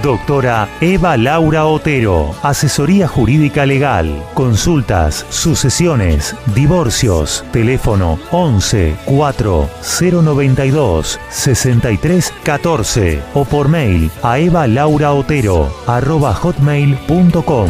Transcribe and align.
Doctora 0.00 0.68
Eva 0.80 1.16
Laura 1.16 1.66
Otero, 1.66 2.34
Asesoría 2.42 3.06
Jurídica 3.06 3.66
Legal, 3.66 4.24
Consultas, 4.32 5.26
Sucesiones, 5.28 6.34
Divorcios, 6.54 7.44
teléfono 7.52 8.18
11 8.30 8.96
4 9.04 9.68
092 10.00 11.20
63 11.28 12.32
14 12.42 13.22
o 13.34 13.44
por 13.44 13.68
mail 13.68 14.10
a 14.22 14.38
evalauraotero 14.38 15.70
arroba 15.86 16.32
hotmail.com. 16.32 17.68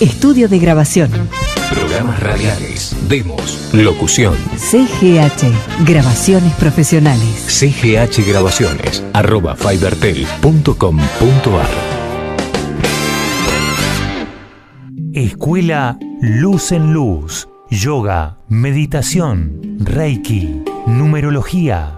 Estudio 0.00 0.48
de 0.48 0.58
grabación. 0.60 1.10
Programas 1.70 2.18
radiales, 2.20 2.96
demos, 3.08 3.68
locución. 3.74 4.34
CGH, 4.56 5.84
grabaciones 5.84 6.54
profesionales. 6.54 7.44
CGH 7.46 8.26
Grabaciones, 8.26 9.04
arroba 9.12 9.54
fibertel.com.ar. 9.54 11.68
Escuela 15.12 15.98
Luz 16.20 16.72
en 16.72 16.94
Luz, 16.94 17.48
Yoga, 17.70 18.38
Meditación, 18.48 19.60
Reiki, 19.78 20.62
Numerología, 20.86 21.97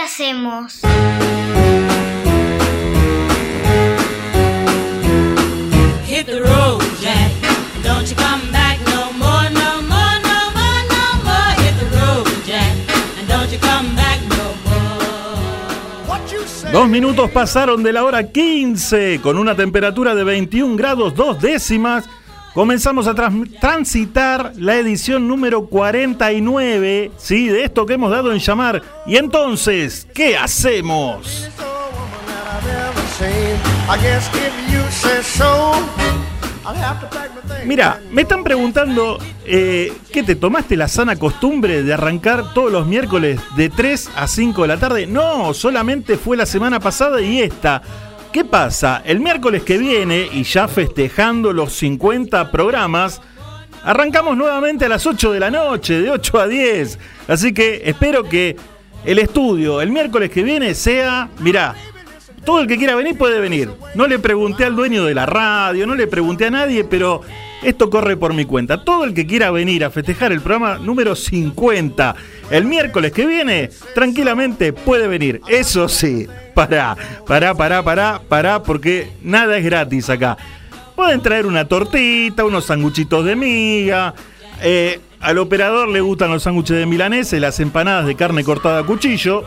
Qué 0.00 0.04
hacemos? 0.04 0.80
Hit 6.06 6.26
the 6.26 6.40
road, 6.40 6.80
Jack. 7.00 7.32
Don't 7.82 8.06
you 8.08 8.16
come 8.16 8.50
back 8.50 8.78
no 8.86 9.12
more, 9.18 9.50
no 9.50 9.82
more, 9.82 10.20
no 10.22 10.50
more, 10.54 10.82
no 10.88 11.18
more. 11.24 11.54
Hit 11.62 11.74
the 11.78 11.84
road, 11.98 12.26
Jack. 12.46 12.72
And 13.18 13.28
don't 13.28 13.50
you 13.52 13.58
come 13.58 13.94
back 13.94 14.20
no 14.28 14.54
more. 14.64 14.80
Dos 16.72 16.88
minutos 16.88 17.30
pasaron 17.30 17.82
de 17.82 17.92
la 17.92 18.04
hora 18.04 18.30
15 18.30 19.20
con 19.22 19.36
una 19.38 19.54
temperatura 19.54 20.14
de 20.14 20.24
21 20.24 20.76
grados 20.76 21.14
dos 21.14 21.38
décimas. 21.40 22.08
Comenzamos 22.54 23.06
a 23.06 23.14
trans- 23.14 23.48
transitar 23.60 24.52
la 24.56 24.76
edición 24.76 25.28
número 25.28 25.66
49, 25.66 27.12
¿sí? 27.16 27.46
De 27.48 27.62
esto 27.64 27.86
que 27.86 27.94
hemos 27.94 28.10
dado 28.10 28.32
en 28.32 28.38
llamar. 28.40 28.82
Y 29.06 29.16
entonces, 29.16 30.06
¿qué 30.12 30.36
hacemos? 30.36 31.48
Mira, 37.66 38.00
me 38.10 38.22
están 38.22 38.42
preguntando, 38.44 39.18
eh, 39.44 39.92
¿qué 40.12 40.22
te 40.22 40.34
tomaste 40.34 40.76
la 40.76 40.88
sana 40.88 41.16
costumbre 41.16 41.82
de 41.82 41.92
arrancar 41.94 42.52
todos 42.52 42.70
los 42.72 42.86
miércoles 42.86 43.40
de 43.56 43.68
3 43.70 44.10
a 44.16 44.26
5 44.26 44.62
de 44.62 44.68
la 44.68 44.76
tarde? 44.78 45.06
No, 45.06 45.54
solamente 45.54 46.16
fue 46.16 46.36
la 46.36 46.46
semana 46.46 46.80
pasada 46.80 47.20
y 47.20 47.40
esta. 47.42 47.80
¿Qué 48.32 48.44
pasa? 48.44 49.02
El 49.04 49.18
miércoles 49.18 49.64
que 49.64 49.76
viene, 49.76 50.28
y 50.32 50.44
ya 50.44 50.68
festejando 50.68 51.52
los 51.52 51.72
50 51.72 52.52
programas, 52.52 53.20
arrancamos 53.82 54.36
nuevamente 54.36 54.84
a 54.84 54.88
las 54.88 55.04
8 55.04 55.32
de 55.32 55.40
la 55.40 55.50
noche, 55.50 56.00
de 56.00 56.12
8 56.12 56.38
a 56.38 56.46
10. 56.46 56.98
Así 57.26 57.52
que 57.52 57.82
espero 57.84 58.22
que 58.22 58.56
el 59.04 59.18
estudio 59.18 59.80
el 59.80 59.90
miércoles 59.90 60.30
que 60.30 60.44
viene 60.44 60.74
sea, 60.74 61.28
mirá, 61.40 61.74
todo 62.44 62.60
el 62.60 62.68
que 62.68 62.76
quiera 62.76 62.94
venir 62.94 63.18
puede 63.18 63.40
venir. 63.40 63.68
No 63.96 64.06
le 64.06 64.20
pregunté 64.20 64.64
al 64.64 64.76
dueño 64.76 65.04
de 65.04 65.14
la 65.14 65.26
radio, 65.26 65.84
no 65.84 65.96
le 65.96 66.06
pregunté 66.06 66.46
a 66.46 66.50
nadie, 66.52 66.84
pero 66.84 67.22
esto 67.64 67.90
corre 67.90 68.16
por 68.16 68.32
mi 68.32 68.44
cuenta. 68.44 68.84
Todo 68.84 69.02
el 69.02 69.12
que 69.12 69.26
quiera 69.26 69.50
venir 69.50 69.84
a 69.84 69.90
festejar 69.90 70.30
el 70.30 70.40
programa 70.40 70.78
número 70.78 71.16
50 71.16 72.14
el 72.50 72.64
miércoles 72.64 73.12
que 73.12 73.26
viene, 73.26 73.70
tranquilamente 73.94 74.72
puede 74.72 75.06
venir. 75.08 75.40
Eso 75.48 75.88
sí, 75.88 76.26
pará, 76.54 76.96
pará, 77.26 77.54
pará, 77.54 77.82
pará, 77.82 78.20
pará, 78.28 78.62
porque 78.62 79.10
nada 79.22 79.56
es 79.56 79.64
gratis 79.64 80.10
acá. 80.10 80.36
Pueden 80.96 81.22
traer 81.22 81.46
una 81.46 81.66
tortita, 81.66 82.44
unos 82.44 82.66
sanguchitos 82.66 83.24
de 83.24 83.36
miga. 83.36 84.14
eh, 84.62 85.00
al 85.20 85.36
operador 85.36 85.88
le 85.88 86.00
gustan 86.00 86.30
los 86.30 86.42
sándwiches 86.42 86.78
de 86.78 86.86
milanesa 86.86 87.36
y 87.36 87.40
las 87.40 87.60
empanadas 87.60 88.06
de 88.06 88.16
carne 88.16 88.42
cortada 88.42 88.80
a 88.80 88.84
cuchillo. 88.84 89.44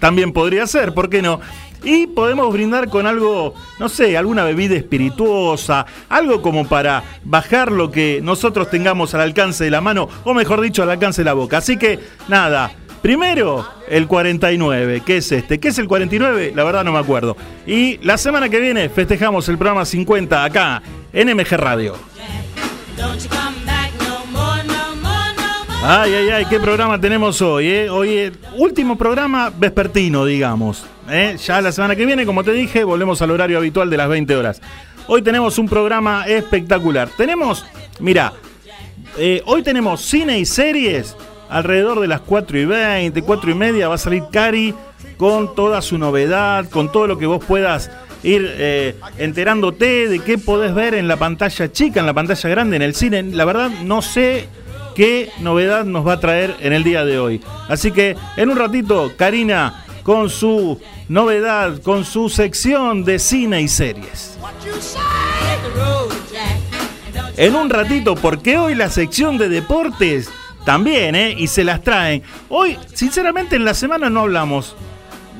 También 0.00 0.32
podría 0.32 0.66
ser, 0.66 0.94
¿por 0.94 1.08
qué 1.08 1.22
no? 1.22 1.40
Y 1.84 2.06
podemos 2.06 2.52
brindar 2.52 2.88
con 2.88 3.06
algo, 3.06 3.54
no 3.78 3.88
sé, 3.88 4.16
alguna 4.16 4.44
bebida 4.44 4.76
espirituosa, 4.76 5.84
algo 6.08 6.40
como 6.40 6.68
para 6.68 7.02
bajar 7.24 7.72
lo 7.72 7.90
que 7.90 8.20
nosotros 8.22 8.70
tengamos 8.70 9.14
al 9.14 9.22
alcance 9.22 9.64
de 9.64 9.70
la 9.70 9.80
mano, 9.80 10.08
o 10.24 10.34
mejor 10.34 10.60
dicho, 10.60 10.82
al 10.82 10.90
alcance 10.90 11.22
de 11.22 11.26
la 11.26 11.32
boca. 11.32 11.58
Así 11.58 11.76
que, 11.76 11.98
nada, 12.28 12.70
primero 13.02 13.66
el 13.88 14.06
49, 14.06 15.02
¿qué 15.04 15.18
es 15.18 15.32
este? 15.32 15.58
¿Qué 15.58 15.68
es 15.68 15.78
el 15.78 15.88
49? 15.88 16.52
La 16.54 16.64
verdad 16.64 16.84
no 16.84 16.92
me 16.92 16.98
acuerdo. 16.98 17.36
Y 17.66 17.98
la 17.98 18.16
semana 18.16 18.48
que 18.48 18.60
viene 18.60 18.88
festejamos 18.88 19.48
el 19.48 19.58
programa 19.58 19.84
50 19.84 20.44
acá, 20.44 20.82
en 21.12 21.36
MG 21.36 21.56
Radio. 21.56 21.96
Ay, 25.84 26.14
ay, 26.14 26.30
ay, 26.30 26.44
qué 26.44 26.60
programa 26.60 27.00
tenemos 27.00 27.42
hoy, 27.42 27.66
¿eh? 27.66 27.90
Hoy, 27.90 28.10
eh, 28.10 28.32
último 28.56 28.96
programa 28.96 29.50
vespertino, 29.50 30.24
digamos. 30.24 30.84
¿eh? 31.10 31.36
Ya 31.44 31.60
la 31.60 31.72
semana 31.72 31.96
que 31.96 32.06
viene, 32.06 32.24
como 32.24 32.44
te 32.44 32.52
dije, 32.52 32.84
volvemos 32.84 33.20
al 33.20 33.32
horario 33.32 33.58
habitual 33.58 33.90
de 33.90 33.96
las 33.96 34.08
20 34.08 34.36
horas. 34.36 34.62
Hoy 35.08 35.22
tenemos 35.22 35.58
un 35.58 35.68
programa 35.68 36.24
espectacular. 36.28 37.08
Tenemos, 37.16 37.66
mira, 37.98 38.32
eh, 39.18 39.42
hoy 39.44 39.64
tenemos 39.64 40.02
cine 40.02 40.38
y 40.38 40.44
series 40.44 41.16
alrededor 41.50 41.98
de 41.98 42.06
las 42.06 42.20
4 42.20 42.60
y 42.60 42.64
20, 42.64 43.20
4 43.22 43.50
y 43.50 43.54
media 43.54 43.88
va 43.88 43.96
a 43.96 43.98
salir 43.98 44.22
Cari 44.30 44.74
con 45.16 45.52
toda 45.56 45.82
su 45.82 45.98
novedad, 45.98 46.70
con 46.70 46.92
todo 46.92 47.08
lo 47.08 47.18
que 47.18 47.26
vos 47.26 47.44
puedas 47.44 47.90
ir 48.22 48.48
eh, 48.56 48.94
enterándote 49.18 50.08
de 50.08 50.20
qué 50.20 50.38
podés 50.38 50.76
ver 50.76 50.94
en 50.94 51.08
la 51.08 51.16
pantalla 51.16 51.72
chica, 51.72 51.98
en 51.98 52.06
la 52.06 52.14
pantalla 52.14 52.48
grande, 52.48 52.76
en 52.76 52.82
el 52.82 52.94
cine. 52.94 53.24
La 53.24 53.44
verdad 53.44 53.68
no 53.82 54.00
sé 54.00 54.46
qué 54.94 55.30
novedad 55.40 55.84
nos 55.84 56.06
va 56.06 56.14
a 56.14 56.20
traer 56.20 56.56
en 56.60 56.72
el 56.72 56.84
día 56.84 57.04
de 57.04 57.18
hoy. 57.18 57.40
Así 57.68 57.90
que 57.90 58.16
en 58.36 58.50
un 58.50 58.56
ratito, 58.56 59.12
Karina 59.16 59.84
con 60.02 60.30
su 60.30 60.80
novedad, 61.08 61.80
con 61.82 62.04
su 62.04 62.28
sección 62.28 63.04
de 63.04 63.18
cine 63.18 63.60
y 63.60 63.68
series. 63.68 64.38
En 67.36 67.54
un 67.54 67.70
ratito, 67.70 68.14
porque 68.14 68.58
hoy 68.58 68.74
la 68.74 68.90
sección 68.90 69.38
de 69.38 69.48
deportes 69.48 70.30
también, 70.64 71.14
¿eh? 71.14 71.34
Y 71.36 71.46
se 71.46 71.64
las 71.64 71.82
traen. 71.82 72.22
Hoy, 72.48 72.78
sinceramente, 72.94 73.56
en 73.56 73.64
la 73.64 73.74
semana 73.74 74.10
no 74.10 74.20
hablamos 74.20 74.76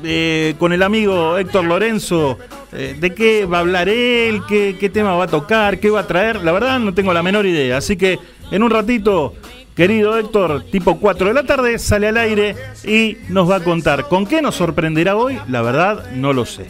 eh, 0.03 0.55
con 0.57 0.73
el 0.73 0.83
amigo 0.83 1.37
Héctor 1.37 1.65
Lorenzo 1.65 2.37
eh, 2.73 2.97
de 2.99 3.13
qué 3.13 3.45
va 3.45 3.57
a 3.57 3.61
hablar 3.61 3.87
él, 3.87 4.41
qué, 4.49 4.75
qué 4.79 4.89
tema 4.89 5.15
va 5.15 5.25
a 5.25 5.27
tocar, 5.27 5.79
qué 5.79 5.89
va 5.89 6.01
a 6.01 6.07
traer. 6.07 6.43
La 6.43 6.51
verdad, 6.51 6.79
no 6.79 6.93
tengo 6.93 7.13
la 7.13 7.23
menor 7.23 7.45
idea. 7.45 7.77
Así 7.77 7.95
que 7.95 8.19
en 8.53 8.61
un 8.61 8.69
ratito 8.69 9.33
Querido 9.75 10.15
Héctor, 10.15 10.65
tipo 10.71 10.99
4 10.99 11.29
de 11.29 11.33
la 11.33 11.43
tarde, 11.43 11.79
sale 11.79 12.07
al 12.07 12.17
aire 12.17 12.55
y 12.83 13.17
nos 13.29 13.49
va 13.49 13.55
a 13.55 13.63
contar 13.63 14.07
con 14.07 14.27
qué 14.27 14.43
nos 14.43 14.53
sorprenderá 14.53 15.15
hoy. 15.15 15.39
La 15.47 15.63
verdad, 15.63 16.11
no 16.11 16.31
lo 16.31 16.45
sé. 16.45 16.67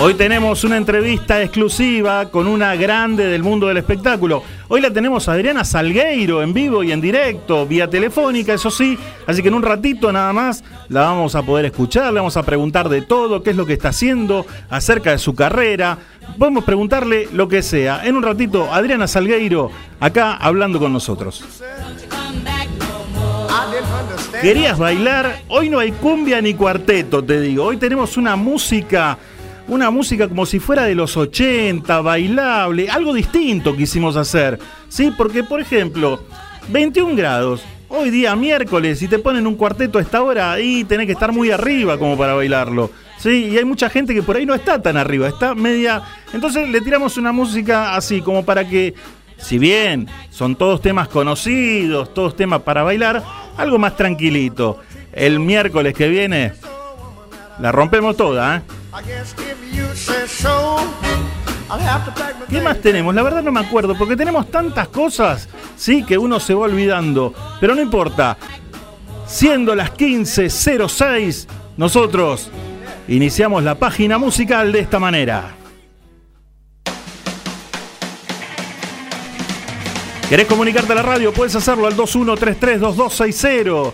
Hoy 0.00 0.14
tenemos 0.14 0.64
una 0.64 0.78
entrevista 0.78 1.42
exclusiva 1.42 2.30
con 2.30 2.46
una 2.46 2.74
grande 2.74 3.26
del 3.26 3.42
mundo 3.42 3.68
del 3.68 3.76
espectáculo. 3.76 4.42
Hoy 4.74 4.80
la 4.80 4.90
tenemos 4.90 5.28
a 5.28 5.34
Adriana 5.34 5.66
Salgueiro 5.66 6.42
en 6.42 6.54
vivo 6.54 6.82
y 6.82 6.92
en 6.92 7.02
directo, 7.02 7.66
vía 7.66 7.90
telefónica, 7.90 8.54
eso 8.54 8.70
sí. 8.70 8.98
Así 9.26 9.42
que 9.42 9.48
en 9.48 9.54
un 9.54 9.62
ratito 9.62 10.10
nada 10.10 10.32
más 10.32 10.64
la 10.88 11.02
vamos 11.02 11.34
a 11.34 11.42
poder 11.42 11.66
escuchar, 11.66 12.06
le 12.10 12.20
vamos 12.20 12.38
a 12.38 12.42
preguntar 12.42 12.88
de 12.88 13.02
todo, 13.02 13.42
qué 13.42 13.50
es 13.50 13.56
lo 13.56 13.66
que 13.66 13.74
está 13.74 13.90
haciendo, 13.90 14.46
acerca 14.70 15.10
de 15.10 15.18
su 15.18 15.34
carrera. 15.34 15.98
Podemos 16.38 16.64
preguntarle 16.64 17.28
lo 17.34 17.48
que 17.48 17.60
sea. 17.60 18.00
En 18.06 18.16
un 18.16 18.22
ratito, 18.22 18.72
Adriana 18.72 19.06
Salgueiro, 19.06 19.70
acá 20.00 20.36
hablando 20.36 20.78
con 20.78 20.90
nosotros. 20.90 21.44
¿Querías 24.40 24.78
bailar? 24.78 25.42
Hoy 25.48 25.68
no 25.68 25.80
hay 25.80 25.92
cumbia 25.92 26.40
ni 26.40 26.54
cuarteto, 26.54 27.22
te 27.22 27.42
digo. 27.42 27.64
Hoy 27.64 27.76
tenemos 27.76 28.16
una 28.16 28.36
música 28.36 29.18
una 29.72 29.90
música 29.90 30.28
como 30.28 30.44
si 30.44 30.58
fuera 30.58 30.84
de 30.84 30.94
los 30.94 31.16
80, 31.16 32.02
bailable, 32.02 32.90
algo 32.90 33.14
distinto 33.14 33.74
quisimos 33.74 34.16
hacer. 34.16 34.58
¿Sí? 34.88 35.10
Porque, 35.16 35.42
por 35.42 35.62
ejemplo, 35.62 36.20
21 36.68 37.16
grados, 37.16 37.64
hoy 37.88 38.10
día 38.10 38.36
miércoles, 38.36 39.00
y 39.00 39.08
te 39.08 39.18
ponen 39.18 39.46
un 39.46 39.54
cuarteto 39.54 39.98
a 39.98 40.02
esta 40.02 40.22
hora, 40.22 40.52
ahí 40.52 40.84
tenés 40.84 41.06
que 41.06 41.12
estar 41.12 41.32
muy 41.32 41.50
arriba 41.50 41.96
como 41.96 42.18
para 42.18 42.34
bailarlo. 42.34 42.90
¿Sí? 43.16 43.46
Y 43.50 43.56
hay 43.56 43.64
mucha 43.64 43.88
gente 43.88 44.12
que 44.12 44.22
por 44.22 44.36
ahí 44.36 44.44
no 44.44 44.54
está 44.54 44.82
tan 44.82 44.98
arriba, 44.98 45.26
está 45.26 45.54
media. 45.54 46.02
Entonces 46.34 46.68
le 46.68 46.82
tiramos 46.82 47.16
una 47.16 47.32
música 47.32 47.96
así, 47.96 48.20
como 48.20 48.44
para 48.44 48.68
que, 48.68 48.92
si 49.38 49.58
bien 49.58 50.06
son 50.28 50.54
todos 50.54 50.82
temas 50.82 51.08
conocidos, 51.08 52.12
todos 52.12 52.36
temas 52.36 52.60
para 52.60 52.82
bailar, 52.82 53.22
algo 53.56 53.78
más 53.78 53.96
tranquilito. 53.96 54.80
El 55.14 55.40
miércoles 55.40 55.94
que 55.94 56.08
viene 56.08 56.52
la 57.58 57.72
rompemos 57.72 58.18
toda, 58.18 58.56
¿eh? 58.58 58.81
¿Qué 62.50 62.60
más 62.60 62.78
tenemos? 62.82 63.14
La 63.14 63.22
verdad 63.22 63.42
no 63.42 63.50
me 63.50 63.60
acuerdo, 63.60 63.96
porque 63.96 64.16
tenemos 64.16 64.50
tantas 64.50 64.88
cosas, 64.88 65.48
sí, 65.76 66.04
que 66.04 66.18
uno 66.18 66.38
se 66.38 66.52
va 66.52 66.64
olvidando. 66.64 67.32
Pero 67.58 67.74
no 67.74 67.80
importa. 67.80 68.36
Siendo 69.26 69.74
las 69.74 69.94
15.06, 69.94 71.46
nosotros 71.78 72.50
iniciamos 73.08 73.62
la 73.62 73.76
página 73.76 74.18
musical 74.18 74.72
de 74.72 74.80
esta 74.80 74.98
manera. 74.98 75.54
¿Querés 80.28 80.46
comunicarte 80.46 80.92
a 80.92 80.96
la 80.96 81.02
radio? 81.02 81.32
Puedes 81.32 81.56
hacerlo 81.56 81.86
al 81.86 81.96
21332260. 81.96 83.92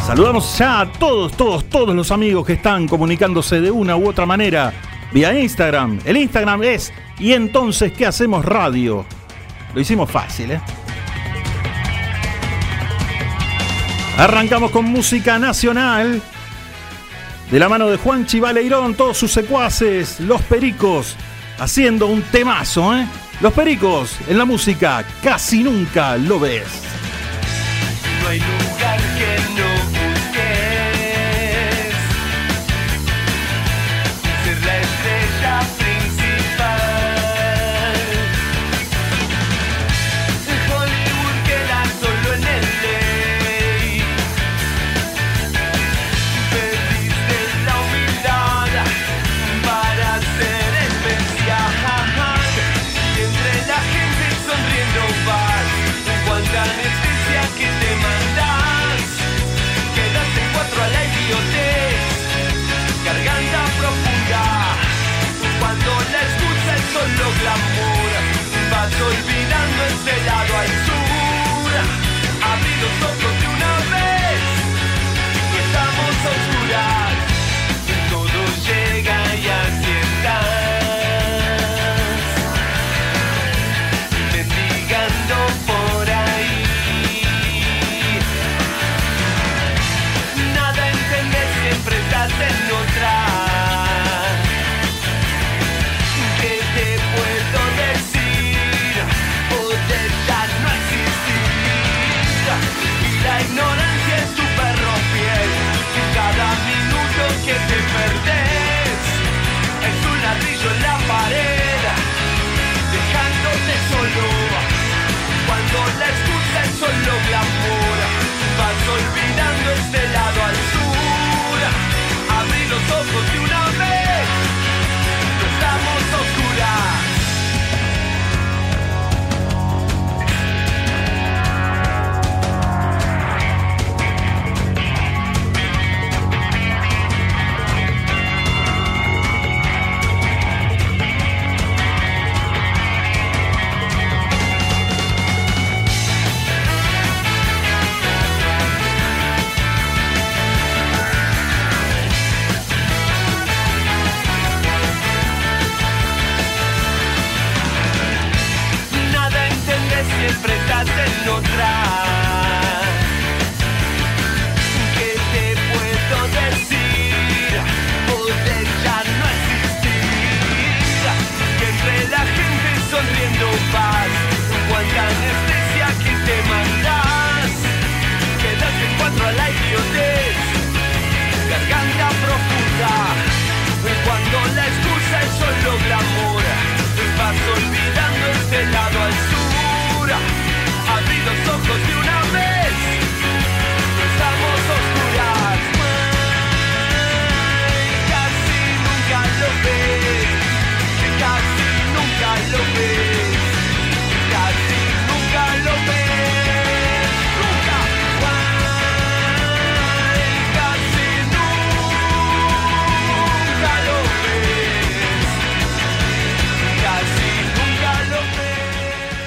Saludamos 0.06 0.58
ya 0.58 0.82
a 0.82 0.92
todos, 0.92 1.32
todos, 1.34 1.70
todos 1.70 1.96
los 1.96 2.12
amigos 2.12 2.46
que 2.46 2.52
están 2.54 2.88
comunicándose 2.88 3.62
de 3.62 3.72
una 3.72 3.96
u 3.96 4.10
otra 4.10 4.26
manera 4.26 4.74
vía 5.14 5.40
Instagram. 5.40 6.00
El 6.04 6.18
Instagram 6.18 6.64
es 6.64 6.92
y 7.20 7.32
entonces 7.34 7.94
¿qué 7.94 8.08
hacemos 8.08 8.44
radio? 8.44 9.06
Lo 9.74 9.80
hicimos 9.80 10.10
fácil, 10.10 10.52
¿eh? 10.52 10.60
Arrancamos 14.18 14.72
con 14.72 14.84
música 14.86 15.40
nacional. 15.40 16.22
De 17.50 17.58
la 17.58 17.70
mano 17.70 17.88
de 17.88 17.96
Juan 17.98 18.26
Chivaleirón, 18.26 18.96
todos 18.96 19.18
sus 19.18 19.32
secuaces, 19.32 20.20
los 20.20 20.42
pericos, 20.42 21.16
haciendo 21.60 22.08
un 22.08 22.22
temazo, 22.24 22.96
¿eh? 22.96 23.08
Los 23.42 23.54
Pericos 23.54 24.18
en 24.28 24.38
la 24.38 24.46
música 24.46 25.06
casi 25.22 25.64
nunca 25.64 26.18
lo 26.18 26.40
ves. 26.40 26.68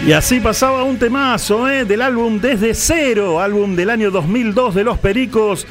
Y 0.04 0.10
así 0.10 0.40
pasaba 0.40 0.82
un 0.82 0.98
temazo 0.98 1.68
¿eh? 1.68 1.84
del 1.84 2.02
álbum 2.02 2.40
Desde 2.40 2.74
Cero, 2.74 3.40
álbum 3.40 3.76
del 3.76 3.88
año 3.88 4.10
2002 4.10 4.74
de 4.74 4.82
Los 4.82 4.98
Pericos. 4.98 5.64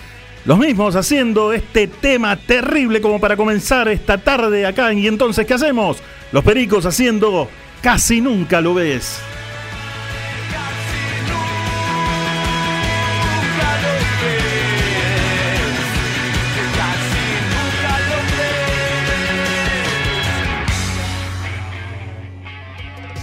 Los 0.45 0.57
mismos 0.57 0.95
haciendo 0.95 1.51
este 1.51 1.87
tema 1.87 2.37
terrible 2.37 3.01
como 3.01 3.19
para 3.19 3.35
comenzar 3.35 3.89
esta 3.89 4.19
tarde 4.19 4.65
acá. 4.65 4.93
Y 4.93 5.07
entonces, 5.07 5.45
¿qué 5.45 5.55
hacemos? 5.55 5.97
Los 6.31 6.45
Pericos 6.45 6.85
haciendo 6.85 7.49
Casi 7.81 8.21
Nunca 8.21 8.61
Lo 8.61 8.73
Ves. 8.73 9.19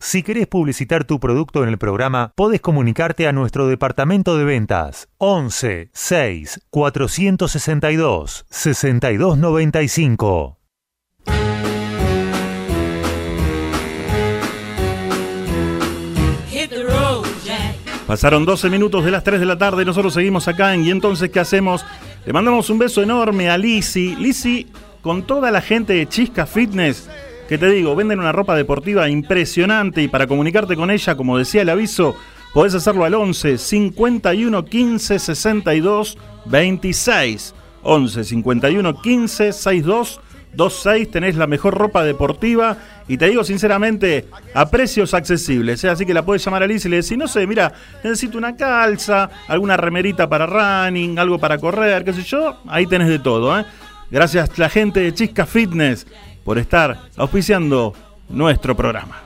Si 0.00 0.22
querés 0.22 0.46
publicitar 0.46 1.04
tu 1.04 1.18
producto 1.18 1.64
en 1.64 1.70
el 1.70 1.76
programa, 1.76 2.30
podés 2.36 2.60
comunicarte 2.60 3.26
a 3.26 3.32
nuestro 3.32 3.66
departamento 3.66 4.38
de 4.38 4.44
ventas 4.44 5.08
11 5.18 5.90
6 5.92 6.60
462 6.70 8.46
6295. 8.48 10.58
Hit 16.48 16.70
the 16.70 16.84
road, 16.84 17.26
Jack. 17.44 17.74
Pasaron 18.06 18.44
12 18.44 18.70
minutos 18.70 19.04
de 19.04 19.10
las 19.10 19.24
3 19.24 19.40
de 19.40 19.46
la 19.46 19.58
tarde, 19.58 19.84
nosotros 19.84 20.14
seguimos 20.14 20.46
acá 20.46 20.74
en 20.74 20.84
y 20.84 20.90
entonces 20.90 21.28
¿qué 21.30 21.40
hacemos? 21.40 21.84
Le 22.24 22.32
mandamos 22.32 22.70
un 22.70 22.78
beso 22.78 23.02
enorme 23.02 23.50
a 23.50 23.58
Lisi. 23.58 24.14
Lisi, 24.14 24.68
con 25.02 25.24
toda 25.24 25.50
la 25.50 25.60
gente 25.60 25.94
de 25.94 26.06
Chisca 26.06 26.46
Fitness, 26.46 27.10
que 27.48 27.58
te 27.58 27.70
digo, 27.70 27.96
venden 27.96 28.20
una 28.20 28.32
ropa 28.32 28.54
deportiva 28.54 29.08
impresionante 29.08 30.02
y 30.02 30.08
para 30.08 30.26
comunicarte 30.26 30.76
con 30.76 30.90
ella, 30.90 31.16
como 31.16 31.38
decía 31.38 31.62
el 31.62 31.70
aviso, 31.70 32.14
podés 32.52 32.74
hacerlo 32.74 33.04
al 33.04 33.14
11 33.14 33.56
51 33.56 34.64
15 34.64 35.18
62 35.18 36.18
26. 36.44 37.54
11 37.82 38.24
51 38.24 39.00
15 39.00 39.52
62 39.52 40.20
26 40.50 41.10
tenés 41.10 41.36
la 41.36 41.46
mejor 41.46 41.74
ropa 41.74 42.02
deportiva 42.02 42.76
y 43.06 43.16
te 43.16 43.28
digo 43.28 43.44
sinceramente 43.44 44.26
a 44.54 44.68
precios 44.68 45.14
accesibles, 45.14 45.84
¿eh? 45.84 45.88
así 45.88 46.04
que 46.04 46.14
la 46.14 46.24
puedes 46.24 46.44
llamar 46.44 46.62
a 46.62 46.66
Liz 46.66 46.84
y 46.84 46.88
le 46.88 46.96
decís, 46.96 47.16
no 47.16 47.28
sé, 47.28 47.46
mira, 47.46 47.72
necesito 48.02 48.36
una 48.38 48.56
calza, 48.56 49.30
alguna 49.46 49.76
remerita 49.76 50.28
para 50.28 50.46
running, 50.46 51.18
algo 51.18 51.38
para 51.38 51.58
correr, 51.58 52.04
qué 52.04 52.12
sé 52.12 52.22
yo, 52.22 52.58
ahí 52.66 52.86
tenés 52.86 53.08
de 53.08 53.18
todo. 53.18 53.58
¿eh? 53.58 53.64
Gracias 54.10 54.58
la 54.58 54.68
gente 54.68 55.00
de 55.00 55.12
Chisca 55.12 55.46
Fitness 55.46 56.06
por 56.48 56.56
estar 56.56 57.10
auspiciando 57.18 57.92
nuestro 58.30 58.74
programa. 58.74 59.20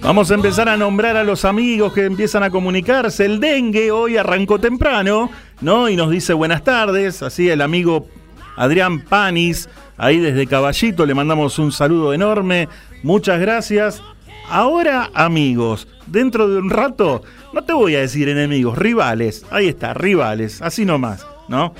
Vamos 0.00 0.30
a 0.30 0.34
empezar 0.34 0.70
a 0.70 0.78
nombrar 0.78 1.14
a 1.18 1.22
los 1.22 1.44
amigos 1.44 1.92
que 1.92 2.06
empiezan 2.06 2.44
a 2.44 2.48
comunicarse. 2.48 3.26
El 3.26 3.40
dengue 3.40 3.90
hoy 3.90 4.16
arrancó 4.16 4.58
temprano, 4.58 5.30
¿no? 5.60 5.90
Y 5.90 5.96
nos 5.96 6.10
dice 6.10 6.32
buenas 6.32 6.64
tardes. 6.64 7.22
Así 7.22 7.50
el 7.50 7.60
amigo 7.60 8.08
Adrián 8.56 9.02
Panis, 9.02 9.68
ahí 9.98 10.18
desde 10.18 10.46
Caballito, 10.46 11.04
le 11.04 11.12
mandamos 11.12 11.58
un 11.58 11.72
saludo 11.72 12.14
enorme. 12.14 12.70
Muchas 13.02 13.38
gracias. 13.38 14.02
Ahora, 14.48 15.10
amigos, 15.12 15.88
dentro 16.06 16.48
de 16.48 16.58
un 16.58 16.70
rato, 16.70 17.22
no 17.52 17.64
te 17.64 17.74
voy 17.74 17.96
a 17.96 18.00
decir 18.00 18.30
enemigos, 18.30 18.78
rivales. 18.78 19.44
Ahí 19.50 19.68
está, 19.68 19.92
rivales, 19.92 20.62
así 20.62 20.86
nomás, 20.86 21.26
¿no? 21.48 21.74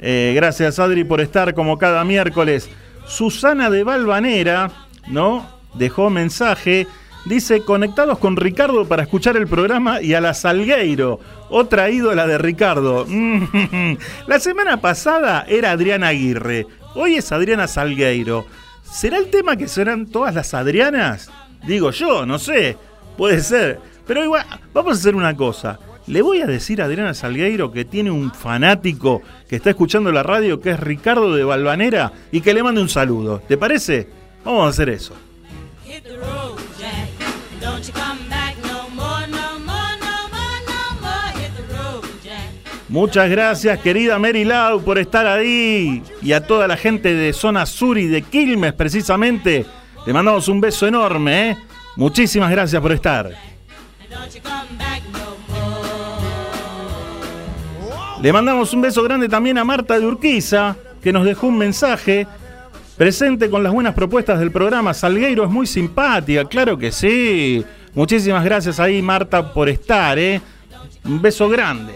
Eh, 0.00 0.32
gracias, 0.34 0.78
Adri, 0.78 1.04
por 1.04 1.20
estar 1.20 1.54
como 1.54 1.78
cada 1.78 2.04
miércoles. 2.04 2.68
Susana 3.06 3.70
de 3.70 3.84
Valvanera, 3.84 4.70
¿no? 5.08 5.46
Dejó 5.74 6.10
mensaje. 6.10 6.86
Dice, 7.26 7.62
conectados 7.62 8.18
con 8.18 8.36
Ricardo 8.36 8.86
para 8.86 9.02
escuchar 9.02 9.36
el 9.36 9.46
programa 9.46 10.00
y 10.00 10.14
a 10.14 10.22
la 10.22 10.32
Salgueiro, 10.32 11.20
otra 11.50 11.90
ídola 11.90 12.26
de 12.26 12.38
Ricardo. 12.38 13.06
La 14.26 14.40
semana 14.40 14.80
pasada 14.80 15.44
era 15.46 15.72
Adriana 15.72 16.08
Aguirre, 16.08 16.66
hoy 16.94 17.16
es 17.16 17.30
Adriana 17.30 17.68
Salgueiro. 17.68 18.46
¿Será 18.82 19.18
el 19.18 19.28
tema 19.28 19.56
que 19.56 19.68
serán 19.68 20.06
todas 20.06 20.34
las 20.34 20.54
Adrianas? 20.54 21.30
Digo 21.66 21.90
yo, 21.90 22.24
no 22.24 22.38
sé, 22.38 22.78
puede 23.18 23.40
ser. 23.40 23.78
Pero 24.06 24.24
igual, 24.24 24.46
vamos 24.72 24.96
a 24.96 25.00
hacer 25.00 25.14
una 25.14 25.36
cosa. 25.36 25.78
Le 26.10 26.22
voy 26.22 26.40
a 26.40 26.46
decir 26.46 26.82
a 26.82 26.86
Adriana 26.86 27.14
Salgueiro 27.14 27.70
que 27.70 27.84
tiene 27.84 28.10
un 28.10 28.32
fanático 28.34 29.22
que 29.48 29.54
está 29.54 29.70
escuchando 29.70 30.10
la 30.10 30.24
radio, 30.24 30.60
que 30.60 30.70
es 30.70 30.80
Ricardo 30.80 31.36
de 31.36 31.44
Valvanera, 31.44 32.10
y 32.32 32.40
que 32.40 32.52
le 32.52 32.64
mande 32.64 32.80
un 32.80 32.88
saludo. 32.88 33.40
¿Te 33.46 33.56
parece? 33.56 34.08
Vamos 34.44 34.66
a 34.66 34.70
hacer 34.70 34.88
eso. 34.88 35.14
Muchas 42.88 43.30
gracias, 43.30 43.78
querida 43.78 44.18
Mary 44.18 44.44
Lau, 44.44 44.82
por 44.82 44.98
estar 44.98 45.28
ahí. 45.28 46.02
Y 46.22 46.32
a 46.32 46.44
toda 46.44 46.66
la 46.66 46.76
gente 46.76 47.14
de 47.14 47.32
zona 47.32 47.66
sur 47.66 47.96
y 47.98 48.08
de 48.08 48.22
Quilmes, 48.22 48.72
precisamente. 48.72 49.64
Le 50.04 50.12
mandamos 50.12 50.48
un 50.48 50.60
beso 50.60 50.88
enorme, 50.88 51.50
¿eh? 51.50 51.56
Muchísimas 51.94 52.50
gracias 52.50 52.82
por 52.82 52.90
estar. 52.90 53.30
Le 58.22 58.34
mandamos 58.34 58.74
un 58.74 58.82
beso 58.82 59.02
grande 59.02 59.30
también 59.30 59.56
a 59.56 59.64
Marta 59.64 59.98
de 59.98 60.04
Urquiza, 60.06 60.76
que 61.02 61.10
nos 61.10 61.24
dejó 61.24 61.46
un 61.46 61.56
mensaje. 61.56 62.26
Presente 62.98 63.48
con 63.48 63.62
las 63.62 63.72
buenas 63.72 63.94
propuestas 63.94 64.38
del 64.38 64.50
programa. 64.50 64.92
Salgueiro 64.92 65.42
es 65.44 65.50
muy 65.50 65.66
simpática, 65.66 66.44
claro 66.44 66.76
que 66.76 66.92
sí. 66.92 67.64
Muchísimas 67.94 68.44
gracias 68.44 68.78
ahí, 68.78 69.00
Marta, 69.00 69.54
por 69.54 69.70
estar, 69.70 70.18
¿eh? 70.18 70.42
Un 71.06 71.22
beso 71.22 71.48
grande. 71.48 71.94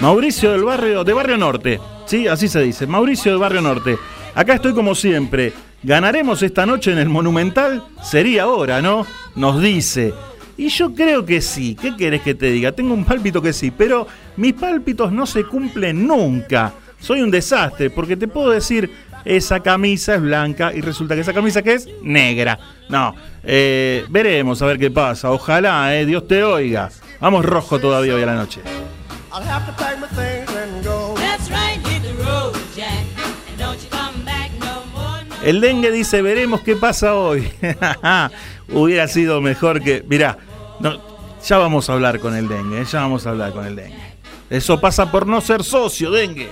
Mauricio 0.00 0.52
del 0.52 0.64
barrio, 0.64 1.04
de 1.04 1.12
Barrio 1.12 1.36
Norte. 1.36 1.80
Sí, 2.06 2.26
así 2.26 2.48
se 2.48 2.62
dice. 2.62 2.86
Mauricio 2.86 3.30
del 3.30 3.40
Barrio 3.40 3.60
Norte. 3.60 3.98
Acá 4.34 4.54
estoy 4.54 4.72
como 4.72 4.94
siempre. 4.94 5.52
¿Ganaremos 5.82 6.42
esta 6.42 6.64
noche 6.64 6.92
en 6.92 6.98
el 6.98 7.10
Monumental? 7.10 7.84
Sería 8.02 8.44
ahora, 8.44 8.80
¿no? 8.80 9.06
Nos 9.36 9.60
dice. 9.60 10.14
Y 10.56 10.68
yo 10.68 10.94
creo 10.94 11.24
que 11.24 11.40
sí. 11.40 11.76
¿Qué 11.80 11.96
querés 11.96 12.22
que 12.22 12.34
te 12.34 12.50
diga? 12.50 12.72
Tengo 12.72 12.94
un 12.94 13.04
pálpito 13.04 13.40
que 13.40 13.52
sí, 13.52 13.70
pero 13.70 14.06
mis 14.36 14.54
pálpitos 14.54 15.12
no 15.12 15.26
se 15.26 15.44
cumplen 15.44 16.06
nunca. 16.06 16.72
Soy 17.00 17.22
un 17.22 17.30
desastre, 17.30 17.90
porque 17.90 18.16
te 18.16 18.28
puedo 18.28 18.50
decir, 18.50 18.90
esa 19.24 19.60
camisa 19.60 20.14
es 20.14 20.22
blanca 20.22 20.72
y 20.72 20.80
resulta 20.80 21.14
que 21.14 21.22
esa 21.22 21.32
camisa 21.32 21.62
que 21.62 21.74
es 21.74 21.88
negra. 22.02 22.58
No, 22.88 23.14
eh, 23.42 24.04
veremos 24.08 24.62
a 24.62 24.66
ver 24.66 24.78
qué 24.78 24.90
pasa. 24.90 25.30
Ojalá, 25.30 25.96
eh, 25.96 26.06
Dios 26.06 26.26
te 26.28 26.44
oiga. 26.44 26.90
Vamos 27.20 27.44
rojo 27.44 27.78
todavía 27.78 28.14
hoy 28.14 28.22
a 28.22 28.26
la 28.26 28.34
noche. 28.34 28.60
El 35.44 35.60
dengue 35.60 35.90
dice, 35.90 36.22
veremos 36.22 36.60
qué 36.60 36.76
pasa 36.76 37.14
hoy. 37.14 37.50
Hubiera 38.72 39.08
sido 39.08 39.40
mejor 39.40 39.82
que... 39.82 40.04
Mirá, 40.08 40.38
no, 40.78 41.00
ya 41.44 41.58
vamos 41.58 41.90
a 41.90 41.94
hablar 41.94 42.20
con 42.20 42.36
el 42.36 42.48
dengue, 42.48 42.82
eh, 42.82 42.84
ya 42.84 43.00
vamos 43.00 43.26
a 43.26 43.30
hablar 43.30 43.52
con 43.52 43.66
el 43.66 43.74
dengue. 43.74 44.12
Eso 44.50 44.80
pasa 44.80 45.10
por 45.10 45.26
no 45.26 45.40
ser 45.40 45.64
socio, 45.64 46.10
dengue. 46.10 46.50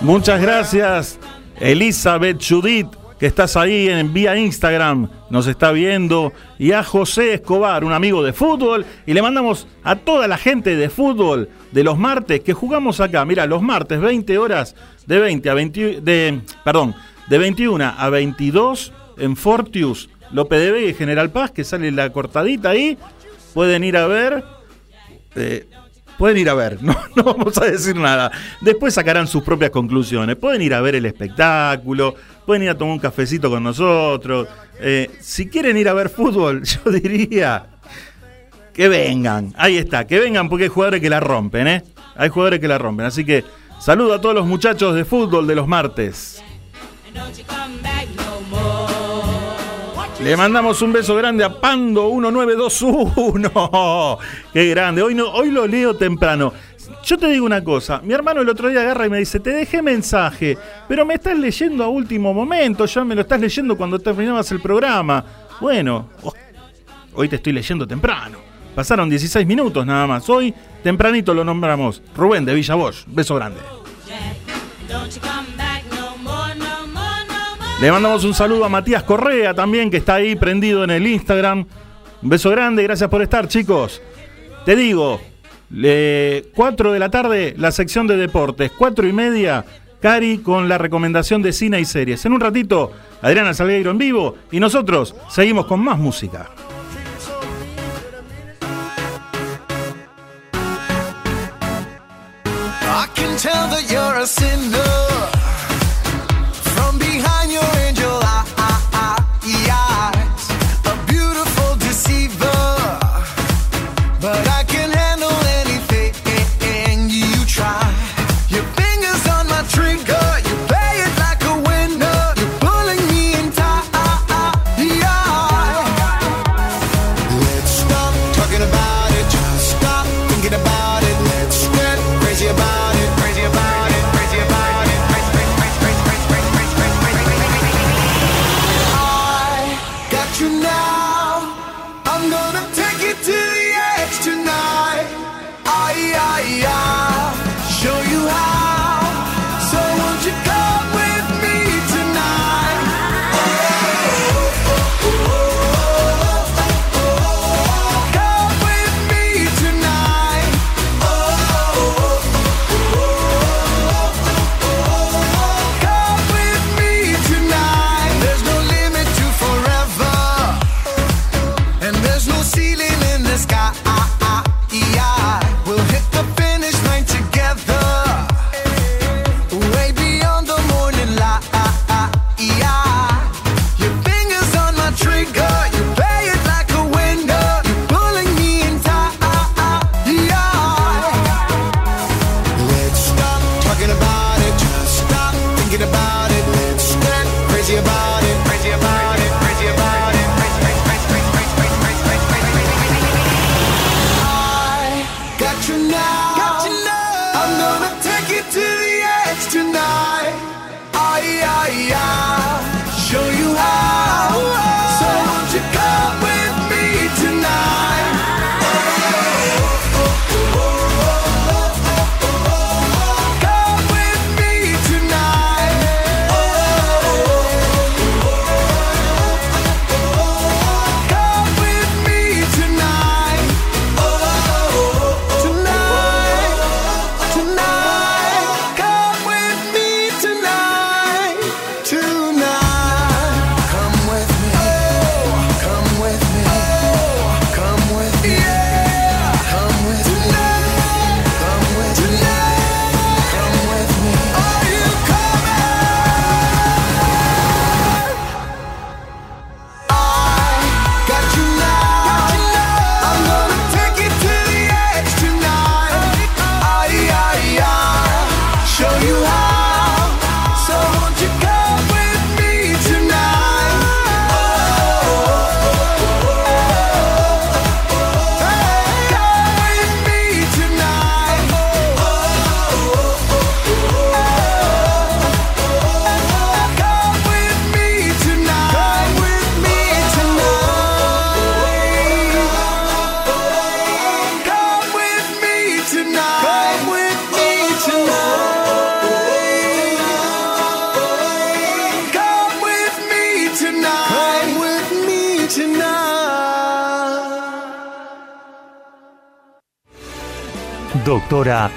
Muchas 0.00 0.40
gracias, 0.40 1.18
Elizabeth 1.58 2.40
Judith, 2.46 2.88
que 3.18 3.26
estás 3.26 3.56
ahí 3.56 3.88
en 3.88 4.12
vía 4.12 4.36
Instagram, 4.36 5.08
nos 5.30 5.46
está 5.46 5.72
viendo, 5.72 6.32
y 6.58 6.72
a 6.72 6.82
José 6.82 7.34
Escobar, 7.34 7.84
un 7.84 7.92
amigo 7.92 8.22
de 8.22 8.32
fútbol, 8.32 8.84
y 9.06 9.12
le 9.14 9.22
mandamos 9.22 9.66
a 9.82 9.96
toda 9.96 10.26
la 10.26 10.36
gente 10.36 10.76
de 10.76 10.90
fútbol 10.90 11.48
de 11.70 11.84
los 11.84 11.98
martes 11.98 12.40
que 12.40 12.52
jugamos 12.52 13.00
acá. 13.00 13.24
Mira, 13.24 13.46
los 13.46 13.62
martes 13.62 14.00
20 14.00 14.38
horas 14.38 14.74
de 15.06 15.18
20 15.18 15.50
a 15.50 15.54
20 15.54 16.00
de 16.00 16.40
perdón, 16.64 16.94
de 17.28 17.38
21 17.38 17.84
a 17.96 18.10
22 18.10 18.92
en 19.18 19.36
Fortius, 19.36 20.08
Lope 20.32 20.58
de 20.58 20.72
Vega 20.72 20.88
y 20.88 20.94
General 20.94 21.30
Paz, 21.30 21.50
que 21.50 21.64
sale 21.64 21.90
la 21.92 22.10
cortadita 22.10 22.70
ahí. 22.70 22.98
Pueden 23.52 23.84
ir 23.84 23.96
a 23.96 24.06
ver 24.06 24.44
eh, 25.36 25.66
pueden 26.18 26.38
ir 26.38 26.48
a 26.48 26.54
ver, 26.54 26.78
no, 26.82 26.96
no 27.14 27.24
vamos 27.24 27.56
a 27.58 27.64
decir 27.66 27.96
nada. 27.96 28.30
Después 28.60 28.94
sacarán 28.94 29.26
sus 29.26 29.42
propias 29.42 29.70
conclusiones. 29.70 30.36
Pueden 30.36 30.62
ir 30.62 30.74
a 30.74 30.80
ver 30.80 30.94
el 30.94 31.06
espectáculo, 31.06 32.14
pueden 32.46 32.64
ir 32.64 32.70
a 32.70 32.78
tomar 32.78 32.94
un 32.94 33.00
cafecito 33.00 33.50
con 33.50 33.62
nosotros. 33.62 34.48
Eh, 34.80 35.10
si 35.20 35.48
quieren 35.48 35.76
ir 35.76 35.88
a 35.88 35.94
ver 35.94 36.08
fútbol, 36.08 36.62
yo 36.84 36.90
diría 36.90 37.66
que 38.72 38.88
vengan. 38.88 39.52
Ahí 39.56 39.78
está, 39.78 40.06
que 40.06 40.18
vengan 40.18 40.48
porque 40.48 40.64
hay 40.64 40.70
jugadores 40.70 41.00
que 41.00 41.10
la 41.10 41.20
rompen, 41.20 41.68
¿eh? 41.68 41.84
Hay 42.16 42.28
jugadores 42.28 42.60
que 42.60 42.68
la 42.68 42.78
rompen. 42.78 43.06
Así 43.06 43.24
que 43.24 43.44
saludo 43.80 44.14
a 44.14 44.20
todos 44.20 44.34
los 44.34 44.46
muchachos 44.46 44.94
de 44.94 45.04
fútbol 45.04 45.46
de 45.46 45.54
los 45.54 45.66
martes. 45.66 46.42
Le 50.24 50.36
mandamos 50.38 50.80
un 50.80 50.90
beso 50.90 51.14
grande 51.16 51.44
a 51.44 51.60
Pando 51.60 52.10
1921. 52.10 54.18
Qué 54.54 54.68
grande. 54.70 55.02
Hoy, 55.02 55.14
no, 55.14 55.28
hoy 55.28 55.50
lo 55.50 55.66
leo 55.66 55.94
temprano. 55.94 56.50
Yo 57.04 57.18
te 57.18 57.28
digo 57.28 57.44
una 57.44 57.62
cosa, 57.62 58.00
mi 58.02 58.14
hermano 58.14 58.40
el 58.40 58.48
otro 58.48 58.70
día 58.70 58.80
agarra 58.80 59.04
y 59.04 59.10
me 59.10 59.18
dice, 59.18 59.38
te 59.38 59.50
dejé 59.50 59.82
mensaje, 59.82 60.56
pero 60.88 61.04
me 61.04 61.12
estás 61.14 61.38
leyendo 61.38 61.84
a 61.84 61.88
último 61.88 62.32
momento, 62.32 62.86
ya 62.86 63.04
me 63.04 63.14
lo 63.14 63.20
estás 63.20 63.38
leyendo 63.38 63.76
cuando 63.76 63.98
terminabas 63.98 64.50
el 64.52 64.62
programa. 64.62 65.22
Bueno, 65.60 66.08
oh, 66.22 66.32
hoy 67.12 67.28
te 67.28 67.36
estoy 67.36 67.52
leyendo 67.52 67.86
temprano. 67.86 68.38
Pasaron 68.74 69.10
16 69.10 69.46
minutos 69.46 69.84
nada 69.84 70.06
más. 70.06 70.26
Hoy 70.30 70.54
tempranito 70.82 71.34
lo 71.34 71.44
nombramos. 71.44 72.00
Rubén 72.16 72.46
de 72.46 72.54
Villa 72.54 72.76
Bosch. 72.76 73.04
Beso 73.08 73.34
grande. 73.34 73.60
Le 77.84 77.92
mandamos 77.92 78.24
un 78.24 78.32
saludo 78.32 78.64
a 78.64 78.70
Matías 78.70 79.02
Correa 79.02 79.52
también, 79.52 79.90
que 79.90 79.98
está 79.98 80.14
ahí 80.14 80.36
prendido 80.36 80.84
en 80.84 80.90
el 80.90 81.06
Instagram. 81.06 81.66
Un 82.22 82.28
beso 82.30 82.48
grande, 82.48 82.82
gracias 82.82 83.10
por 83.10 83.20
estar, 83.20 83.46
chicos. 83.46 84.00
Te 84.64 84.74
digo, 84.74 85.20
4 86.54 86.92
de 86.92 86.98
la 86.98 87.10
tarde, 87.10 87.52
la 87.58 87.70
sección 87.72 88.06
de 88.06 88.16
deportes. 88.16 88.72
4 88.72 89.06
y 89.06 89.12
media, 89.12 89.66
Cari 90.00 90.38
con 90.38 90.66
la 90.66 90.78
recomendación 90.78 91.42
de 91.42 91.52
cine 91.52 91.78
y 91.78 91.84
series. 91.84 92.24
En 92.24 92.32
un 92.32 92.40
ratito, 92.40 92.90
Adriana 93.20 93.52
Salgueiro 93.52 93.90
en 93.90 93.98
vivo. 93.98 94.34
Y 94.50 94.60
nosotros 94.60 95.14
seguimos 95.28 95.66
con 95.66 95.80
más 95.80 95.98
música. 95.98 96.48
I 104.26 104.83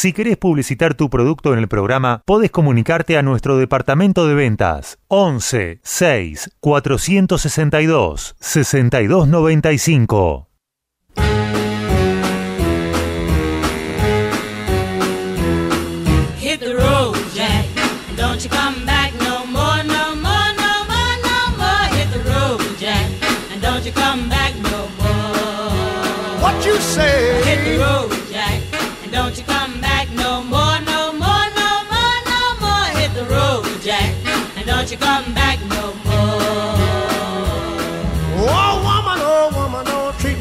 Si 0.00 0.14
querés 0.14 0.38
publicitar 0.38 0.94
tu 0.94 1.10
producto 1.10 1.52
en 1.52 1.58
el 1.58 1.68
programa, 1.68 2.22
podés 2.24 2.50
comunicarte 2.50 3.18
a 3.18 3.22
nuestro 3.22 3.58
departamento 3.58 4.26
de 4.26 4.34
ventas 4.34 4.98
11 5.08 5.80
6 5.82 6.52
462 6.58 8.34
6295. 8.40 10.49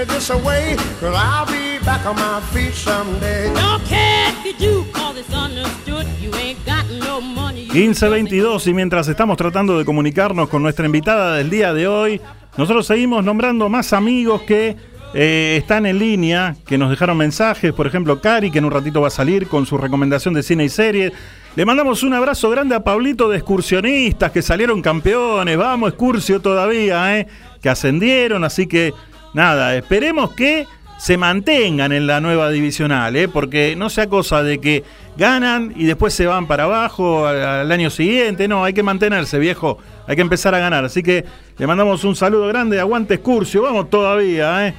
me 0.00 0.14
this 0.14 0.30
way. 0.30 0.76
Cause 1.00 1.14
I'll 1.14 1.46
be 1.46 1.78
back 1.84 2.04
on 2.06 2.16
my 2.16 2.40
feet 2.52 2.74
someday. 2.74 3.52
Don't 3.54 3.84
care 3.86 4.32
if 4.32 4.44
you 4.44 4.54
do, 4.58 4.84
call 4.92 5.12
this 5.12 5.32
understood. 5.32 6.06
You 6.20 6.34
ain't 6.36 6.64
got 6.64 6.84
no 6.90 7.20
money. 7.20 7.66
you 7.66 7.74
1522 7.74 8.66
y 8.66 8.74
mientras 8.74 9.08
estamos 9.08 9.36
tratando 9.36 9.78
de 9.78 9.84
comunicarnos 9.84 10.48
con 10.48 10.62
nuestra 10.62 10.86
invitada 10.86 11.36
del 11.36 11.50
día 11.50 11.72
de 11.74 11.86
hoy, 11.86 12.20
nosotros 12.56 12.86
seguimos 12.86 13.24
nombrando 13.24 13.68
más 13.68 13.92
amigos 13.92 14.42
que 14.42 14.76
eh, 15.12 15.56
están 15.58 15.86
en 15.86 15.98
línea, 15.98 16.56
que 16.66 16.78
nos 16.78 16.90
dejaron 16.90 17.16
mensajes, 17.16 17.72
por 17.72 17.86
ejemplo 17.86 18.20
Cari, 18.20 18.50
que 18.50 18.58
en 18.58 18.64
un 18.64 18.70
ratito 18.70 19.00
va 19.00 19.08
a 19.08 19.10
salir 19.10 19.48
con 19.48 19.66
su 19.66 19.76
recomendación 19.76 20.34
de 20.34 20.42
cine 20.42 20.64
y 20.64 20.68
serie. 20.68 21.12
Le 21.56 21.66
mandamos 21.66 22.04
un 22.04 22.14
abrazo 22.14 22.48
grande 22.48 22.76
a 22.76 22.84
Pablito 22.84 23.28
de 23.28 23.38
excursionistas 23.38 24.30
que 24.30 24.40
salieron 24.40 24.82
campeones, 24.82 25.56
vamos 25.56 25.90
excursio 25.90 26.40
todavía, 26.40 27.18
eh, 27.18 27.26
que 27.60 27.68
ascendieron, 27.68 28.44
así 28.44 28.66
que 28.66 28.94
nada, 29.34 29.76
esperemos 29.76 30.32
que 30.32 30.66
se 31.00 31.16
mantengan 31.16 31.92
en 31.92 32.06
la 32.06 32.20
nueva 32.20 32.50
divisional, 32.50 33.16
¿eh? 33.16 33.26
porque 33.26 33.74
no 33.74 33.88
sea 33.88 34.06
cosa 34.08 34.42
de 34.42 34.60
que 34.60 34.84
ganan 35.16 35.72
y 35.74 35.86
después 35.86 36.12
se 36.12 36.26
van 36.26 36.46
para 36.46 36.64
abajo 36.64 37.26
al, 37.26 37.72
año 37.72 37.88
siguiente. 37.88 38.48
No, 38.48 38.64
hay 38.64 38.74
que 38.74 38.82
mantenerse, 38.82 39.38
viejo. 39.38 39.78
Hay 40.06 40.14
que 40.14 40.22
empezar 40.22 40.54
a 40.54 40.58
ganar. 40.58 40.84
Así 40.84 41.02
que 41.02 41.24
le 41.56 41.66
mandamos 41.66 42.04
un 42.04 42.14
saludo 42.14 42.48
grande. 42.48 42.78
Aguante 42.78 43.14
Excursio. 43.14 43.62
Vamos 43.62 43.88
todavía. 43.88 44.68
¿eh? 44.68 44.74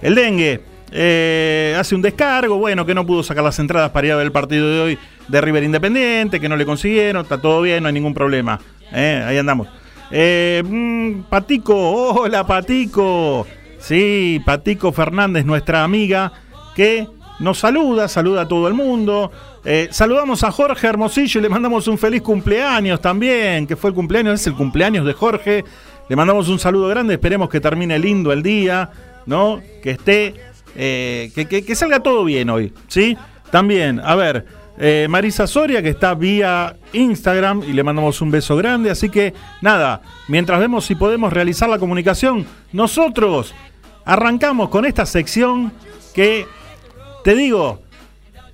El 0.00 0.14
dengue 0.14 0.60
eh, 0.92 1.76
hace 1.76 1.96
un 1.96 2.02
descargo. 2.02 2.56
Bueno, 2.58 2.86
que 2.86 2.94
no 2.94 3.04
pudo 3.04 3.24
sacar 3.24 3.42
las 3.42 3.58
entradas 3.58 3.90
para 3.90 4.06
ir 4.06 4.12
a 4.12 4.16
ver 4.16 4.26
el 4.26 4.32
partido 4.32 4.70
de 4.70 4.80
hoy 4.80 4.98
de 5.26 5.40
River 5.40 5.64
Independiente, 5.64 6.38
que 6.38 6.48
no 6.48 6.56
le 6.56 6.66
consiguieron. 6.66 7.22
Está 7.22 7.40
todo 7.40 7.62
bien, 7.62 7.82
no 7.82 7.88
hay 7.88 7.94
ningún 7.94 8.14
problema. 8.14 8.60
¿eh? 8.92 9.24
Ahí 9.26 9.36
andamos. 9.38 9.66
Eh, 10.12 10.62
mm, 10.64 11.22
Patico, 11.28 11.74
hola 12.14 12.46
Patico. 12.46 13.46
Sí, 13.88 14.38
Patico 14.44 14.92
Fernández, 14.92 15.46
nuestra 15.46 15.82
amiga, 15.82 16.30
que 16.76 17.08
nos 17.38 17.58
saluda, 17.58 18.06
saluda 18.06 18.42
a 18.42 18.46
todo 18.46 18.68
el 18.68 18.74
mundo. 18.74 19.32
Eh, 19.64 19.88
saludamos 19.90 20.44
a 20.44 20.52
Jorge 20.52 20.86
Hermosillo 20.86 21.40
y 21.40 21.42
le 21.44 21.48
mandamos 21.48 21.88
un 21.88 21.96
feliz 21.96 22.20
cumpleaños 22.20 23.00
también, 23.00 23.66
que 23.66 23.76
fue 23.76 23.88
el 23.88 23.96
cumpleaños, 23.96 24.42
es 24.42 24.46
el 24.46 24.52
cumpleaños 24.52 25.06
de 25.06 25.14
Jorge. 25.14 25.64
Le 26.06 26.16
mandamos 26.16 26.50
un 26.50 26.58
saludo 26.58 26.88
grande, 26.88 27.14
esperemos 27.14 27.48
que 27.48 27.60
termine 27.60 27.98
lindo 27.98 28.30
el 28.30 28.42
día, 28.42 28.90
¿no? 29.24 29.62
Que 29.82 29.92
esté, 29.92 30.34
eh, 30.76 31.32
que, 31.34 31.74
salga 31.74 32.00
todo 32.00 32.24
bien 32.24 32.50
hoy, 32.50 32.74
¿sí? 32.88 33.16
También, 33.50 34.02
a 34.04 34.14
ver, 34.16 34.44
eh, 34.76 35.06
Marisa 35.08 35.46
Soria, 35.46 35.82
que 35.82 35.88
está 35.88 36.14
vía 36.14 36.76
Instagram, 36.92 37.62
y 37.66 37.72
le 37.72 37.82
mandamos 37.82 38.20
un 38.20 38.30
beso 38.30 38.54
grande. 38.54 38.90
Así 38.90 39.08
que, 39.08 39.32
nada, 39.62 40.02
mientras 40.28 40.60
vemos 40.60 40.84
si 40.84 40.94
podemos 40.94 41.32
realizar 41.32 41.70
la 41.70 41.78
comunicación, 41.78 42.44
nosotros 42.70 43.54
arrancamos 44.08 44.70
con 44.70 44.86
esta 44.86 45.04
sección 45.04 45.70
que, 46.14 46.46
te 47.22 47.34
digo, 47.34 47.82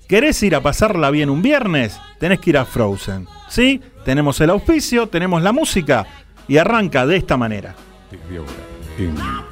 ¿querés 0.09 0.43
ir 0.43 0.57
a 0.57 0.61
pasarla 0.61 1.11
bien 1.11 1.31
un 1.31 1.43
viernes? 1.43 1.99
Tenés 2.19 2.40
que 2.40 2.51
ir 2.51 2.59
a 2.59 2.64
Frozen, 2.64 3.29
¿sí? 3.49 3.81
Tenemos 4.05 4.40
el 4.40 4.51
auspicio, 4.51 5.09
tenemos 5.09 5.43
la 5.43 5.53
música, 5.53 6.07
y 6.49 6.59
arranca 6.59 7.07
de 7.07 7.17
esta 7.17 7.37
manera. 7.37 7.77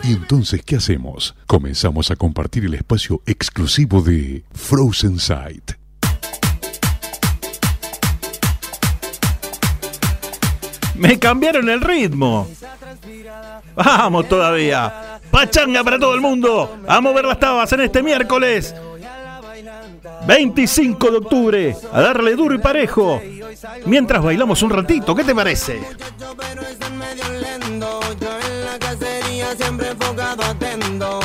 ¿Y 0.02 0.12
entonces 0.12 0.62
qué 0.64 0.76
hacemos? 0.76 1.36
Comenzamos 1.46 2.10
a 2.10 2.16
compartir 2.16 2.64
el 2.64 2.74
espacio 2.74 3.22
exclusivo 3.24 4.02
de 4.02 4.44
Frozen 4.52 5.20
Sight. 5.20 5.81
Me 10.94 11.18
cambiaron 11.18 11.68
el 11.68 11.80
ritmo. 11.80 12.48
Vamos 13.74 14.28
todavía. 14.28 15.20
Pachanga 15.30 15.82
para 15.82 15.98
todo 15.98 16.14
el 16.14 16.20
mundo. 16.20 16.78
A 16.86 17.00
mover 17.00 17.24
las 17.24 17.38
tabas 17.38 17.72
en 17.72 17.80
este 17.80 18.02
miércoles. 18.02 18.74
25 20.26 21.10
de 21.10 21.16
octubre. 21.16 21.76
A 21.92 22.00
darle 22.00 22.34
duro 22.36 22.54
y 22.54 22.58
parejo. 22.58 23.20
Mientras 23.86 24.22
bailamos 24.22 24.62
un 24.62 24.70
ratito, 24.70 25.14
¿qué 25.14 25.24
te 25.24 25.34
parece? 25.34 25.80
Siempre 29.58 29.90
enfocado 29.90 30.42
atento. 30.44 31.20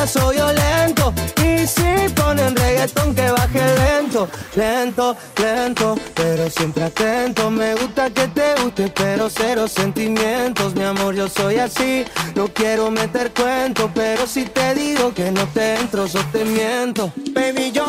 Cuartetazo 0.00 0.30
violento 0.30 1.12
y 1.36 1.66
si 1.66 2.08
ponen 2.14 2.56
reggaetón 2.56 3.14
que 3.14 3.30
baje 3.30 3.60
lento, 3.76 4.28
lento, 4.56 5.16
lento, 5.36 5.98
pero 6.14 6.48
siempre 6.48 6.84
atento. 6.84 7.50
Me 7.50 7.74
gusta 7.74 8.08
que 8.10 8.26
te 8.28 8.54
guste, 8.62 8.88
pero 8.94 9.28
cero 9.28 9.68
sentimientos, 9.68 10.74
mi 10.74 10.84
amor, 10.84 11.14
yo 11.14 11.28
soy 11.28 11.56
así. 11.56 12.04
No 12.34 12.48
quiero 12.48 12.90
meter 12.90 13.32
cuento, 13.32 13.90
pero 13.94 14.26
si 14.26 14.44
te 14.44 14.74
digo 14.74 15.12
que 15.12 15.30
no 15.30 15.46
te 15.48 15.76
entro, 15.76 16.06
yo 16.06 16.20
te 16.32 16.44
miento. 16.44 17.12
Baby, 17.32 17.70
yo 17.72 17.84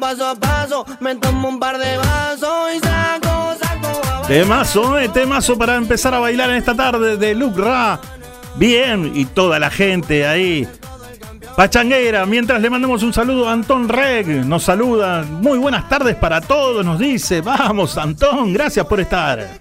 paso 0.00 0.26
a 0.26 0.34
paso. 0.34 0.86
Me 1.00 1.14
tomo 1.16 1.48
un 1.48 1.58
par 1.58 1.78
de 1.78 1.96
vasos 1.96 2.74
y 2.76 2.80
saco, 2.80 3.54
saco. 3.60 4.26
Temazo, 4.26 4.98
eh, 4.98 5.08
temazo 5.08 5.56
para 5.56 5.76
empezar 5.76 6.14
a 6.14 6.18
bailar 6.18 6.50
en 6.50 6.56
esta 6.56 6.74
tarde 6.74 7.16
de 7.16 7.34
Luke 7.34 7.60
Ra. 7.60 8.00
Bien, 8.56 9.12
y 9.14 9.24
toda 9.24 9.58
la 9.58 9.70
gente 9.70 10.26
ahí. 10.26 10.66
Pachanguera, 11.56 12.24
mientras 12.26 12.60
le 12.60 12.70
mandamos 12.70 13.02
un 13.02 13.12
saludo 13.12 13.48
a 13.48 13.52
Antón 13.52 13.88
Reg, 13.88 14.44
nos 14.46 14.62
saluda. 14.62 15.22
Muy 15.22 15.58
buenas 15.58 15.88
tardes 15.88 16.14
para 16.14 16.40
todos, 16.40 16.84
nos 16.84 16.98
dice. 16.98 17.40
Vamos, 17.40 17.96
Antón, 17.98 18.52
gracias 18.52 18.86
por 18.86 19.00
estar. 19.00 19.58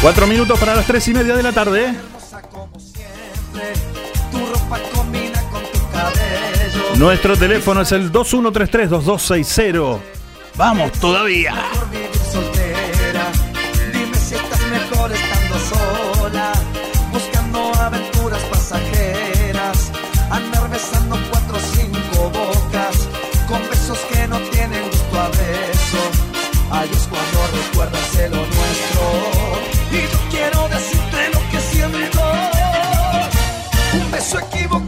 Cuatro 0.00 0.26
minutos 0.26 0.58
para 0.58 0.74
las 0.74 0.86
tres 0.86 1.06
y 1.08 1.12
media 1.12 1.36
de 1.36 1.42
la 1.42 1.52
tarde. 1.52 1.94
Nuestro 6.96 7.36
teléfono 7.36 7.82
es 7.82 7.92
el 7.92 8.10
2133-2260. 8.10 9.98
Vamos 10.56 10.92
todavía. 10.92 11.54
Un 34.32 34.38
beso 34.38 34.79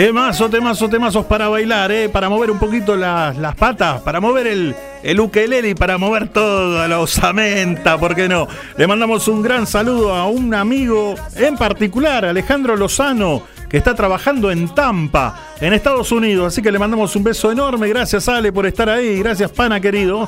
Temazo, 0.00 0.48
temazo, 0.48 0.88
temazos 0.88 1.26
para 1.26 1.48
bailar, 1.50 1.92
eh, 1.92 2.08
para 2.08 2.30
mover 2.30 2.50
un 2.50 2.58
poquito 2.58 2.96
las, 2.96 3.36
las 3.36 3.54
patas, 3.54 4.00
para 4.00 4.18
mover 4.18 4.46
el, 4.46 4.74
el 5.02 5.20
ukelele 5.20 5.68
y 5.68 5.74
para 5.74 5.98
mover 5.98 6.28
toda 6.28 6.88
la 6.88 7.00
osamenta, 7.00 7.98
¿por 7.98 8.14
qué 8.14 8.26
no? 8.26 8.48
Le 8.78 8.86
mandamos 8.86 9.28
un 9.28 9.42
gran 9.42 9.66
saludo 9.66 10.14
a 10.14 10.26
un 10.26 10.54
amigo 10.54 11.16
en 11.36 11.54
particular, 11.54 12.24
Alejandro 12.24 12.76
Lozano, 12.76 13.42
que 13.68 13.76
está 13.76 13.94
trabajando 13.94 14.50
en 14.50 14.74
Tampa, 14.74 15.38
en 15.60 15.74
Estados 15.74 16.10
Unidos. 16.12 16.46
Así 16.46 16.62
que 16.62 16.72
le 16.72 16.78
mandamos 16.78 17.14
un 17.14 17.22
beso 17.22 17.52
enorme. 17.52 17.86
Gracias, 17.90 18.26
Ale, 18.26 18.54
por 18.54 18.64
estar 18.64 18.88
ahí. 18.88 19.18
Gracias, 19.18 19.50
pana 19.50 19.80
querido. 19.80 20.26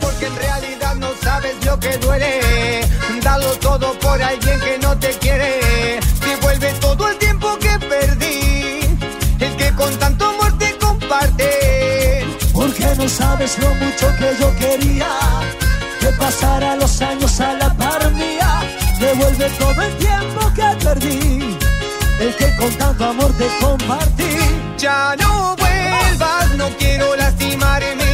Porque 0.00 0.26
en 0.26 0.36
realidad 0.36 0.94
no 0.94 1.08
sabes 1.20 1.56
lo 1.66 1.80
que 1.80 1.98
duele. 1.98 2.82
Dalo 3.24 3.50
todo 3.58 3.92
por 3.98 4.22
alguien 4.22 4.60
que 4.60 4.78
no 4.80 4.96
te 5.00 5.08
quiere. 5.18 5.98
Devuelve 6.24 6.72
todo 6.80 7.08
el 7.08 7.16
tiempo 7.16 7.25
no 13.06 13.10
sabes 13.10 13.56
lo 13.60 13.72
mucho 13.74 14.06
que 14.18 14.28
yo 14.40 14.48
quería. 14.56 15.08
Que 16.00 16.08
pasara 16.18 16.74
los 16.74 17.00
años 17.00 17.40
a 17.40 17.52
la 17.54 17.72
par 17.74 18.10
mía. 18.12 18.50
Devuelve 18.98 19.48
todo 19.50 19.80
el 19.88 19.96
tiempo 19.96 20.40
que 20.56 20.84
perdí. 20.84 21.56
El 22.18 22.34
que 22.34 22.56
con 22.56 22.72
tanto 22.74 23.04
amor 23.04 23.32
te 23.38 23.48
compartí. 23.60 24.32
Ya 24.76 25.14
no 25.20 25.54
vuelvas, 25.56 26.56
no 26.56 26.68
quiero 26.78 27.14
lastimarme 27.14 28.05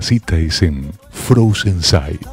la 0.00 0.06
cita 0.06 0.36
es 0.36 0.62
en 0.62 0.90
Frozen 1.10 1.82
Sight. 1.82 2.26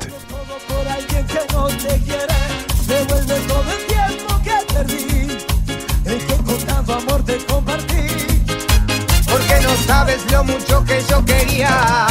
por 0.69 0.87
alguien 0.87 1.27
que 1.27 1.53
no 1.53 1.67
te 1.67 1.99
quiere. 1.99 2.39
Devuelve 2.87 3.35
todo 3.41 3.71
el 3.75 3.85
tiempo 3.93 4.41
que 4.41 4.73
perdí. 4.73 5.37
El 6.05 6.25
que 6.25 6.35
con 6.45 6.57
tanto 6.65 6.93
amor 6.93 7.25
te 7.25 7.37
compartí. 7.45 8.07
Porque 9.29 9.59
no 9.63 9.75
sabes 9.85 10.31
lo 10.31 10.45
mucho 10.45 10.85
que 10.85 11.03
yo 11.09 11.25
quería. 11.25 12.07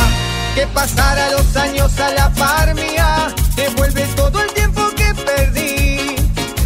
Que 0.55 0.67
pasara 0.67 1.31
los 1.31 1.57
años 1.57 1.99
a 2.01 2.11
la 2.11 2.31
par 2.35 2.75
mía. 2.75 3.35
Devuelve 3.57 4.03
todo 4.15 4.43
el 4.43 4.53
tiempo 4.53 4.83
que 4.95 5.15
perdí. 5.15 6.17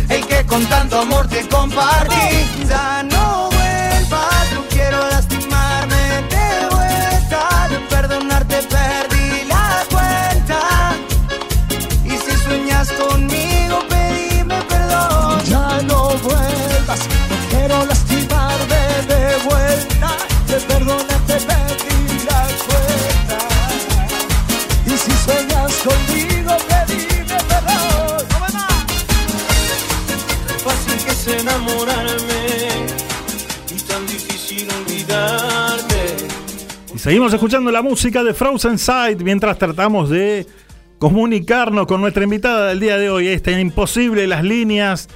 El 0.08 0.26
que 0.26 0.44
con 0.46 0.66
tanto 0.66 0.98
amor 0.98 1.28
te 1.28 1.46
compartí. 1.46 2.50
Seguimos 37.10 37.32
escuchando 37.32 37.72
la 37.72 37.82
música 37.82 38.22
de 38.22 38.32
Frozen 38.32 38.78
Sight 38.78 39.20
mientras 39.22 39.58
tratamos 39.58 40.10
de 40.10 40.46
comunicarnos 41.00 41.88
con 41.88 42.00
nuestra 42.00 42.22
invitada 42.22 42.68
del 42.68 42.78
día 42.78 42.98
de 42.98 43.10
hoy. 43.10 43.26
Está 43.26 43.50
imposible 43.58 44.28
las 44.28 44.44
líneas. 44.44 45.08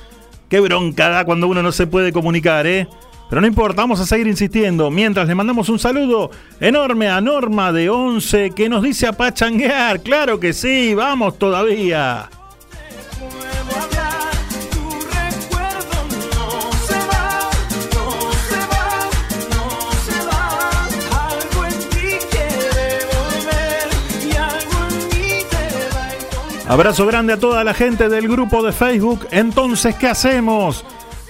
Qué 0.48 0.58
bronca 0.58 1.08
da 1.08 1.24
cuando 1.24 1.46
uno 1.46 1.62
no 1.62 1.70
se 1.70 1.86
puede 1.86 2.12
comunicar, 2.12 2.66
¿eh? 2.66 2.88
Pero 3.30 3.40
no 3.40 3.46
importa, 3.46 3.82
vamos 3.82 4.00
a 4.00 4.06
seguir 4.06 4.26
insistiendo. 4.26 4.90
Mientras 4.90 5.28
le 5.28 5.36
mandamos 5.36 5.68
un 5.68 5.78
saludo 5.78 6.32
enorme 6.58 7.06
a 7.06 7.20
Norma 7.20 7.70
de 7.70 7.88
11 7.88 8.50
que 8.50 8.68
nos 8.68 8.82
dice 8.82 9.06
a 9.06 9.12
pachanguear. 9.12 10.02
Claro 10.02 10.40
que 10.40 10.52
sí, 10.52 10.94
vamos 10.94 11.38
todavía. 11.38 12.28
Abrazo 26.66 27.06
grande 27.06 27.34
a 27.34 27.38
toda 27.38 27.62
la 27.62 27.74
gente 27.74 28.08
del 28.08 28.26
grupo 28.26 28.62
de 28.62 28.72
Facebook. 28.72 29.28
Entonces, 29.30 29.94
¿qué 29.96 30.08
hacemos? 30.08 30.84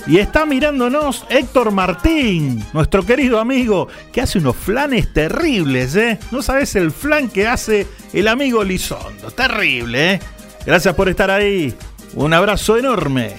Y 0.07 0.19
está 0.19 0.47
mirándonos 0.47 1.25
Héctor 1.29 1.73
Martín, 1.73 2.65
nuestro 2.73 3.05
querido 3.05 3.41
amigo, 3.41 3.89
que 4.13 4.21
hace 4.21 4.39
unos 4.39 4.55
flanes 4.55 5.13
terribles, 5.13 5.97
¿eh? 5.97 6.21
No 6.31 6.41
sabes 6.41 6.77
el 6.77 6.93
flan 6.93 7.29
que 7.29 7.49
hace 7.49 7.87
el 8.13 8.29
amigo 8.29 8.63
Lizondo. 8.63 9.31
Terrible, 9.33 10.15
¿eh? 10.15 10.21
Gracias 10.65 10.95
por 10.95 11.09
estar 11.09 11.31
ahí. 11.31 11.75
Un 12.15 12.33
abrazo 12.33 12.77
enorme. 12.77 13.33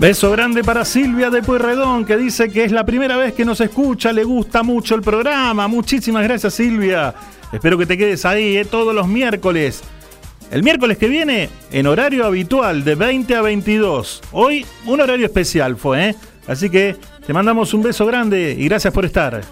Beso 0.00 0.30
grande 0.30 0.64
para 0.64 0.86
Silvia 0.86 1.28
de 1.28 1.42
Pueyrredón, 1.42 2.06
que 2.06 2.16
dice 2.16 2.50
que 2.50 2.64
es 2.64 2.72
la 2.72 2.86
primera 2.86 3.18
vez 3.18 3.34
que 3.34 3.44
nos 3.44 3.60
escucha, 3.60 4.14
le 4.14 4.24
gusta 4.24 4.62
mucho 4.62 4.94
el 4.94 5.02
programa. 5.02 5.68
Muchísimas 5.68 6.22
gracias, 6.22 6.54
Silvia. 6.54 7.14
Espero 7.52 7.76
que 7.76 7.84
te 7.84 7.98
quedes 7.98 8.24
ahí 8.24 8.56
eh, 8.56 8.64
todos 8.64 8.94
los 8.94 9.06
miércoles. 9.06 9.82
El 10.50 10.62
miércoles 10.62 10.96
que 10.96 11.06
viene, 11.06 11.50
en 11.70 11.86
horario 11.86 12.24
habitual, 12.24 12.82
de 12.82 12.94
20 12.94 13.34
a 13.34 13.42
22. 13.42 14.22
Hoy, 14.32 14.64
un 14.86 15.02
horario 15.02 15.26
especial 15.26 15.76
fue, 15.76 16.08
¿eh? 16.08 16.16
Así 16.46 16.70
que 16.70 16.96
te 17.26 17.34
mandamos 17.34 17.74
un 17.74 17.82
beso 17.82 18.06
grande 18.06 18.56
y 18.58 18.68
gracias 18.68 18.94
por 18.94 19.04
estar. 19.04 19.42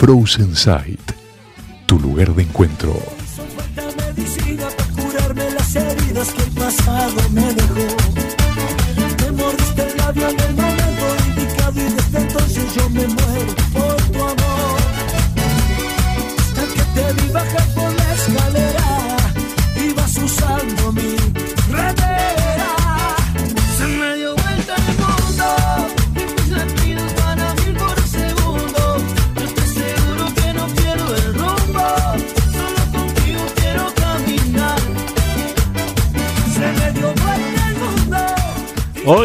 Frozen 0.00 0.56
Sight, 0.56 1.12
tu 1.84 1.98
lugar 1.98 2.32
de 2.32 2.44
encuentro. 2.44 3.19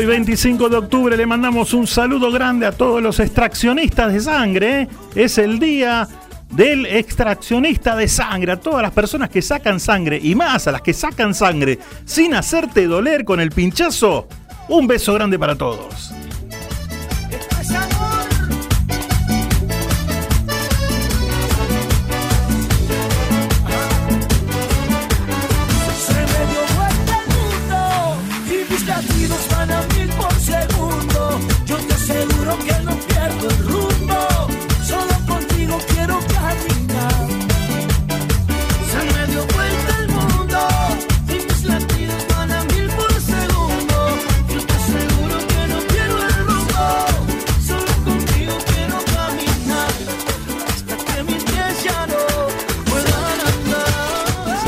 Hoy 0.06 0.12
25 0.12 0.70
de 0.70 0.78
octubre 0.78 1.18
le 1.18 1.26
mandamos 1.26 1.74
un 1.74 1.88
saludo 1.88 2.32
grande 2.32 2.68
a 2.68 2.72
todos 2.72 3.01
los 3.01 3.20
extraccionistas 3.20 4.14
de 4.14 4.20
sangre. 4.20 4.82
¿eh? 4.82 4.88
Es 5.16 5.39
el 5.39 5.58
día 5.58 6.08
del 6.51 6.86
extraccionista 6.86 7.95
de 7.95 8.08
sangre, 8.08 8.51
a 8.51 8.60
todas 8.60 8.84
las 8.84 8.91
personas 8.91 9.32
que 9.32 9.41
sacan 9.41 9.80
sangre 9.80 10.20
y 10.22 10.36
más 10.36 10.68
a 10.68 10.74
las 10.74 10.84
que 10.84 10.93
sacan 10.93 11.34
sangre 11.34 11.80
sin 12.06 12.36
hacerte 12.36 12.86
doler 12.86 13.26
con 13.26 13.39
el 13.39 13.49
pinchazo. 13.49 14.28
Un 14.70 14.86
beso 14.86 15.12
grande 15.16 15.39
para 15.39 15.56
todos. 15.56 16.05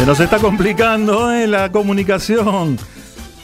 Nos 0.07 0.21
está 0.21 0.39
complicando 0.39 1.33
¿eh? 1.33 1.47
la 1.47 1.69
comunicación. 1.69 2.77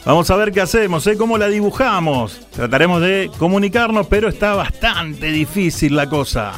Vamos 0.06 0.32
a 0.32 0.38
ver 0.38 0.54
qué 0.54 0.62
hacemos, 0.62 1.06
¿eh? 1.08 1.18
cómo 1.18 1.38
la 1.38 1.50
dibujamos. 1.50 2.40
Trataremos 2.52 3.02
de 3.02 3.30
comunicarnos, 3.38 4.08
pero 4.08 4.30
está 4.30 4.56
bastante 4.56 5.28
difícil 5.28 5.94
la 5.94 6.08
cosa. 6.08 6.54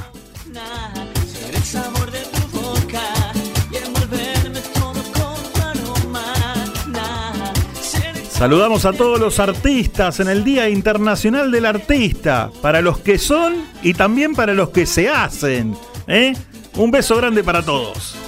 Saludamos 8.29 8.85
a 8.85 8.93
todos 8.93 9.19
los 9.19 9.39
artistas 9.39 10.19
en 10.19 10.27
el 10.27 10.43
Día 10.43 10.69
Internacional 10.69 11.49
del 11.49 11.65
Artista, 11.65 12.51
para 12.61 12.81
los 12.81 12.99
que 12.99 13.17
son 13.17 13.55
y 13.81 13.95
también 13.95 14.35
para 14.35 14.53
los 14.53 14.69
que 14.69 14.85
se 14.85 15.09
hacen. 15.09 15.75
¿eh? 16.05 16.35
Un 16.75 16.91
beso 16.91 17.17
grande 17.17 17.43
para 17.43 17.63
todos. 17.63 18.24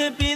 Solo 0.00 0.14
te 0.14 0.29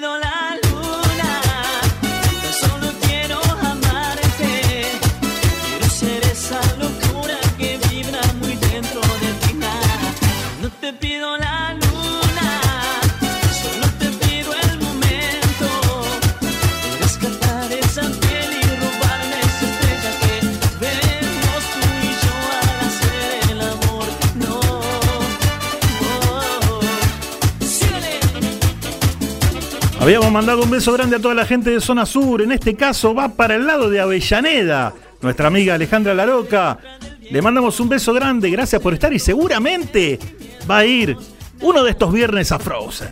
Habíamos 30.04 30.30
mandado 30.30 30.62
un 30.62 30.68
beso 30.68 30.92
grande 30.92 31.16
a 31.16 31.18
toda 31.18 31.34
la 31.34 31.46
gente 31.46 31.70
de 31.70 31.80
Zona 31.80 32.04
Sur. 32.04 32.42
En 32.42 32.52
este 32.52 32.74
caso 32.74 33.14
va 33.14 33.30
para 33.30 33.54
el 33.54 33.66
lado 33.66 33.88
de 33.88 34.00
Avellaneda. 34.00 34.92
Nuestra 35.22 35.46
amiga 35.46 35.72
Alejandra 35.72 36.12
Laroca. 36.12 36.76
Le 37.30 37.40
mandamos 37.40 37.80
un 37.80 37.88
beso 37.88 38.12
grande. 38.12 38.50
Gracias 38.50 38.82
por 38.82 38.92
estar 38.92 39.14
y 39.14 39.18
seguramente 39.18 40.18
va 40.70 40.76
a 40.76 40.84
ir 40.84 41.16
uno 41.62 41.82
de 41.82 41.92
estos 41.92 42.12
viernes 42.12 42.52
a 42.52 42.58
Frozen. 42.58 43.08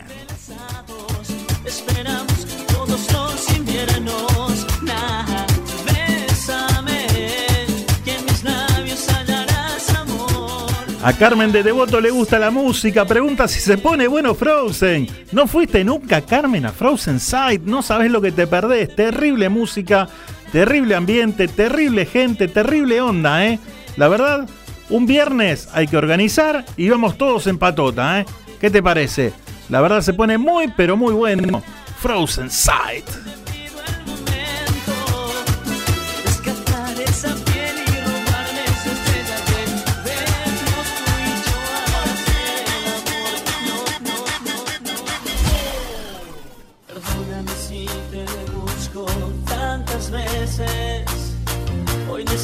A 11.05 11.12
Carmen 11.14 11.50
de 11.50 11.64
Devoto 11.64 12.00
le 12.00 12.12
gusta 12.12 12.38
la 12.38 12.53
música. 12.53 13.05
Pregunta 13.05 13.48
si 13.48 13.59
se 13.59 13.76
pone 13.76 14.07
bueno 14.07 14.36
Frozen. 14.36 15.09
¿No 15.32 15.48
fuiste 15.48 15.82
nunca, 15.82 16.20
Carmen, 16.20 16.64
a 16.64 16.70
Frozen 16.70 17.18
Side? 17.18 17.62
No 17.64 17.82
sabes 17.82 18.09
lo 18.09 18.20
que 18.20 18.30
te 18.30 18.46
perdés. 18.46 18.94
Terrible 18.94 19.48
música, 19.48 20.09
terrible 20.53 20.94
ambiente, 20.94 21.48
terrible 21.48 22.07
gente, 22.07 22.46
terrible 22.46 23.00
onda, 23.00 23.44
¿eh? 23.44 23.59
La 23.96 24.07
verdad, 24.07 24.48
un 24.90 25.07
viernes 25.07 25.68
hay 25.72 25.88
que 25.88 25.96
organizar 25.96 26.64
y 26.76 26.88
vamos 26.88 27.18
todos 27.18 27.48
en 27.48 27.59
patota, 27.59 28.20
¿eh? 28.20 28.26
¿Qué 28.61 28.70
te 28.70 28.80
parece? 28.80 29.32
La 29.70 29.80
verdad 29.80 30.03
se 30.03 30.12
pone 30.12 30.38
muy, 30.38 30.72
pero 30.76 30.96
muy 30.96 31.14
bueno. 31.14 31.64
Frozen 32.00 32.48
Side. 32.48 33.22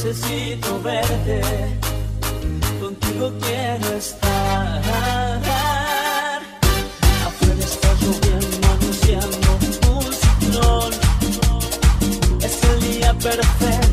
Necesito 0.08 0.80
verte. 0.82 1.40
Contigo 2.80 3.32
quiero 3.40 3.96
estar. 3.96 4.82
Afuera 7.26 7.64
está 7.72 7.88
lloviendo 8.00 8.68
anunciando 8.76 9.48
un 9.96 10.12
ciclón. 10.22 10.92
Es 12.42 12.64
el 12.64 12.80
día 12.80 13.12
perfecto 13.14 13.87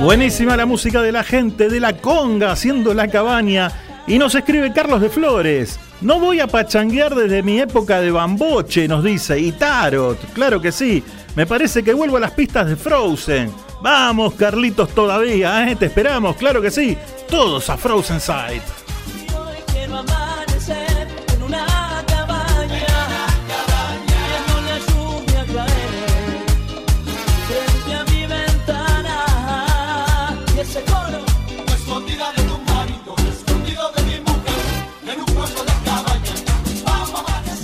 Buenísima 0.00 0.56
la 0.56 0.66
música 0.66 1.02
de 1.02 1.10
la 1.10 1.24
gente 1.24 1.68
de 1.68 1.80
la 1.80 1.96
conga 1.96 2.52
haciendo 2.52 2.94
la 2.94 3.08
cabaña. 3.08 3.72
Y 4.06 4.18
nos 4.18 4.34
escribe 4.34 4.72
Carlos 4.72 5.00
de 5.00 5.08
Flores. 5.08 5.80
No 6.00 6.20
voy 6.20 6.40
a 6.40 6.46
pachanguear 6.46 7.14
desde 7.14 7.42
mi 7.42 7.58
época 7.60 8.00
de 8.00 8.10
bamboche, 8.10 8.86
nos 8.86 9.02
dice. 9.02 9.40
Y 9.40 9.52
Tarot, 9.52 10.18
claro 10.32 10.60
que 10.60 10.70
sí. 10.70 11.02
Me 11.34 11.46
parece 11.46 11.82
que 11.82 11.94
vuelvo 11.94 12.18
a 12.18 12.20
las 12.20 12.32
pistas 12.32 12.68
de 12.68 12.76
Frozen. 12.76 13.52
Vamos, 13.82 14.34
Carlitos, 14.34 14.90
todavía, 14.90 15.68
¿eh? 15.68 15.76
Te 15.76 15.86
esperamos, 15.86 16.36
claro 16.36 16.62
que 16.62 16.70
sí. 16.70 16.96
Todos 17.28 17.68
a 17.70 17.76
Frozen 17.76 18.20
Side. 18.20 18.62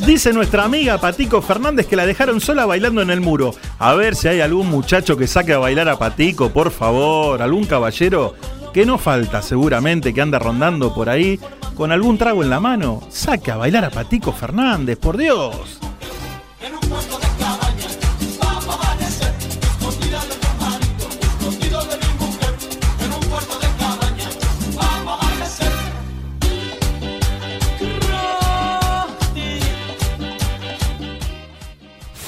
Dice 0.07 0.33
nuestra 0.33 0.65
amiga 0.65 0.99
Patico 0.99 1.41
Fernández 1.41 1.87
que 1.87 1.95
la 1.95 2.05
dejaron 2.07 2.41
sola 2.41 2.67
bailando 2.67 3.03
en 3.03 3.11
el 3.11 3.21
muro. 3.21 3.55
A 3.79 3.95
ver 3.95 4.17
si 4.17 4.27
hay 4.27 4.41
algún 4.41 4.69
muchacho 4.69 5.17
que 5.17 5.29
saque 5.29 5.53
a 5.53 5.59
bailar 5.59 5.89
a 5.89 5.97
Patico, 5.97 6.51
por 6.51 6.73
favor. 6.73 7.41
Algún 7.41 7.65
caballero 7.65 8.35
que 8.75 8.85
no 8.85 8.99
falta 8.99 9.43
seguramente 9.43 10.13
que 10.13 10.21
anda 10.21 10.41
rondando 10.41 10.93
por 10.93 11.09
ahí 11.09 11.39
con 11.77 11.93
algún 11.93 12.19
trago 12.19 12.43
en 12.43 12.51
la 12.51 12.59
mano. 12.59 13.01
Saque 13.11 13.53
a 13.53 13.57
bailar 13.57 13.85
a 13.85 13.91
Patico 13.91 14.33
Fernández, 14.33 14.99
por 14.99 15.17
Dios. 15.17 15.79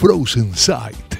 Frozen 0.04 0.52
Sight. 0.54 1.14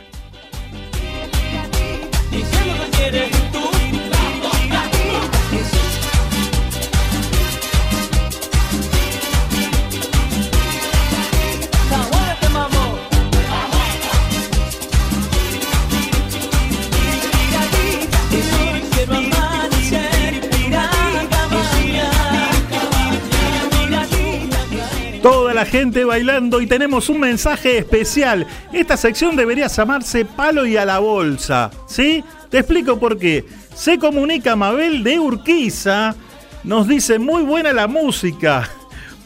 Toda 25.25 25.55
la 25.55 25.64
gente 25.64 26.05
bailando 26.05 26.61
y 26.61 26.66
tenemos 26.66 27.09
un 27.09 27.18
mensaje 27.18 27.79
especial. 27.79 28.47
Esta 28.75 28.99
sección 28.99 29.37
debería 29.37 29.68
llamarse 29.68 30.27
Palo 30.27 30.66
y 30.66 30.77
a 30.77 30.85
la 30.85 30.99
Bolsa. 30.99 31.70
¿Sí? 31.87 32.22
Te 32.51 32.59
explico 32.59 32.99
por 32.99 33.18
qué. 33.18 33.43
Se 33.75 33.99
comunica 33.99 34.55
Mabel 34.55 35.03
de 35.03 35.18
Urquiza. 35.18 36.14
Nos 36.62 36.87
dice 36.87 37.18
muy 37.18 37.43
buena 37.43 37.72
la 37.72 37.87
música. 37.87 38.68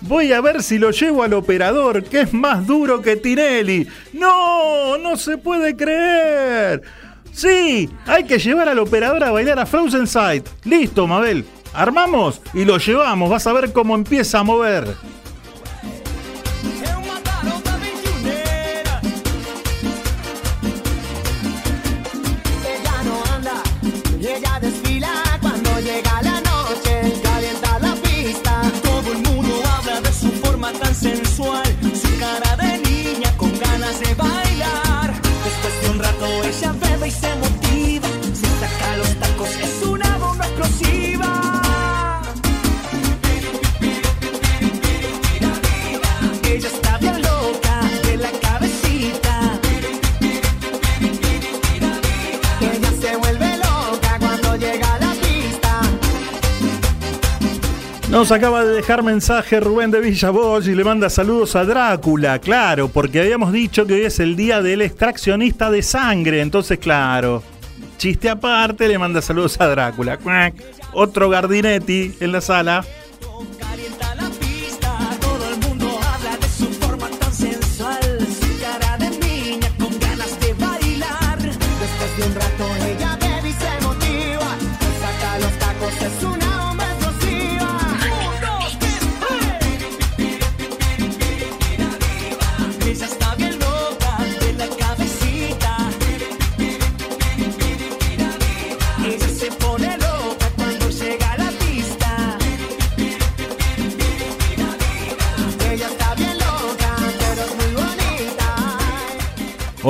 Voy 0.03 0.33
a 0.33 0.41
ver 0.41 0.63
si 0.63 0.79
lo 0.79 0.93
llevo 0.93 1.25
al 1.25 1.33
operador, 1.33 2.05
que 2.05 2.21
es 2.21 2.33
más 2.33 2.65
duro 2.65 3.03
que 3.03 3.17
Tinelli. 3.17 3.89
No, 4.13 4.99
no 4.99 5.17
se 5.17 5.37
puede 5.37 5.75
creer. 5.75 6.81
Sí, 7.33 7.91
hay 8.07 8.23
que 8.23 8.39
llevar 8.39 8.69
al 8.69 8.79
operador 8.79 9.25
a 9.25 9.33
bailar 9.33 9.59
a 9.59 9.67
Frozen 9.67 10.07
Sight. 10.07 10.47
Listo, 10.65 11.09
Mabel. 11.09 11.45
Armamos 11.75 12.41
y 12.55 12.65
lo 12.65 12.79
llevamos. 12.79 13.31
Vas 13.31 13.49
a 13.49 13.53
ver 13.53 13.73
cómo 13.73 13.97
empieza 13.97 14.39
a 14.39 14.45
mover. 14.45 14.95
Nos 58.19 58.33
acaba 58.33 58.65
de 58.65 58.75
dejar 58.75 59.05
mensaje 59.05 59.61
Rubén 59.61 59.93
de 59.93 60.01
Villa 60.01 60.31
Bosch 60.31 60.67
y 60.67 60.75
le 60.75 60.83
manda 60.83 61.09
saludos 61.09 61.55
a 61.55 61.65
Drácula, 61.65 62.41
claro, 62.41 62.89
porque 62.89 63.21
habíamos 63.21 63.53
dicho 63.53 63.87
que 63.87 63.95
hoy 63.95 64.01
es 64.07 64.19
el 64.19 64.35
día 64.35 64.61
del 64.61 64.83
extraccionista 64.83 65.71
de 65.71 65.83
sangre, 65.83 66.41
entonces 66.41 66.81
claro, 66.81 67.45
chiste 67.97 68.29
aparte, 68.29 68.89
le 68.89 68.99
manda 68.99 69.23
saludos 69.23 69.61
a 69.61 69.69
Drácula. 69.69 70.19
Otro 70.95 71.31
Gardinetti 71.31 72.17
en 72.19 72.33
la 72.33 72.41
sala. 72.41 72.85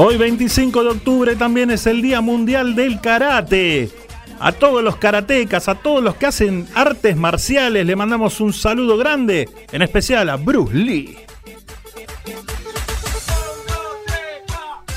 Hoy 0.01 0.16
25 0.16 0.84
de 0.84 0.90
octubre 0.90 1.34
también 1.34 1.72
es 1.72 1.84
el 1.88 2.01
Día 2.03 2.20
Mundial 2.20 2.76
del 2.76 3.01
Karate. 3.01 3.90
A 4.38 4.53
todos 4.53 4.80
los 4.80 4.94
karatecas, 4.94 5.68
a 5.68 5.74
todos 5.74 6.05
los 6.05 6.14
que 6.14 6.26
hacen 6.26 6.68
artes 6.76 7.16
marciales, 7.16 7.84
le 7.84 7.96
mandamos 7.96 8.40
un 8.40 8.53
saludo 8.53 8.96
grande, 8.96 9.49
en 9.72 9.82
especial 9.82 10.28
a 10.30 10.36
Bruce 10.36 10.72
Lee. 10.72 11.16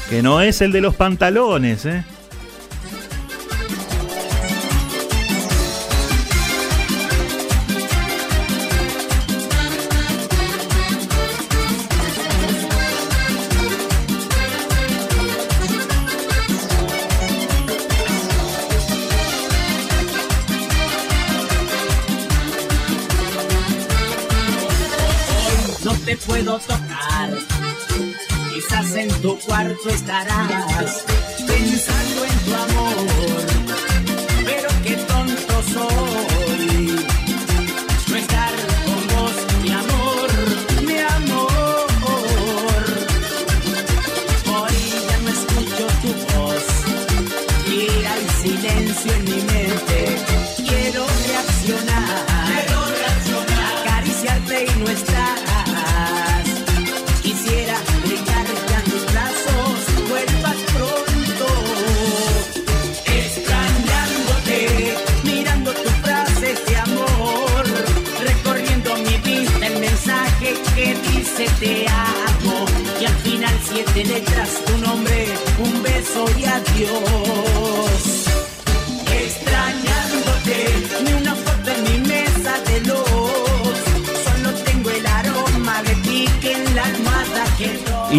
Que 0.08 0.22
no 0.22 0.40
es 0.40 0.62
el 0.62 0.72
de 0.72 0.82
los 0.82 0.94
pantalones, 0.94 1.84
¿eh? 1.88 2.04
Puedo 26.44 26.60
tocar. 26.60 27.30
Quizás 28.54 28.96
en 28.96 29.10
tu 29.22 29.38
cuarto 29.40 29.90
estarás 29.90 31.06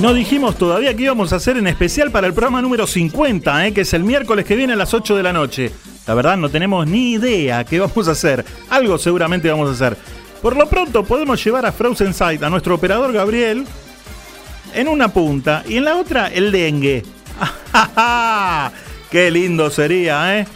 no 0.03 0.15
dijimos 0.15 0.59
todavía 0.59 0.97
que 0.97 1.05
íbamos 1.05 1.33
a 1.33 1.37
hacer 1.37 1.57
en 1.57 1.69
especial 1.69 2.11
para 2.11 2.27
el 2.27 2.35
programa 2.35 2.61
número 2.61 2.89
50, 2.89 3.69
¿eh? 3.69 3.73
que 3.73 3.83
es 3.83 3.95
el 3.95 4.03
miércoles 4.03 4.45
que 4.45 4.57
viene 4.57 4.73
a 4.73 4.77
las 4.77 4.93
8 4.95 5.15
de 5.15 5.23
la 5.23 5.33
noche. 5.33 5.71
La 6.09 6.15
verdad 6.15 6.37
no 6.37 6.49
tenemos 6.49 6.89
ni 6.89 7.13
idea 7.13 7.63
qué 7.63 7.79
vamos 7.79 8.09
a 8.09 8.11
hacer. 8.11 8.45
Algo 8.69 8.99
seguramente 8.99 9.49
vamos 9.49 9.69
a 9.69 9.73
hacer. 9.75 9.97
Por 10.43 10.57
lo 10.57 10.69
pronto 10.69 11.05
podemos 11.05 11.43
llevar 11.45 11.65
a 11.67 11.71
Frozen 11.71 12.15
Sight, 12.15 12.43
a 12.43 12.51
nuestro 12.51 12.75
operador 12.75 13.13
Gabriel, 13.13 13.65
en 14.75 14.89
una 14.89 15.07
punta 15.07 15.63
y 15.69 15.77
en 15.77 15.85
la 15.85 15.97
otra 15.97 16.27
el 16.27 16.51
dengue. 16.51 17.05
¡Qué 19.09 19.31
lindo 19.31 19.71
sería, 19.71 20.41
eh! 20.41 20.47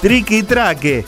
Triqui 0.00 0.42
traque. 0.42 1.04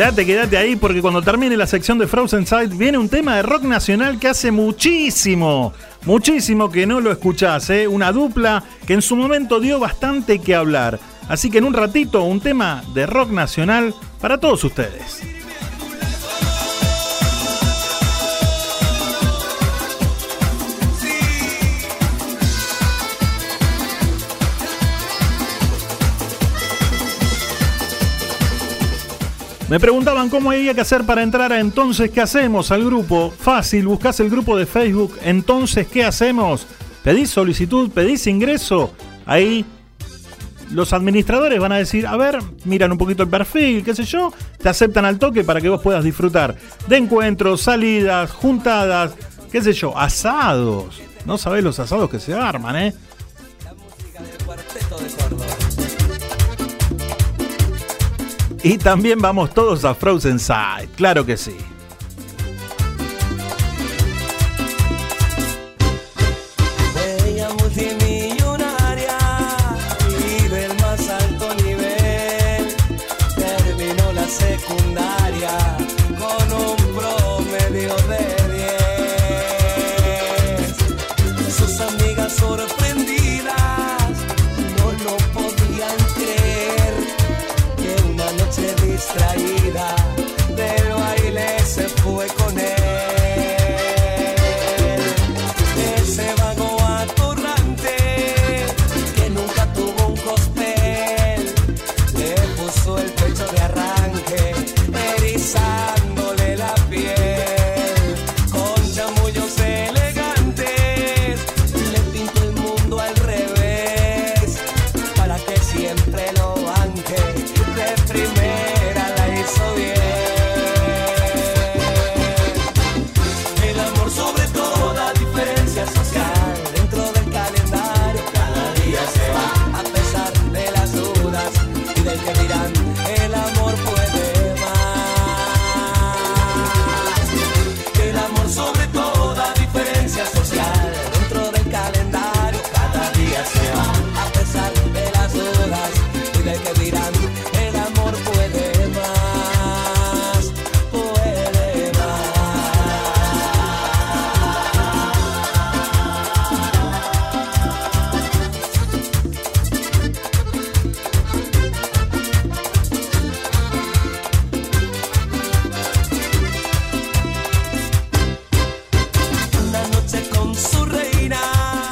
Quédate, 0.00 0.24
quédate 0.24 0.56
ahí 0.56 0.76
porque 0.76 1.02
cuando 1.02 1.20
termine 1.20 1.58
la 1.58 1.66
sección 1.66 1.98
de 1.98 2.06
Frozen 2.06 2.46
Sight 2.46 2.72
viene 2.72 2.96
un 2.96 3.10
tema 3.10 3.36
de 3.36 3.42
rock 3.42 3.64
nacional 3.64 4.18
que 4.18 4.28
hace 4.28 4.50
muchísimo, 4.50 5.74
muchísimo 6.06 6.70
que 6.70 6.86
no 6.86 7.02
lo 7.02 7.12
escuchás, 7.12 7.68
¿eh? 7.68 7.86
una 7.86 8.10
dupla 8.10 8.64
que 8.86 8.94
en 8.94 9.02
su 9.02 9.14
momento 9.14 9.60
dio 9.60 9.78
bastante 9.78 10.38
que 10.38 10.54
hablar. 10.54 10.98
Así 11.28 11.50
que 11.50 11.58
en 11.58 11.64
un 11.64 11.74
ratito 11.74 12.22
un 12.22 12.40
tema 12.40 12.82
de 12.94 13.04
rock 13.04 13.30
nacional 13.30 13.94
para 14.22 14.38
todos 14.38 14.64
ustedes. 14.64 14.99
Me 29.70 29.78
preguntaban 29.78 30.28
cómo 30.30 30.50
había 30.50 30.74
que 30.74 30.80
hacer 30.80 31.04
para 31.04 31.22
entrar 31.22 31.52
a 31.52 31.60
Entonces 31.60 32.10
¿qué 32.10 32.20
hacemos? 32.20 32.72
al 32.72 32.84
grupo. 32.84 33.30
Fácil, 33.30 33.86
buscas 33.86 34.18
el 34.18 34.28
grupo 34.28 34.56
de 34.56 34.66
Facebook 34.66 35.16
Entonces 35.22 35.86
¿qué 35.86 36.04
hacemos? 36.04 36.66
Pedís 37.04 37.30
solicitud, 37.30 37.88
pedís 37.88 38.26
ingreso. 38.26 38.92
Ahí 39.26 39.64
los 40.72 40.92
administradores 40.92 41.58
van 41.60 41.72
a 41.72 41.78
decir, 41.78 42.06
a 42.06 42.16
ver, 42.16 42.38
miran 42.64 42.92
un 42.92 42.98
poquito 42.98 43.22
el 43.22 43.28
perfil, 43.28 43.82
qué 43.82 43.94
sé 43.94 44.04
yo, 44.04 44.32
te 44.58 44.68
aceptan 44.68 45.04
al 45.04 45.18
toque 45.18 45.42
para 45.44 45.60
que 45.60 45.68
vos 45.68 45.80
puedas 45.80 46.04
disfrutar 46.04 46.56
de 46.86 46.96
encuentros, 46.96 47.62
salidas, 47.62 48.30
juntadas, 48.30 49.14
qué 49.50 49.62
sé 49.62 49.72
yo, 49.72 49.96
asados. 49.96 51.00
No 51.24 51.38
sabés 51.38 51.64
los 51.64 51.78
asados 51.78 52.08
que 52.10 52.20
se 52.20 52.34
arman, 52.34 52.76
¿eh? 52.76 52.94
Y 58.62 58.76
también 58.76 59.18
vamos 59.20 59.54
todos 59.54 59.84
a 59.84 59.94
Frozen 59.94 60.38
Side, 60.38 60.88
claro 60.96 61.24
que 61.24 61.36
sí. 61.36 61.56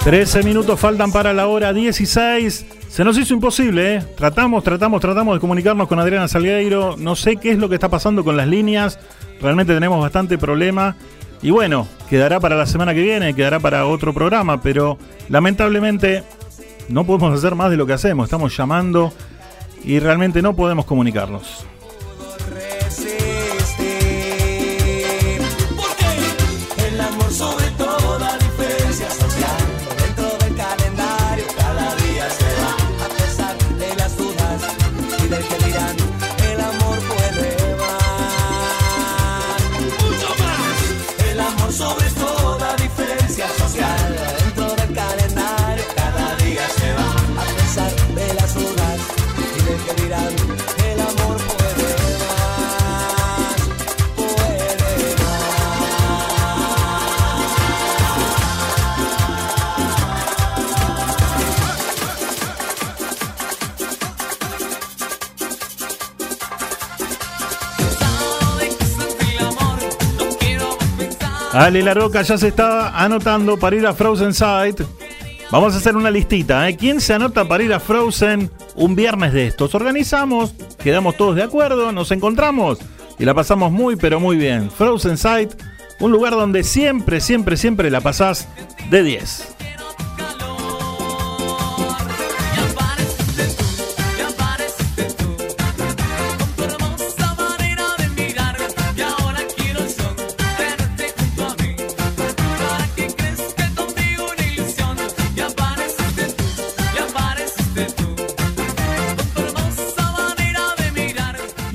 13 0.09 0.43
minutos 0.43 0.81
faltan 0.81 1.13
para 1.13 1.35
la 1.35 1.49
hora 1.49 1.75
16. 1.75 2.65
Se 2.89 3.05
nos 3.05 3.19
hizo 3.19 3.35
imposible, 3.35 3.97
¿eh? 3.97 4.03
Tratamos, 4.17 4.65
tratamos, 4.65 5.03
tratamos 5.03 5.37
de 5.37 5.41
comunicarnos 5.41 5.87
con 5.87 5.99
Adriana 5.99 6.27
Salgueiro. 6.27 6.97
No 6.97 7.15
sé 7.15 7.37
qué 7.37 7.51
es 7.51 7.59
lo 7.59 7.69
que 7.69 7.75
está 7.75 7.91
pasando 7.91 8.25
con 8.25 8.35
las 8.35 8.49
líneas. 8.49 8.99
Realmente 9.43 9.75
tenemos 9.75 10.01
bastante 10.01 10.39
problema. 10.39 10.97
Y 11.43 11.51
bueno, 11.51 11.87
quedará 12.09 12.41
para 12.41 12.57
la 12.57 12.65
semana 12.65 12.95
que 12.95 13.03
viene, 13.03 13.35
quedará 13.35 13.61
para 13.61 13.85
otro 13.85 14.15
programa, 14.15 14.63
pero 14.63 14.97
lamentablemente 15.29 16.25
no 16.89 17.05
podemos 17.05 17.39
hacer 17.39 17.55
más 17.55 17.71
de 17.71 17.77
lo 17.77 17.87
que 17.87 17.93
hacemos. 17.93 18.25
Estamos 18.25 18.57
llamando 18.57 19.13
y 19.85 19.99
realmente 19.99 20.41
no 20.41 20.57
podemos 20.57 20.87
comunicarnos. 20.87 21.67
Ale 71.53 71.83
La 71.83 71.95
Roca 71.95 72.23
ya 72.23 72.37
se 72.37 72.49
está 72.49 73.03
anotando 73.03 73.59
para 73.59 73.77
ir 73.77 73.87
a 73.87 73.95
Frozen 73.95 74.35
Side. 74.35 74.87
Vamos 75.51 75.75
a 75.75 75.79
hacer 75.79 75.97
una 75.97 76.11
listita, 76.11 76.69
¿eh? 76.69 76.77
¿Quién 76.77 77.01
se 77.01 77.15
anota 77.15 77.49
para 77.49 77.65
ir 77.65 77.73
a 77.73 77.81
Frozen 77.81 78.51
un 78.75 78.95
viernes 78.95 79.33
de 79.33 79.47
estos? 79.47 79.75
Organizamos, 79.75 80.53
quedamos 80.83 81.17
todos 81.17 81.37
de 81.37 81.43
acuerdo, 81.43 81.91
nos 81.91 82.11
encontramos 82.11 82.79
y 83.19 83.25
la 83.25 83.33
pasamos 83.33 83.73
muy 83.73 83.97
pero 83.97 84.21
muy 84.21 84.37
bien. 84.37 84.71
Frozen 84.71 85.17
Side, 85.17 85.49
un 86.01 86.13
lugar 86.13 86.33
donde 86.33 86.65
siempre, 86.65 87.21
siempre, 87.21 87.57
siempre 87.57 87.91
la 87.91 88.03
pasás 88.03 88.47
de 88.91 89.03
10. 89.03 89.58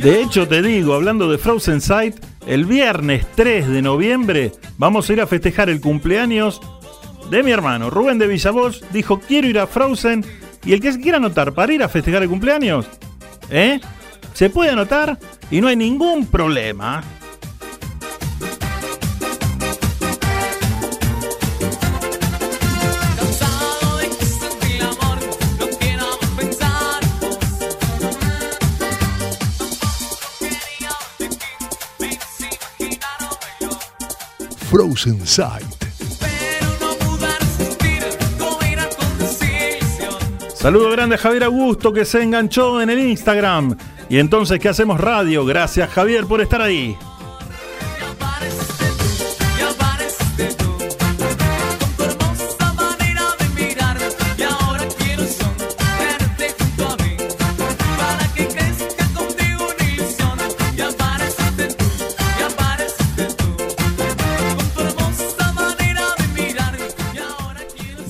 De 0.04 0.22
hecho, 0.22 0.50
te 0.50 0.62
digo, 0.62 0.96
hablando 0.96 1.32
de 1.32 1.38
Frozen 1.38 1.80
Sight, 1.80 2.18
el 2.46 2.66
viernes 2.66 3.26
3 3.36 3.70
de 3.70 3.82
noviembre 3.82 4.52
vamos 4.78 5.10
a 5.10 5.14
ir 5.14 5.22
a 5.22 5.28
festejar 5.28 5.70
el 5.70 5.80
cumpleaños 5.80 6.60
de 7.30 7.42
mi 7.42 7.52
hermano. 7.52 7.90
Rubén 7.90 8.18
de 8.18 8.28
Villavoz 8.28 8.82
dijo, 8.92 9.22
quiero 9.22 9.48
ir 9.48 9.60
a 9.60 9.66
Frozen. 9.66 10.26
Y 10.66 10.74
el 10.74 10.82
que 10.82 10.92
se 10.92 11.00
quiera 11.00 11.20
anotar 11.20 11.54
para 11.54 11.72
ir 11.72 11.82
a 11.84 11.88
festejar 11.88 12.22
el 12.22 12.28
cumpleaños, 12.28 12.86
¿eh? 13.50 13.80
Se 14.34 14.50
puede 14.50 14.72
anotar 14.72 15.18
y 15.50 15.62
no 15.62 15.70
hay 15.70 15.78
ningún 15.78 16.26
problema. 16.26 17.02
Frozen 34.74 35.24
Sight. 35.24 35.86
Saludo 40.56 40.90
grande 40.90 41.14
a 41.14 41.18
Javier 41.20 41.44
Augusto 41.44 41.94
que 41.94 42.06
se 42.06 42.24
enganchó 42.24 42.82
en 42.82 42.90
el 42.90 42.98
Instagram. 42.98 43.78
Y 44.10 44.18
entonces, 44.18 44.60
¿qué 44.60 44.70
hacemos 44.70 45.00
radio? 45.00 45.46
Gracias 45.46 45.92
Javier 45.92 46.26
por 46.26 46.42
estar 46.42 46.60
ahí. 46.60 46.98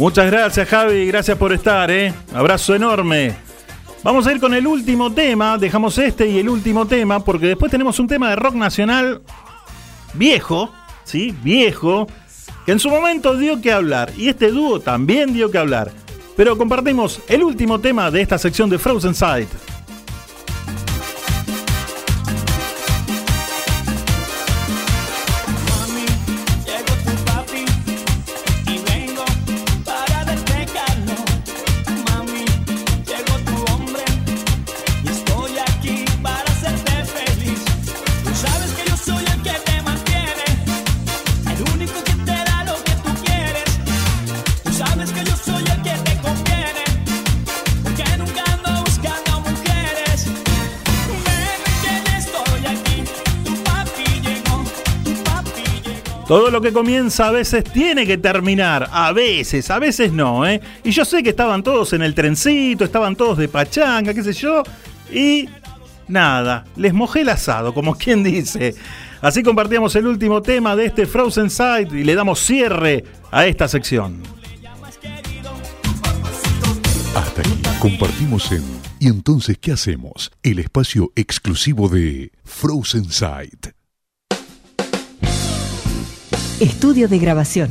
Muchas 0.03 0.29
gracias, 0.29 0.67
Javi. 0.67 1.07
Gracias 1.07 1.37
por 1.37 1.53
estar, 1.53 1.89
¿eh? 1.89 2.13
Abrazo 2.35 2.75
enorme. 2.75 3.33
Vamos 4.03 4.27
a 4.27 4.33
ir 4.33 4.41
con 4.41 4.53
el 4.53 4.67
último 4.67 5.13
tema. 5.13 5.57
Dejamos 5.57 5.97
este 5.97 6.27
y 6.27 6.39
el 6.39 6.49
último 6.49 6.85
tema, 6.85 7.23
porque 7.23 7.47
después 7.47 7.71
tenemos 7.71 7.97
un 7.99 8.09
tema 8.09 8.29
de 8.29 8.35
rock 8.35 8.53
nacional 8.55 9.21
viejo, 10.13 10.73
¿sí? 11.05 11.33
Viejo, 11.41 12.05
que 12.65 12.73
en 12.73 12.79
su 12.79 12.89
momento 12.89 13.37
dio 13.37 13.61
que 13.61 13.71
hablar. 13.71 14.11
Y 14.17 14.27
este 14.27 14.51
dúo 14.51 14.81
también 14.81 15.33
dio 15.33 15.49
que 15.49 15.57
hablar. 15.57 15.93
Pero 16.35 16.57
compartimos 16.57 17.21
el 17.29 17.41
último 17.41 17.79
tema 17.79 18.11
de 18.11 18.23
esta 18.23 18.37
sección 18.37 18.69
de 18.69 18.79
Frozen 18.79 19.15
Sight. 19.15 19.47
Que 56.63 56.73
comienza 56.73 57.27
a 57.27 57.31
veces 57.31 57.63
tiene 57.63 58.07
que 58.07 58.17
terminar. 58.17 58.89
A 58.91 59.11
veces, 59.11 59.69
a 59.69 59.79
veces 59.79 60.11
no, 60.11 60.47
¿eh? 60.47 60.61
Y 60.83 60.91
yo 60.91 61.05
sé 61.05 61.21
que 61.21 61.29
estaban 61.29 61.61
todos 61.61 61.93
en 61.93 62.01
el 62.01 62.15
trencito, 62.15 62.83
estaban 62.83 63.15
todos 63.15 63.37
de 63.37 63.47
pachanga, 63.47 64.13
qué 64.13 64.23
sé 64.23 64.33
yo. 64.33 64.63
Y 65.11 65.47
nada, 66.07 66.65
les 66.75 66.93
mojé 66.93 67.21
el 67.21 67.29
asado, 67.29 67.73
como 67.73 67.95
quien 67.97 68.23
dice. 68.23 68.73
Así 69.21 69.43
compartíamos 69.43 69.95
el 69.95 70.07
último 70.07 70.41
tema 70.41 70.75
de 70.75 70.85
este 70.85 71.05
Frozen 71.05 71.49
Side 71.49 71.89
y 71.91 72.03
le 72.03 72.15
damos 72.15 72.39
cierre 72.39 73.03
a 73.31 73.45
esta 73.45 73.67
sección. 73.67 74.23
Hasta 77.15 77.41
aquí 77.41 77.61
compartimos 77.79 78.51
en 78.51 78.63
¿Y 79.03 79.07
entonces 79.07 79.57
qué 79.57 79.73
hacemos? 79.73 80.31
El 80.43 80.59
espacio 80.59 81.11
exclusivo 81.17 81.89
de 81.89 82.31
Frozen 82.45 83.11
Sight. 83.11 83.82
Estudio 86.63 87.09
de 87.09 87.19
grabación. 87.19 87.69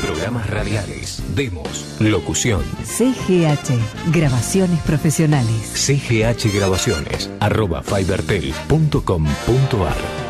Programas 0.00 0.48
radiales, 0.48 1.20
demos, 1.34 1.96
locución. 1.98 2.62
CGH, 2.84 3.74
grabaciones 4.12 4.78
profesionales. 4.82 5.72
CGH 5.74 6.54
Grabaciones, 6.54 7.28
arroba 7.40 7.82
fibertel.com.ar. 7.82 10.29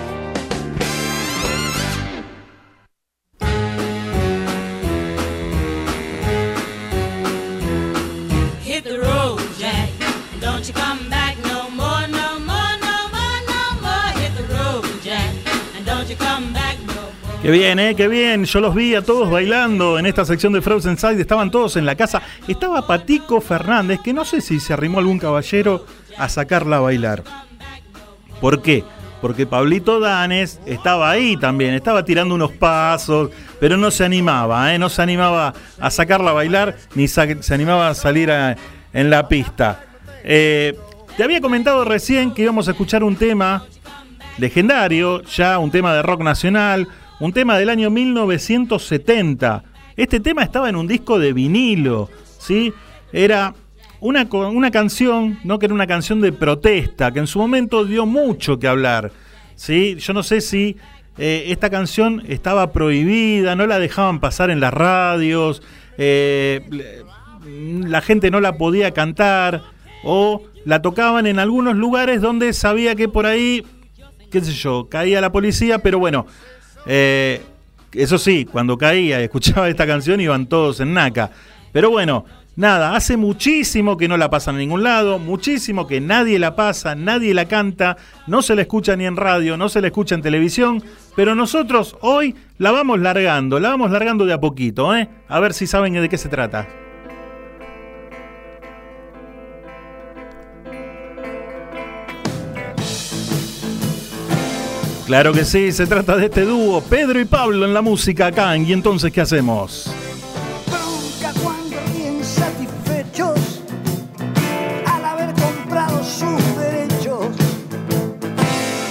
Qué 17.51 17.59
bien, 17.59 17.81
¿eh? 17.81 17.97
Qué 17.97 18.07
bien. 18.07 18.45
Yo 18.45 18.61
los 18.61 18.77
vi 18.77 18.95
a 18.95 19.03
todos 19.03 19.29
bailando 19.29 19.99
en 19.99 20.07
esta 20.07 20.25
sección 20.25 20.53
de 20.53 20.63
Frozen 20.63 20.97
Side. 20.97 21.21
Estaban 21.21 21.51
todos 21.51 21.75
en 21.75 21.85
la 21.85 21.97
casa. 21.97 22.23
Estaba 22.47 22.87
Patico 22.87 23.41
Fernández, 23.41 23.99
que 24.05 24.13
no 24.13 24.25
sé 24.25 24.41
si 24.41 24.61
se 24.61 24.73
arrimó 24.73 25.01
algún 25.01 25.19
caballero 25.19 25.85
a 26.17 26.29
sacarla 26.29 26.77
a 26.77 26.81
bailar. 26.81 27.25
¿Por 28.41 28.63
qué? 28.63 28.85
Porque 29.21 29.49
Pablito 29.49 29.99
Danes 29.99 30.61
estaba 30.65 31.11
ahí 31.11 31.37
también, 31.37 31.75
estaba 31.75 32.05
tirando 32.05 32.37
unos 32.37 32.53
pasos, 32.53 33.33
pero 33.59 33.77
no 33.77 33.91
se 33.91 34.05
animaba, 34.05 34.73
¿eh? 34.73 34.79
no 34.79 34.89
se 34.89 35.03
animaba 35.03 35.53
a 35.81 35.91
sacarla 35.91 36.31
a 36.31 36.35
bailar, 36.35 36.77
ni 36.95 37.09
se 37.09 37.53
animaba 37.53 37.89
a 37.89 37.95
salir 37.95 38.31
en 38.31 39.11
la 39.11 39.27
pista. 39.27 39.87
Eh, 40.23 40.79
te 41.17 41.25
había 41.25 41.41
comentado 41.41 41.85
recién 41.85 42.33
que 42.33 42.43
íbamos 42.43 42.69
a 42.69 42.71
escuchar 42.71 43.03
un 43.03 43.17
tema 43.17 43.65
legendario, 44.39 45.23
ya 45.25 45.59
un 45.59 45.73
tema 45.73 45.93
de 45.93 46.03
rock 46.03 46.23
nacional, 46.23 46.87
un 47.21 47.33
tema 47.33 47.59
del 47.59 47.69
año 47.69 47.91
1970. 47.91 49.63
Este 49.97 50.21
tema 50.21 50.43
estaba 50.43 50.69
en 50.69 50.77
un 50.77 50.89
disco 50.89 51.19
de 51.19 51.33
vinilo, 51.33 52.09
¿sí? 52.39 52.73
Era 53.13 53.55
una, 54.01 54.27
una 54.31 54.71
canción, 54.71 55.39
¿no? 55.45 55.59
Que 55.59 55.67
era 55.67 55.75
una 55.75 55.87
canción 55.87 56.21
de 56.21 56.33
protesta, 56.33 57.13
que 57.13 57.21
en 57.21 57.27
su 57.27 57.39
momento 57.39 57.85
dio 57.85 58.07
mucho 58.07 58.59
que 58.59 58.67
hablar, 58.67 59.13
¿sí? 59.55 59.97
Yo 59.99 60.15
no 60.15 60.23
sé 60.23 60.41
si 60.41 60.77
eh, 61.19 61.45
esta 61.49 61.69
canción 61.69 62.23
estaba 62.27 62.73
prohibida, 62.73 63.55
no 63.55 63.67
la 63.67 63.79
dejaban 63.79 64.21
pasar 64.21 64.51
en 64.51 64.61
las 64.61 64.73
radios, 64.73 65.63
eh, 65.99 66.63
la 67.45 68.01
gente 68.01 68.31
no 68.31 68.41
la 68.41 68.57
podía 68.57 68.93
cantar, 68.93 69.63
o 70.03 70.43
la 70.65 70.81
tocaban 70.81 71.27
en 71.27 71.39
algunos 71.39 71.77
lugares 71.77 72.23
donde 72.23 72.55
sabía 72.55 72.95
que 72.95 73.09
por 73.09 73.27
ahí 73.27 73.65
qué 74.31 74.41
sé 74.41 74.53
yo, 74.53 74.89
caía 74.89 75.21
la 75.21 75.33
policía, 75.33 75.81
pero 75.81 75.99
bueno, 75.99 76.27
eh, 76.87 77.43
eso 77.93 78.19
sí, 78.19 78.45
cuando 78.45 78.79
caía 78.79 79.21
y 79.21 79.25
escuchaba 79.25 79.69
esta 79.71 79.87
canción 79.87 80.21
iban 80.21 80.47
todos 80.47 80.81
en 80.81 80.95
naca. 80.95 81.31
Pero 81.73 81.91
bueno, 81.91 82.25
nada, 82.57 82.95
hace 82.95 83.17
muchísimo 83.17 83.97
que 83.97 84.09
no 84.09 84.17
la 84.17 84.31
pasan 84.31 84.57
en 84.57 84.61
ningún 84.61 84.83
lado, 84.83 85.19
muchísimo 85.19 85.87
que 85.87 86.01
nadie 86.01 86.39
la 86.39 86.57
pasa, 86.57 86.95
nadie 86.95 87.35
la 87.35 87.47
canta, 87.47 87.97
no 88.27 88.43
se 88.43 88.55
la 88.55 88.63
escucha 88.63 88.97
ni 88.97 89.07
en 89.07 89.17
radio, 89.17 89.57
no 89.57 89.69
se 89.69 89.81
la 89.81 89.89
escucha 89.89 90.15
en 90.15 90.23
televisión, 90.23 90.83
pero 91.17 91.35
nosotros 91.35 91.97
hoy 92.01 92.35
la 92.59 92.71
vamos 92.71 93.01
largando, 93.01 93.61
la 93.61 93.71
vamos 93.71 93.91
largando 93.91 94.27
de 94.27 94.33
a 94.33 94.41
poquito, 94.41 94.95
¿eh? 94.97 95.09
A 95.29 95.41
ver 95.41 95.55
si 95.55 95.67
saben 95.67 95.93
de 95.93 96.09
qué 96.09 96.19
se 96.19 96.29
trata. 96.29 96.67
Claro 105.11 105.33
que 105.33 105.45
sí, 105.45 105.73
se 105.73 105.89
trata 105.89 106.17
de 106.17 106.27
este 106.27 106.43
dúo, 106.43 106.81
Pedro 106.83 107.19
y 107.19 107.25
Pablo 107.25 107.67
en 107.67 107.75
la 107.75 107.83
música 107.83 108.27
acá, 108.27 108.57
y 108.57 108.73
entonces 108.73 109.13
¿qué 109.13 109.21
hacemos? 109.21 109.91
Bronca 110.69 111.33
cuando 111.43 111.77
bien 111.93 112.23
satisfechos 112.25 113.61
al 114.87 115.05
haber 115.05 115.35
comprado 115.35 116.01
sus 116.05 116.57
derechos. 116.57 117.27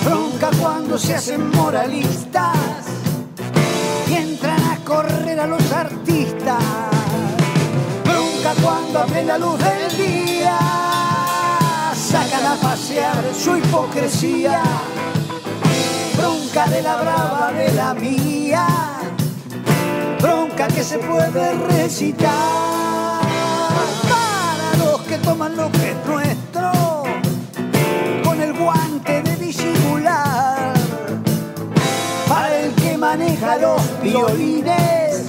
Bronca 0.04 0.50
cuando 0.60 0.98
se 0.98 1.16
hacen 1.16 1.52
moralistas 1.52 2.58
y 4.10 4.16
entran 4.16 4.62
a 4.62 4.76
correr 4.84 5.40
a 5.40 5.48
los 5.48 5.72
artistas. 5.72 6.62
Bronca 8.04 8.62
cuando 8.62 9.00
a 9.00 9.06
plena 9.06 9.38
luz 9.38 9.58
del 9.58 9.98
día 9.98 10.60
sacan 11.96 12.46
a 12.46 12.56
pasear 12.62 13.24
su 13.34 13.56
hipocresía. 13.56 14.62
De 16.50 16.82
la 16.82 16.98
brava 16.98 17.52
de 17.54 17.72
la 17.74 17.94
mía. 17.94 18.68
Bronca 20.20 20.68
que 20.68 20.84
se 20.84 20.98
puede 20.98 21.54
recitar. 21.70 23.22
Para 24.10 24.84
los 24.84 25.00
que 25.02 25.18
toman 25.20 25.56
lo 25.56 25.72
que 25.72 25.92
es 25.92 26.06
nuestro 26.06 26.72
con 28.24 28.42
el 28.42 28.54
guante 28.54 29.22
de 29.22 29.36
disimular. 29.38 30.74
Para 32.28 32.58
el 32.58 32.74
que 32.74 32.98
maneja 32.98 33.58
los 33.58 33.82
violines 34.02 35.26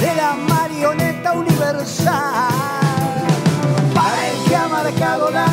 de 0.00 0.14
la 0.14 0.34
marioneta 0.34 1.32
universal. 1.32 2.52
Para 3.94 4.28
el 4.28 4.48
que 4.48 4.56
ha 4.56 4.68
marcado 4.68 5.30
las 5.30 5.47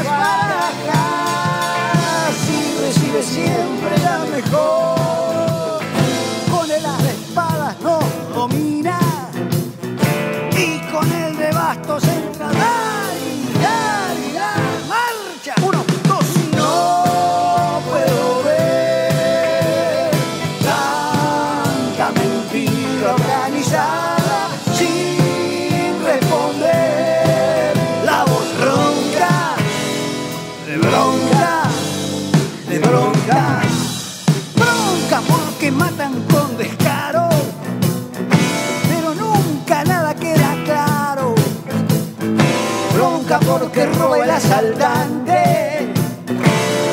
roba 44.05 44.23
el 44.23 44.29
asaltante, 44.29 45.89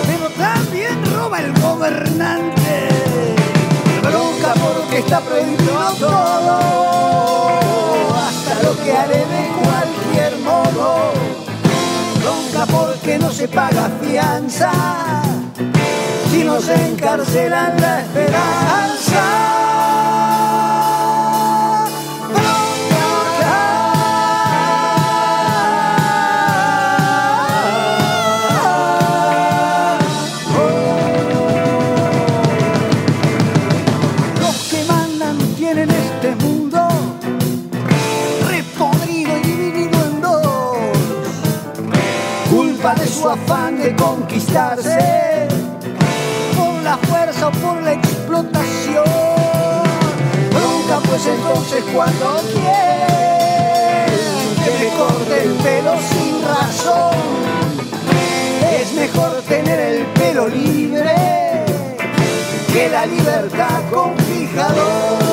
pero 0.07 0.31
también 0.31 0.99
roba 1.15 1.41
el 1.41 1.53
gobernante. 1.61 2.89
Bronca 4.03 4.55
porque 4.55 4.99
está 4.99 5.21
prohibido 5.21 5.93
todo, 6.01 6.59
hasta 8.17 8.63
lo 8.63 8.83
que 8.83 8.93
haré 8.97 9.19
de 9.37 9.45
cualquier 9.63 10.39
modo. 10.39 11.13
Bronca 12.23 12.65
porque 12.73 13.19
no 13.19 13.31
se 13.31 13.47
paga 13.47 13.91
fianza, 14.01 14.73
si 16.31 16.45
no 16.45 16.61
se 16.61 16.75
encarcelan 16.75 17.79
la 17.79 18.01
esperanza. 18.01 19.62
Conquistarse 44.53 45.49
por 46.57 46.83
la 46.83 46.97
fuerza 46.99 47.49
o 47.49 47.51
por 47.53 47.83
la 47.83 47.93
explotación. 47.93 49.05
Bronca 50.51 51.09
pues 51.09 51.27
entonces 51.27 51.85
cuando 51.93 52.41
quieren 52.53 54.11
que 54.65 54.71
me 54.79 54.89
corte 54.97 55.43
el 55.45 55.53
pelo 55.55 55.95
sin 55.99 56.43
razón. 56.45 57.17
Es 58.81 58.93
mejor 58.95 59.43
tener 59.49 59.81
el 59.81 60.07
pelo 60.07 60.49
libre 60.49 61.15
que 62.73 62.89
la 62.89 63.07
libertad 63.07 63.81
con 63.91 64.17
fijador. 64.19 65.32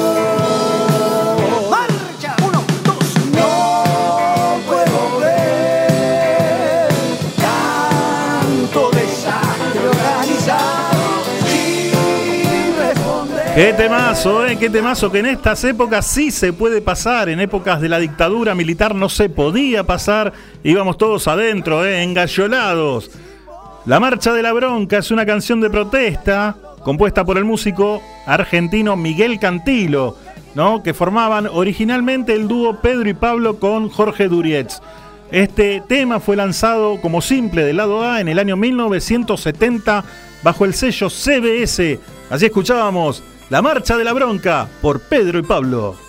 Qué 13.59 13.73
temazo, 13.73 14.45
eh, 14.45 14.55
qué 14.57 14.69
temazo 14.69 15.11
que 15.11 15.19
en 15.19 15.25
estas 15.25 15.61
épocas 15.65 16.07
sí 16.07 16.31
se 16.31 16.53
puede 16.53 16.81
pasar. 16.81 17.27
En 17.27 17.41
épocas 17.41 17.81
de 17.81 17.89
la 17.89 17.99
dictadura 17.99 18.55
militar 18.55 18.95
no 18.95 19.09
se 19.09 19.27
podía 19.27 19.83
pasar. 19.83 20.31
Íbamos 20.63 20.97
todos 20.97 21.27
adentro, 21.27 21.85
eh, 21.85 22.01
engallolados. 22.01 23.11
La 23.85 23.99
Marcha 23.99 24.31
de 24.31 24.43
la 24.43 24.53
Bronca 24.53 24.99
es 24.99 25.11
una 25.11 25.25
canción 25.25 25.59
de 25.59 25.69
protesta 25.69 26.55
compuesta 26.85 27.25
por 27.25 27.37
el 27.37 27.43
músico 27.43 28.01
argentino 28.25 28.95
Miguel 28.95 29.39
Cantilo, 29.39 30.15
¿no? 30.55 30.81
que 30.81 30.93
formaban 30.93 31.45
originalmente 31.51 32.35
el 32.35 32.47
dúo 32.47 32.79
Pedro 32.79 33.09
y 33.09 33.13
Pablo 33.13 33.59
con 33.59 33.89
Jorge 33.89 34.29
Durietz. 34.29 34.79
Este 35.33 35.83
tema 35.85 36.21
fue 36.21 36.37
lanzado 36.37 37.01
como 37.01 37.21
simple 37.21 37.65
del 37.65 37.75
lado 37.75 38.09
A 38.09 38.21
en 38.21 38.29
el 38.29 38.39
año 38.39 38.55
1970 38.55 40.05
bajo 40.43 40.63
el 40.63 40.73
sello 40.73 41.09
CBS. 41.09 41.99
Así 42.29 42.45
escuchábamos 42.45 43.21
La 43.49 43.63
Marcha 43.63 43.97
de 43.97 44.03
la 44.03 44.13
Bronca 44.13 44.67
por 44.79 44.99
Pedro 44.99 45.39
y 45.39 45.41
Pablo. 45.41 46.08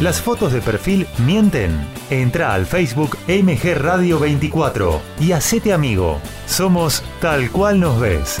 Las 0.00 0.20
fotos 0.20 0.52
de 0.52 0.60
perfil 0.60 1.06
mienten. 1.18 1.70
Entra 2.10 2.52
al 2.52 2.66
Facebook 2.66 3.16
MG 3.28 3.74
Radio 3.76 4.18
24 4.18 5.00
y 5.20 5.32
hacete 5.32 5.72
amigo. 5.72 6.20
Somos 6.46 7.04
tal 7.20 7.50
cual 7.52 7.78
nos 7.78 8.00
ves. 8.00 8.40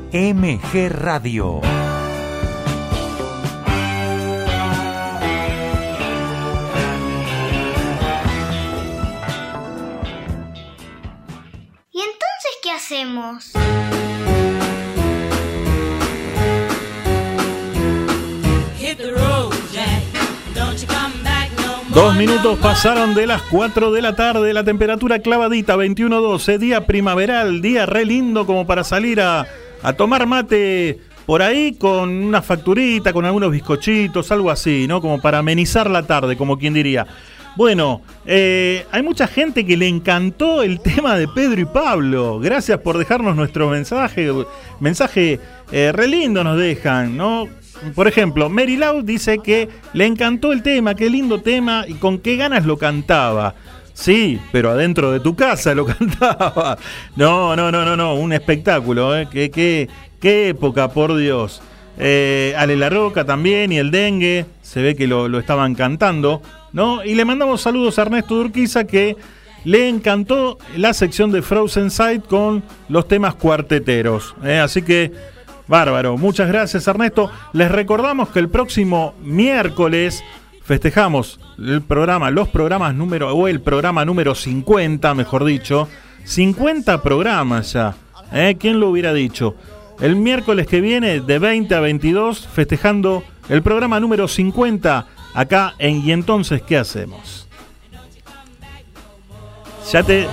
MG 0.13 0.89
Radio. 0.89 1.61
¿Y 11.93 11.99
entonces 12.01 12.51
qué 12.61 12.71
hacemos? 12.71 13.53
Dos 21.93 22.15
minutos 22.15 22.59
pasaron 22.59 23.15
de 23.15 23.27
las 23.27 23.41
4 23.43 23.93
de 23.93 24.01
la 24.01 24.15
tarde, 24.17 24.53
la 24.53 24.65
temperatura 24.65 25.19
clavadita 25.19 25.77
21-12, 25.77 26.57
día 26.57 26.85
primaveral, 26.85 27.61
día 27.61 27.85
re 27.85 28.03
lindo 28.03 28.45
como 28.45 28.67
para 28.67 28.83
salir 28.83 29.21
a, 29.21 29.47
a 29.83 29.93
tomar 29.93 30.25
mate 30.27 30.99
por 31.25 31.41
ahí 31.41 31.73
con 31.73 32.09
una 32.09 32.41
facturita, 32.41 33.13
con 33.13 33.25
algunos 33.25 33.51
bizcochitos, 33.51 34.31
algo 34.31 34.51
así, 34.51 34.87
¿no? 34.87 35.01
Como 35.01 35.21
para 35.21 35.39
amenizar 35.39 35.89
la 35.89 36.03
tarde, 36.03 36.35
como 36.35 36.57
quien 36.57 36.73
diría. 36.73 37.07
Bueno, 37.55 38.01
eh, 38.25 38.85
hay 38.91 39.03
mucha 39.03 39.27
gente 39.27 39.65
que 39.65 39.75
le 39.75 39.87
encantó 39.87 40.63
el 40.63 40.79
tema 40.81 41.17
de 41.17 41.27
Pedro 41.27 41.61
y 41.61 41.65
Pablo. 41.65 42.39
Gracias 42.39 42.79
por 42.79 42.97
dejarnos 42.97 43.35
nuestro 43.35 43.69
mensaje. 43.69 44.31
Mensaje 44.79 45.39
eh, 45.71 45.91
re 45.91 46.07
lindo 46.07 46.43
nos 46.43 46.57
dejan, 46.57 47.17
¿no? 47.17 47.47
Por 47.95 48.07
ejemplo, 48.07 48.47
Mary 48.47 48.77
Lau 48.77 49.01
dice 49.01 49.39
que 49.39 49.67
le 49.93 50.05
encantó 50.05 50.51
el 50.51 50.61
tema, 50.61 50.95
qué 50.95 51.09
lindo 51.09 51.41
tema 51.41 51.85
y 51.87 51.95
con 51.95 52.19
qué 52.19 52.35
ganas 52.35 52.65
lo 52.65 52.77
cantaba. 52.77 53.55
Sí, 53.93 54.39
pero 54.51 54.71
adentro 54.71 55.11
de 55.11 55.19
tu 55.19 55.35
casa 55.35 55.75
lo 55.75 55.85
cantaba. 55.97 56.77
No, 57.15 57.55
no, 57.55 57.71
no, 57.71 57.85
no, 57.85 57.95
no, 57.95 58.15
un 58.15 58.33
espectáculo, 58.33 59.17
¿eh? 59.17 59.27
Qué, 59.31 59.51
qué, 59.51 59.89
qué 60.19 60.49
época, 60.49 60.89
por 60.89 61.15
Dios. 61.15 61.61
Eh, 61.97 62.53
Ale 62.57 62.77
La 62.77 62.89
Roca 62.89 63.25
también 63.25 63.71
y 63.71 63.77
el 63.77 63.91
dengue, 63.91 64.45
se 64.61 64.81
ve 64.81 64.95
que 64.95 65.07
lo, 65.07 65.27
lo 65.27 65.39
estaban 65.39 65.75
cantando, 65.75 66.41
¿no? 66.73 67.03
Y 67.03 67.15
le 67.15 67.25
mandamos 67.25 67.61
saludos 67.61 67.99
a 67.99 68.03
Ernesto 68.03 68.35
Durquiza 68.35 68.85
que 68.85 69.17
le 69.63 69.87
encantó 69.87 70.57
la 70.75 70.93
sección 70.93 71.31
de 71.31 71.41
Frozen 71.41 71.91
Sight 71.91 72.25
con 72.25 72.63
los 72.89 73.07
temas 73.07 73.35
cuarteteros. 73.35 74.35
¿eh? 74.43 74.57
Así 74.59 74.81
que, 74.81 75.11
bárbaro. 75.67 76.17
Muchas 76.17 76.47
gracias, 76.47 76.87
Ernesto. 76.87 77.29
Les 77.53 77.71
recordamos 77.71 78.29
que 78.29 78.39
el 78.39 78.49
próximo 78.49 79.13
miércoles 79.21 80.23
festejamos 80.71 81.37
el 81.59 81.81
programa, 81.81 82.31
los 82.31 82.47
programas 82.47 82.95
número, 82.95 83.35
o 83.35 83.49
el 83.49 83.59
programa 83.59 84.05
número 84.05 84.35
50, 84.35 85.13
mejor 85.15 85.43
dicho. 85.43 85.89
50 86.23 87.01
programas 87.03 87.73
ya. 87.73 87.93
¿eh? 88.31 88.55
¿Quién 88.57 88.79
lo 88.79 88.89
hubiera 88.89 89.11
dicho? 89.11 89.53
El 89.99 90.15
miércoles 90.15 90.67
que 90.67 90.79
viene, 90.79 91.19
de 91.19 91.39
20 91.39 91.75
a 91.75 91.81
22, 91.81 92.47
festejando 92.47 93.21
el 93.49 93.61
programa 93.61 93.99
número 93.99 94.29
50 94.29 95.07
acá 95.33 95.73
en 95.77 96.07
Y 96.07 96.13
entonces, 96.13 96.61
¿qué 96.61 96.77
hacemos? 96.77 97.49
Ya 99.91 100.03
te, 100.03 100.25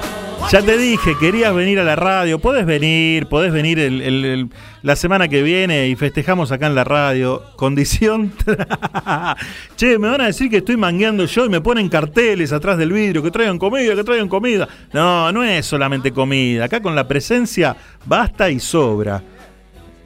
ya 0.52 0.62
te 0.62 0.78
dije, 0.78 1.16
querías 1.18 1.52
venir 1.52 1.80
a 1.80 1.84
la 1.84 1.96
radio, 1.96 2.38
podés 2.38 2.64
venir, 2.64 3.26
podés 3.26 3.52
venir 3.52 3.80
el- 3.80 4.50
la 4.82 4.96
semana 4.96 5.28
que 5.28 5.42
viene 5.42 5.88
y 5.88 5.96
festejamos 5.96 6.52
acá 6.52 6.66
en 6.66 6.74
la 6.74 6.84
radio. 6.84 7.42
Condición. 7.56 8.32
che, 9.76 9.98
me 9.98 10.08
van 10.08 10.20
a 10.20 10.26
decir 10.26 10.50
que 10.50 10.58
estoy 10.58 10.76
mangueando 10.76 11.24
yo 11.24 11.46
y 11.46 11.48
me 11.48 11.60
ponen 11.60 11.88
carteles 11.88 12.52
atrás 12.52 12.78
del 12.78 12.92
vidrio, 12.92 13.22
que 13.22 13.30
traigan 13.30 13.58
comida, 13.58 13.94
que 13.94 14.04
traigan 14.04 14.28
comida. 14.28 14.68
No, 14.92 15.32
no 15.32 15.42
es 15.42 15.66
solamente 15.66 16.12
comida. 16.12 16.64
Acá 16.64 16.80
con 16.80 16.94
la 16.94 17.06
presencia 17.06 17.76
basta 18.04 18.50
y 18.50 18.60
sobra. 18.60 19.22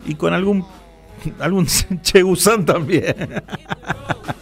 Y 0.06 0.14
con 0.14 0.32
algún 0.32 0.64
algún 1.38 1.66
chegusán 2.02 2.64
también. 2.64 3.14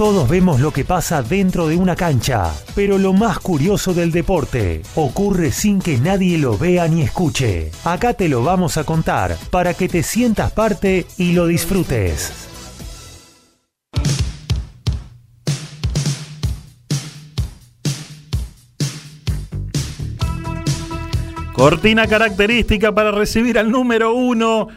Todos 0.00 0.30
vemos 0.30 0.60
lo 0.60 0.70
que 0.70 0.86
pasa 0.86 1.22
dentro 1.22 1.68
de 1.68 1.76
una 1.76 1.94
cancha, 1.94 2.54
pero 2.74 2.96
lo 2.96 3.12
más 3.12 3.38
curioso 3.38 3.92
del 3.92 4.12
deporte 4.12 4.80
ocurre 4.94 5.52
sin 5.52 5.78
que 5.78 5.98
nadie 5.98 6.38
lo 6.38 6.56
vea 6.56 6.88
ni 6.88 7.02
escuche. 7.02 7.70
Acá 7.84 8.14
te 8.14 8.30
lo 8.30 8.42
vamos 8.42 8.78
a 8.78 8.84
contar 8.84 9.36
para 9.50 9.74
que 9.74 9.90
te 9.90 10.02
sientas 10.02 10.52
parte 10.52 11.06
y 11.18 11.32
lo 11.32 11.46
disfrutes. 11.46 12.32
Cortina 21.52 22.06
característica 22.06 22.94
para 22.94 23.10
recibir 23.10 23.58
al 23.58 23.70
número 23.70 24.14
uno 24.14 24.68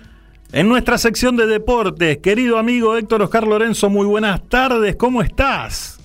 en 0.53 0.69
nuestra 0.69 0.97
sección 0.97 1.35
de 1.35 1.47
deportes. 1.47 2.19
Querido 2.19 2.57
amigo 2.57 2.95
Héctor 2.95 3.23
Oscar 3.23 3.45
Lorenzo, 3.45 3.89
muy 3.89 4.05
buenas 4.05 4.41
tardes, 4.47 4.95
¿cómo 4.95 5.21
estás? 5.21 5.99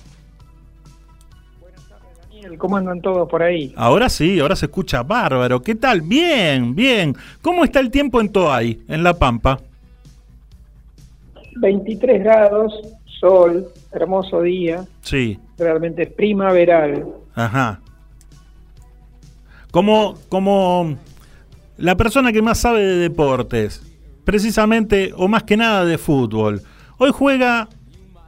Daniel, 2.31 2.57
¿Cómo 2.57 2.75
andan 2.77 2.99
todos 2.99 3.29
por 3.29 3.43
ahí? 3.43 3.73
Ahora 3.77 4.09
sí, 4.09 4.39
ahora 4.39 4.55
se 4.55 4.65
escucha 4.65 5.03
bárbaro. 5.03 5.61
¿Qué 5.61 5.75
tal? 5.75 6.01
Bien, 6.01 6.73
bien. 6.75 7.15
¿Cómo 7.41 7.63
está 7.63 7.79
el 7.79 7.91
tiempo 7.91 8.19
en 8.19 8.31
Toay, 8.31 8.81
en 8.87 9.03
La 9.03 9.13
Pampa? 9.13 9.59
23 11.57 12.23
grados, 12.23 12.73
sol, 13.19 13.67
hermoso 13.91 14.41
día, 14.41 14.85
Sí, 15.01 15.37
realmente 15.57 16.07
primaveral. 16.07 17.05
ajá. 17.35 17.79
Como, 19.71 20.15
como 20.29 20.97
la 21.77 21.95
persona 21.95 22.31
que 22.31 22.41
más 22.41 22.57
sabe 22.59 22.81
de 22.81 22.95
deportes, 22.95 23.83
precisamente 24.33 25.11
o 25.17 25.27
más 25.27 25.41
que 25.41 25.57
nada 25.57 25.85
de 25.85 25.97
fútbol, 25.97 26.61
hoy 26.99 27.09
juega 27.11 27.67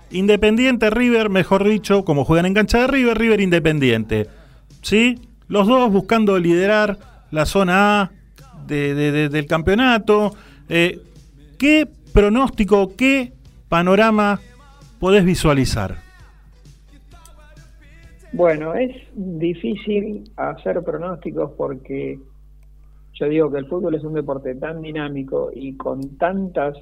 Independiente 0.10 0.90
River, 0.90 1.30
mejor 1.30 1.64
dicho, 1.64 2.04
como 2.06 2.26
juegan 2.26 2.48
en 2.48 2.56
cancha 2.56 2.80
de 2.80 2.88
River, 2.88 3.20
River 3.20 3.40
Independiente. 3.40 4.26
¿Sí? 4.82 5.20
Los 5.48 5.68
dos 5.68 5.92
buscando 5.92 6.40
liderar 6.40 6.98
la 7.30 7.46
zona 7.46 8.02
A 8.02 8.12
de- 8.66 8.96
de- 8.96 9.12
de- 9.12 9.30
del 9.30 9.46
campeonato. 9.46 10.36
Eh, 10.70 11.00
¿Qué 11.60 11.88
pronóstico, 12.12 12.96
qué 12.98 13.34
panorama 13.70 14.40
podés 15.00 15.24
visualizar? 15.24 15.98
Bueno, 18.34 18.74
es 18.74 18.96
difícil 19.14 20.24
hacer 20.36 20.82
pronósticos 20.84 21.52
porque 21.56 22.18
yo 23.26 23.30
digo 23.30 23.52
que 23.52 23.60
el 23.60 23.68
fútbol 23.68 23.96
es 23.96 24.04
un 24.04 24.14
deporte 24.14 24.56
tan 24.56 24.82
dinámico 24.82 25.52
y 25.54 25.78
con 25.78 26.18
tantas 26.18 26.76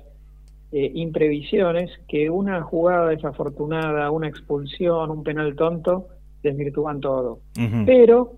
eh, 0.72 0.92
imprevisiones 0.96 1.92
que 2.08 2.30
una 2.30 2.62
jugada 2.62 3.10
desafortunada, 3.10 4.12
una 4.12 4.28
expulsión, 4.28 5.10
un 5.12 5.24
penal 5.24 5.56
tonto, 5.56 6.08
desvirtúan 6.42 7.00
todo. 7.00 7.40
Pero 7.86 8.34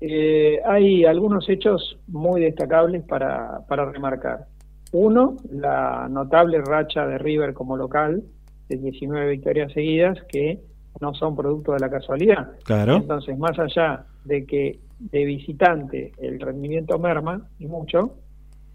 eh, 0.00 0.60
hay 0.64 1.04
algunos 1.04 1.48
hechos 1.48 1.98
muy 2.08 2.42
destacables 2.42 3.02
para, 3.02 3.60
para 3.68 3.90
remarcar. 3.90 4.46
Uno, 4.92 5.36
la 5.50 6.08
notable 6.10 6.60
racha 6.60 7.06
de 7.06 7.18
River 7.18 7.54
como 7.54 7.76
local, 7.76 8.22
de 8.68 8.76
19 8.76 9.30
victorias 9.30 9.72
seguidas, 9.72 10.18
que 10.28 10.60
no 11.00 11.14
son 11.14 11.34
producto 11.34 11.72
de 11.72 11.80
la 11.80 11.90
casualidad. 11.90 12.50
Claro. 12.64 12.96
Entonces, 12.96 13.36
más 13.38 13.58
allá 13.58 14.04
de 14.24 14.44
que 14.44 14.78
de 15.10 15.24
visitante 15.24 16.12
el 16.18 16.40
rendimiento 16.40 16.98
merma, 16.98 17.48
y 17.58 17.66
mucho, 17.66 18.16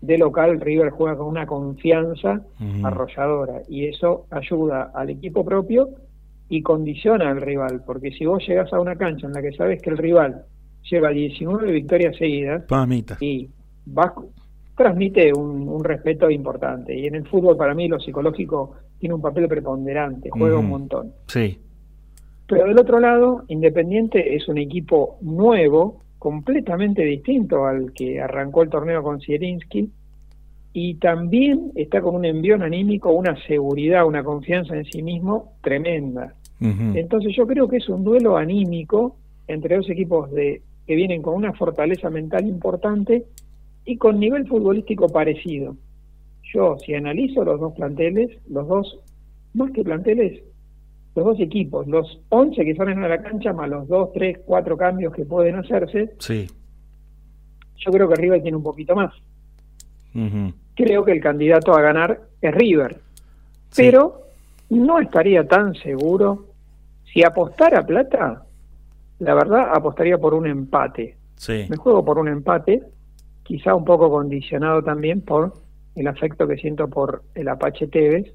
de 0.01 0.17
local 0.17 0.59
River 0.59 0.91
juega 0.91 1.17
con 1.17 1.27
una 1.27 1.45
confianza 1.45 2.41
arrolladora, 2.83 3.61
y 3.67 3.85
eso 3.85 4.25
ayuda 4.29 4.91
al 4.93 5.09
equipo 5.09 5.43
propio 5.43 5.89
y 6.49 6.61
condiciona 6.61 7.29
al 7.29 7.41
rival, 7.41 7.83
porque 7.85 8.11
si 8.11 8.25
vos 8.25 8.45
llegas 8.47 8.71
a 8.71 8.79
una 8.79 8.95
cancha 8.95 9.27
en 9.27 9.33
la 9.33 9.41
que 9.41 9.51
sabes 9.53 9.81
que 9.81 9.89
el 9.89 9.97
rival 9.97 10.45
lleva 10.89 11.09
19 11.09 11.71
victorias 11.71 12.15
seguidas 12.15 12.63
Mamita. 12.69 13.17
y 13.19 13.49
vas, 13.85 14.11
transmite 14.75 15.33
un, 15.33 15.67
un 15.67 15.83
respeto 15.83 16.29
importante. 16.29 16.97
Y 16.97 17.07
en 17.07 17.15
el 17.15 17.27
fútbol, 17.27 17.57
para 17.57 17.73
mí, 17.73 17.87
lo 17.87 17.99
psicológico 17.99 18.75
tiene 18.99 19.15
un 19.15 19.21
papel 19.21 19.47
preponderante, 19.47 20.29
juega 20.29 20.57
un 20.57 20.69
montón. 20.69 21.11
Sí. 21.27 21.59
Pero 22.47 22.65
del 22.65 22.79
otro 22.79 22.99
lado, 22.99 23.43
Independiente 23.49 24.35
es 24.35 24.47
un 24.47 24.57
equipo 24.57 25.17
nuevo, 25.21 26.01
completamente 26.19 27.03
distinto 27.03 27.65
al 27.65 27.93
que 27.93 28.19
arrancó 28.21 28.63
el 28.63 28.69
torneo 28.69 29.03
con 29.03 29.19
Zielinski, 29.21 29.89
y 30.73 30.93
también 30.95 31.71
está 31.73 32.01
con 32.01 32.15
un 32.15 32.25
envión 32.25 32.61
anímico, 32.61 33.11
una 33.11 33.35
seguridad, 33.47 34.05
una 34.05 34.23
confianza 34.23 34.75
en 34.75 34.85
sí 34.85 35.01
mismo 35.01 35.53
tremenda. 35.61 36.35
Entonces 36.59 37.35
yo 37.35 37.47
creo 37.47 37.67
que 37.67 37.77
es 37.77 37.89
un 37.89 38.03
duelo 38.03 38.37
anímico 38.37 39.15
entre 39.47 39.75
dos 39.75 39.89
equipos 39.89 40.31
de 40.31 40.61
que 40.85 40.95
vienen 40.95 41.21
con 41.21 41.35
una 41.35 41.53
fortaleza 41.53 42.09
mental 42.09 42.47
importante 42.47 43.25
y 43.85 43.97
con 43.97 44.19
nivel 44.19 44.47
futbolístico 44.47 45.09
parecido. 45.09 45.75
Yo, 46.53 46.77
si 46.77 46.93
analizo 46.93 47.43
los 47.43 47.59
dos 47.59 47.73
planteles, 47.73 48.37
los 48.47 48.67
dos, 48.67 48.99
más 49.53 49.71
que 49.71 49.83
planteles, 49.83 50.43
los 51.17 51.25
dos 51.25 51.39
equipos, 51.39 51.87
los 51.87 52.19
11 52.29 52.63
que 52.63 52.75
salen 52.75 53.03
a 53.03 53.07
la 53.07 53.21
cancha, 53.21 53.51
más 53.51 53.67
los 53.67 53.87
2, 53.87 54.11
3, 54.13 54.37
4 54.45 54.77
cambios 54.77 55.11
que 55.13 55.25
pueden 55.25 55.55
hacerse, 55.55 56.13
Sí. 56.19 56.47
yo 57.77 57.91
creo 57.91 58.07
que 58.07 58.15
River 58.15 58.41
tiene 58.43 58.55
un 58.57 58.63
poquito 58.63 58.95
más. 58.95 59.11
Creo 60.75 61.03
que 61.03 61.11
el 61.11 61.21
candidato 61.21 61.73
a 61.73 61.81
ganar 61.81 62.21
es 62.41 62.53
River. 62.53 62.97
Pero 63.75 64.21
no 64.69 64.99
estaría 64.99 65.47
tan 65.47 65.73
seguro. 65.75 66.45
Si 67.11 67.23
apostara 67.23 67.83
plata, 67.85 68.43
la 69.19 69.33
verdad 69.33 69.71
apostaría 69.73 70.17
por 70.19 70.33
un 70.35 70.45
empate. 70.47 71.17
Sí. 71.35 71.65
Me 71.69 71.77
juego 71.77 72.03
por 72.05 72.19
un 72.19 72.27
empate, 72.27 72.83
quizá 73.43 73.73
un 73.73 73.85
poco 73.85 74.09
condicionado 74.09 74.83
también 74.83 75.21
por 75.21 75.53
el 75.95 76.07
afecto 76.07 76.47
que 76.47 76.57
siento 76.57 76.87
por 76.87 77.23
el 77.33 77.47
Apache 77.47 77.87
Tevez, 77.87 78.33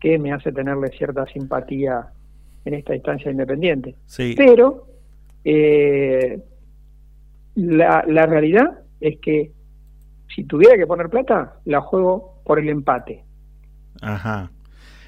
que 0.00 0.18
me 0.18 0.32
hace 0.32 0.52
tenerle 0.52 0.88
cierta 0.88 1.24
simpatía 1.26 2.06
en 2.66 2.74
esta 2.74 2.94
instancia 2.94 3.30
independiente. 3.30 3.94
Sí. 4.06 4.34
Pero 4.36 4.86
eh, 5.44 6.38
la, 7.54 8.04
la 8.06 8.26
realidad 8.26 8.80
es 9.00 9.18
que 9.20 9.52
si 10.34 10.44
tuviera 10.44 10.76
que 10.76 10.86
poner 10.86 11.08
plata, 11.08 11.54
la 11.64 11.80
juego 11.80 12.40
por 12.44 12.58
el 12.58 12.68
empate. 12.68 13.24
Ajá. 14.02 14.50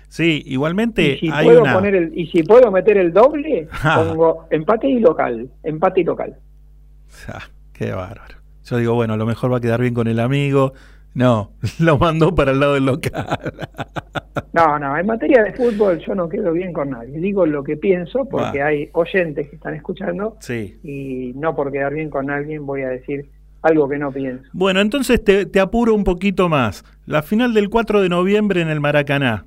Sí, 0.09 0.43
igualmente 0.47 1.03
y 1.17 1.19
si 1.19 1.31
hay 1.31 1.45
puedo 1.47 1.63
una. 1.63 1.75
poner 1.75 1.95
el, 1.95 2.19
y 2.19 2.29
si 2.29 2.43
puedo 2.43 2.71
meter 2.71 2.97
el 2.97 3.13
doble, 3.13 3.69
Ah. 3.83 4.03
pongo 4.09 4.47
empate 4.51 4.89
y 4.89 5.01
local, 5.01 5.51
empate 5.63 6.01
y 6.01 6.05
local. 6.05 6.37
Ah, 7.29 7.43
qué 7.73 7.91
bárbaro. 7.93 8.35
Yo 8.65 8.77
digo, 8.77 8.95
bueno, 8.95 9.15
a 9.15 9.17
lo 9.17 9.25
mejor 9.27 9.51
va 9.53 9.57
a 9.57 9.61
quedar 9.61 9.81
bien 9.81 9.95
con 9.95 10.09
el 10.09 10.21
amigo. 10.21 10.75
No, 11.15 11.53
lo 11.81 11.99
mandó 11.99 12.35
para 12.35 12.53
el 12.53 12.61
lado 12.61 12.75
del 12.75 12.87
local. 12.87 13.69
No, 14.53 14.79
no, 14.79 14.97
en 14.97 15.07
materia 15.07 15.43
de 15.43 15.53
fútbol 15.53 15.99
yo 15.99 16.15
no 16.15 16.29
quedo 16.29 16.53
bien 16.53 16.73
con 16.73 16.91
nadie. 16.91 17.19
Digo 17.19 17.45
lo 17.47 17.65
que 17.65 17.77
pienso 17.77 18.25
porque 18.27 18.63
hay 18.63 18.89
oyentes 18.93 19.49
que 19.49 19.57
están 19.57 19.75
escuchando 19.75 20.37
Sí. 20.41 20.79
y 20.85 21.33
no 21.39 21.55
por 21.57 21.72
quedar 21.72 21.93
bien 21.95 22.11
con 22.11 22.30
alguien 22.30 22.64
voy 22.67 22.83
a 22.83 22.89
decir 22.89 23.29
algo 23.63 23.89
que 23.89 23.99
no 23.99 24.13
pienso. 24.13 24.45
Bueno, 24.53 24.80
entonces 24.80 25.22
te, 25.25 25.45
te 25.47 25.59
apuro 25.61 25.93
un 25.95 26.05
poquito 26.05 26.49
más. 26.49 26.85
La 27.07 27.22
final 27.22 27.53
del 27.55 27.68
4 27.68 28.01
de 28.01 28.09
noviembre 28.09 28.61
en 28.61 28.68
el 28.68 28.80
Maracaná. 28.80 29.45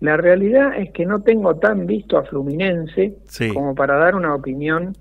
La 0.00 0.16
realidad 0.16 0.76
es 0.78 0.90
que 0.92 1.06
no 1.06 1.22
tengo 1.22 1.56
tan 1.56 1.86
visto 1.86 2.18
a 2.18 2.24
Fluminense 2.24 3.16
Sí. 3.24 3.52
como 3.52 3.74
para 3.74 3.96
dar 3.96 4.14
una 4.14 4.34
opinión 4.34 4.92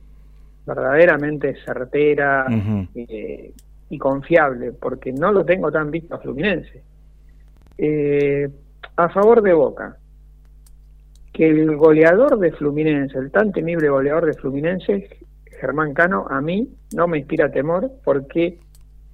verdaderamente 0.66 1.56
certera 1.66 2.46
eh, 2.96 3.52
y 3.90 3.98
confiable, 3.98 4.72
porque 4.74 5.14
no 5.14 5.32
lo 5.32 5.46
tengo 5.46 5.72
tan 5.72 5.92
visto 5.92 6.16
a 6.16 6.20
Fluminense. 6.20 6.82
Eh, 7.78 8.50
a 8.96 9.10
favor 9.10 9.42
de 9.42 9.54
Boca, 9.54 9.98
que 11.34 11.50
el 11.50 11.76
goleador 11.76 12.40
de 12.40 12.52
Fluminense, 12.54 13.18
el 13.18 13.30
tan 13.32 13.52
temible 13.52 13.90
goleador 13.90 14.26
de 14.26 14.34
Fluminense, 14.34 15.10
Germán 15.60 15.94
Cano, 15.94 16.26
a 16.30 16.42
mí 16.42 16.70
no 16.96 17.08
me 17.08 17.18
inspira 17.20 17.52
temor 17.52 17.92
porque 18.04 18.58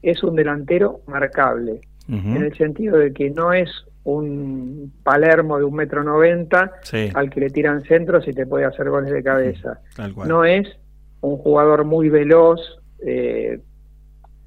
es 0.02 0.24
un 0.24 0.36
delantero 0.36 1.02
marcable, 1.08 1.82
en 2.08 2.36
el 2.44 2.54
sentido 2.58 2.98
de 2.98 3.14
que 3.14 3.30
no 3.30 3.54
es 3.54 3.70
un 4.04 4.92
Palermo 5.04 5.58
de 5.60 5.64
un 5.64 5.76
metro 5.76 6.04
noventa 6.04 6.74
Sí. 6.82 7.10
al 7.14 7.30
que 7.30 7.40
le 7.40 7.50
tiran 7.52 7.84
centros 7.84 8.28
y 8.28 8.34
te 8.34 8.46
puede 8.46 8.66
hacer 8.66 8.90
goles 8.90 9.12
de 9.14 9.24
cabeza. 9.24 9.80
No 10.28 10.44
es 10.44 10.68
un 11.22 11.38
jugador 11.38 11.86
muy 11.86 12.10
veloz 12.10 12.60
eh, 13.06 13.60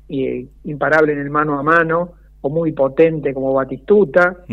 y 0.09 0.49
imparable 0.65 1.13
en 1.13 1.21
el 1.21 1.31
mano 1.31 1.59
a 1.59 1.63
mano 1.63 2.13
o 2.41 2.51
muy 2.51 2.73
potente 2.73 3.33
como 3.33 3.55
Batistuta. 3.55 4.45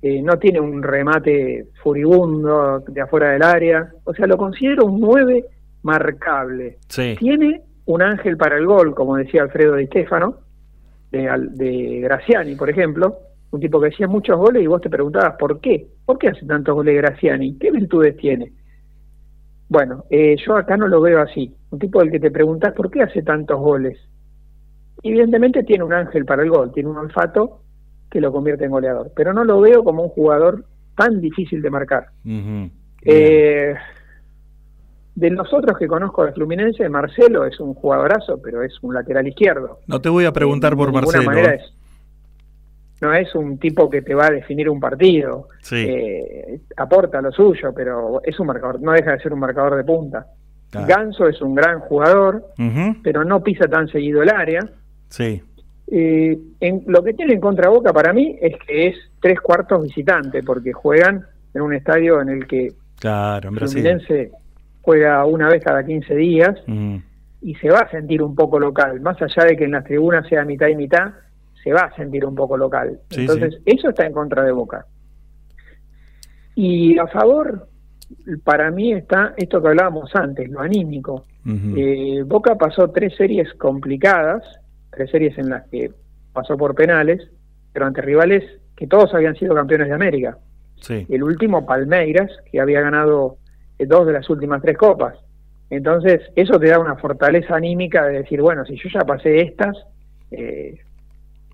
Eh, 0.00 0.22
no 0.22 0.38
tiene 0.38 0.60
un 0.60 0.82
remate 0.82 1.68
furibundo 1.82 2.80
de 2.80 3.00
afuera 3.00 3.30
del 3.30 3.42
área. 3.42 3.92
O 4.04 4.12
sea, 4.12 4.26
lo 4.26 4.36
considero 4.36 4.86
un 4.86 5.00
9 5.00 5.44
marcable. 5.82 6.78
Sí. 6.88 7.14
Tiene 7.18 7.62
un 7.86 8.02
ángel 8.02 8.36
para 8.36 8.56
el 8.56 8.66
gol, 8.66 8.94
como 8.94 9.16
decía 9.16 9.42
Alfredo 9.42 9.76
Di 9.76 9.86
Stefano, 9.86 10.36
de, 11.10 11.28
de 11.52 12.00
Graciani, 12.00 12.54
por 12.54 12.68
ejemplo, 12.68 13.16
un 13.50 13.60
tipo 13.60 13.80
que 13.80 13.88
hacía 13.88 14.06
muchos 14.08 14.36
goles 14.36 14.62
y 14.62 14.66
vos 14.66 14.80
te 14.80 14.90
preguntabas 14.90 15.36
por 15.38 15.60
qué, 15.60 15.86
por 16.04 16.18
qué 16.18 16.28
hace 16.28 16.44
tantos 16.44 16.74
goles 16.74 16.96
Graciani, 16.96 17.56
qué 17.56 17.70
virtudes 17.70 18.16
tiene. 18.16 18.52
Bueno, 19.68 20.04
eh, 20.10 20.36
yo 20.46 20.56
acá 20.56 20.76
no 20.76 20.88
lo 20.88 21.00
veo 21.00 21.20
así, 21.20 21.54
un 21.70 21.78
tipo 21.78 22.00
del 22.00 22.10
que 22.10 22.20
te 22.20 22.30
preguntás 22.30 22.72
por 22.72 22.90
qué 22.90 23.02
hace 23.02 23.22
tantos 23.22 23.58
goles. 23.60 23.98
Evidentemente 25.02 25.62
tiene 25.62 25.84
un 25.84 25.92
ángel 25.92 26.24
para 26.24 26.42
el 26.42 26.50
gol, 26.50 26.72
tiene 26.72 26.88
un 26.88 26.96
olfato 26.96 27.60
que 28.10 28.20
lo 28.20 28.32
convierte 28.32 28.64
en 28.64 28.70
goleador, 28.70 29.12
pero 29.14 29.32
no 29.34 29.44
lo 29.44 29.60
veo 29.60 29.84
como 29.84 30.02
un 30.04 30.08
jugador 30.08 30.64
tan 30.96 31.20
difícil 31.20 31.60
de 31.62 31.70
marcar. 31.70 32.06
Eh, 33.02 33.74
de 35.14 35.30
los 35.30 35.52
otros 35.52 35.76
que 35.78 35.86
conozco 35.86 36.24
de 36.24 36.32
Fluminense, 36.32 36.88
Marcelo 36.88 37.44
es 37.44 37.58
un 37.60 37.74
jugadorazo, 37.74 38.40
pero 38.42 38.62
es 38.62 38.72
un 38.82 38.94
lateral 38.94 39.26
izquierdo. 39.28 39.80
No 39.86 40.00
te 40.00 40.08
voy 40.08 40.24
a 40.24 40.32
preguntar 40.32 40.74
por 40.76 40.86
de 40.86 40.92
ninguna 40.92 41.06
Marcelo. 41.18 41.24
manera 41.30 41.54
es- 41.54 41.74
no 43.00 43.12
es 43.14 43.34
un 43.34 43.58
tipo 43.58 43.88
que 43.88 44.02
te 44.02 44.14
va 44.14 44.26
a 44.26 44.30
definir 44.30 44.68
un 44.68 44.80
partido. 44.80 45.48
Sí. 45.60 45.86
Eh, 45.88 46.60
aporta 46.76 47.20
lo 47.20 47.32
suyo, 47.32 47.72
pero 47.74 48.20
es 48.24 48.38
un 48.40 48.46
marcador, 48.46 48.80
no 48.80 48.92
deja 48.92 49.12
de 49.12 49.20
ser 49.20 49.32
un 49.32 49.40
marcador 49.40 49.76
de 49.76 49.84
punta. 49.84 50.26
Claro. 50.70 50.86
Ganso 50.86 51.28
es 51.28 51.40
un 51.40 51.54
gran 51.54 51.80
jugador, 51.80 52.44
pero 53.02 53.24
no 53.24 53.42
pisa 53.42 53.66
tan 53.68 53.88
seguido 53.88 54.22
el 54.22 54.28
área. 54.28 54.68
Sí. 55.08 55.42
Eh, 55.90 56.38
en, 56.60 56.84
lo 56.86 57.02
que 57.02 57.14
tiene 57.14 57.32
en 57.34 57.40
contra 57.40 57.70
Boca 57.70 57.92
para 57.94 58.12
mí 58.12 58.36
es 58.40 58.54
que 58.66 58.88
es 58.88 58.96
tres 59.20 59.40
cuartos 59.40 59.82
visitante, 59.82 60.42
porque 60.42 60.72
juegan 60.72 61.24
en 61.54 61.62
un 61.62 61.72
estadio 61.72 62.20
en 62.20 62.28
el 62.28 62.46
que 62.46 62.74
Claro. 62.98 63.52
Fluminense 63.52 64.32
juega 64.82 65.24
una 65.24 65.48
vez 65.48 65.62
cada 65.62 65.84
15 65.84 66.14
días 66.14 66.56
y 67.40 67.54
se 67.56 67.70
va 67.70 67.80
a 67.80 67.90
sentir 67.90 68.22
un 68.22 68.34
poco 68.34 68.58
local, 68.58 69.00
más 69.00 69.20
allá 69.22 69.44
de 69.44 69.56
que 69.56 69.64
en 69.64 69.72
las 69.72 69.84
tribunas 69.84 70.26
sea 70.28 70.44
mitad 70.44 70.68
y 70.68 70.76
mitad, 70.76 71.12
se 71.62 71.72
va 71.72 71.82
a 71.82 71.96
sentir 71.96 72.24
un 72.24 72.34
poco 72.34 72.56
local. 72.56 73.00
Sí, 73.10 73.22
Entonces, 73.22 73.60
eso 73.64 73.90
está 73.90 74.06
en 74.06 74.12
contra 74.12 74.42
de 74.44 74.52
Boca. 74.52 74.86
Y 76.54 76.98
a 76.98 77.06
favor, 77.06 77.68
para 78.44 78.70
mí 78.70 78.92
está 78.92 79.34
esto 79.36 79.62
que 79.62 79.68
hablábamos 79.68 80.14
antes, 80.14 80.48
lo 80.50 80.60
anímico. 80.60 81.24
Eh, 81.46 82.24
Boca 82.26 82.56
pasó 82.56 82.90
tres 82.90 83.14
series 83.16 83.54
complicadas, 83.54 84.42
tres 84.90 85.10
series 85.10 85.38
en 85.38 85.48
las 85.48 85.66
que 85.68 85.90
pasó 86.32 86.56
por 86.56 86.74
penales, 86.74 87.30
pero 87.72 87.86
ante 87.86 88.02
rivales 88.02 88.44
que 88.76 88.86
todos 88.86 89.14
habían 89.14 89.34
sido 89.36 89.54
campeones 89.54 89.88
de 89.88 89.94
América. 89.94 90.36
Sí. 90.80 91.06
El 91.08 91.22
último, 91.22 91.64
Palmeiras, 91.64 92.30
que 92.50 92.60
había 92.60 92.80
ganado 92.80 93.38
eh, 93.78 93.86
dos 93.86 94.06
de 94.06 94.12
las 94.12 94.28
últimas 94.28 94.60
tres 94.60 94.76
copas. 94.76 95.16
Entonces, 95.70 96.20
eso 96.34 96.58
te 96.58 96.68
da 96.68 96.78
una 96.78 96.96
fortaleza 96.96 97.56
anímica 97.56 98.06
de 98.06 98.18
decir, 98.18 98.40
bueno, 98.40 98.64
si 98.64 98.76
yo 98.76 98.88
ya 98.92 99.00
pasé 99.00 99.40
estas, 99.40 99.76
eh, 100.30 100.78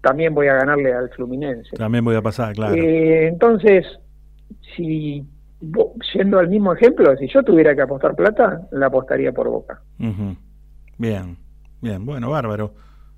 también 0.05 0.35
voy 0.35 0.47
a 0.48 0.55
ganarle 0.55 0.93
al 0.93 1.09
Fluminense. 1.10 1.74
También 1.76 2.05
voy 2.05 2.14
a 2.14 2.22
pasar, 2.22 2.55
claro. 2.55 2.74
Eh, 2.74 3.26
entonces, 3.26 3.85
si 4.76 5.26
yendo 6.14 6.39
al 6.39 6.48
mismo 6.48 6.74
ejemplo, 6.74 7.16
si 7.16 7.26
yo 7.28 7.43
tuviera 7.43 7.74
que 7.74 7.81
apostar 7.82 8.14
plata, 8.14 8.60
la 8.70 8.86
apostaría 8.86 9.32
por 9.32 9.48
Boca. 9.48 9.81
Bien, 10.98 11.36
bien, 11.81 12.05
bueno, 12.05 12.31
bárbaro, 12.31 12.74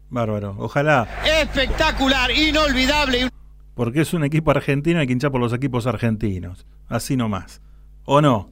bárbaro. 0.09 0.55
Ojalá, 0.59 1.07
Espectacular, 1.43 2.31
inolvidable. 2.31 3.29
porque 3.75 4.01
es 4.03 4.15
un 4.15 4.23
equipo 4.25 4.53
argentino, 4.53 5.01
hay 5.01 5.07
que 5.09 5.13
hinchar 5.13 5.33
por 5.33 5.41
los 5.41 5.53
equipos 5.53 5.87
argentinos. 5.87 6.67
Así 6.89 7.17
nomás. 7.17 7.61
¿O 8.05 8.21
no? 8.21 8.51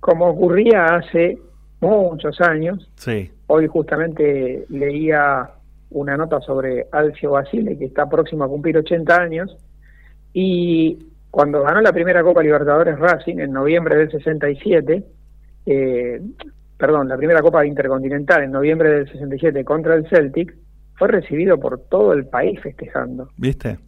Como 0.00 0.26
ocurría 0.26 0.84
hace 0.96 1.38
muchos 1.80 2.38
años, 2.42 2.90
Sí. 2.96 3.30
hoy 3.46 3.66
justamente 3.68 4.66
leía 4.68 5.50
una 5.94 6.16
nota 6.16 6.40
sobre 6.40 6.86
Alcio 6.92 7.30
Basile, 7.32 7.78
que 7.78 7.86
está 7.86 8.08
próximo 8.08 8.44
a 8.44 8.48
cumplir 8.48 8.76
80 8.76 9.16
años, 9.20 9.56
y 10.32 10.98
cuando 11.30 11.62
ganó 11.62 11.80
la 11.80 11.92
primera 11.92 12.22
Copa 12.22 12.42
Libertadores 12.42 12.98
Racing 12.98 13.38
en 13.38 13.52
noviembre 13.52 13.96
del 13.96 14.10
67, 14.10 15.04
eh, 15.66 16.20
perdón, 16.76 17.08
la 17.08 17.16
primera 17.16 17.40
Copa 17.42 17.64
Intercontinental 17.64 18.42
en 18.44 18.52
noviembre 18.52 18.90
del 18.90 19.10
67 19.10 19.64
contra 19.64 19.94
el 19.94 20.08
Celtic, 20.08 20.54
fue 20.96 21.08
recibido 21.08 21.58
por 21.58 21.80
todo 21.88 22.12
el 22.12 22.26
país 22.26 22.60
festejando. 22.60 23.30
¿Viste? 23.36 23.78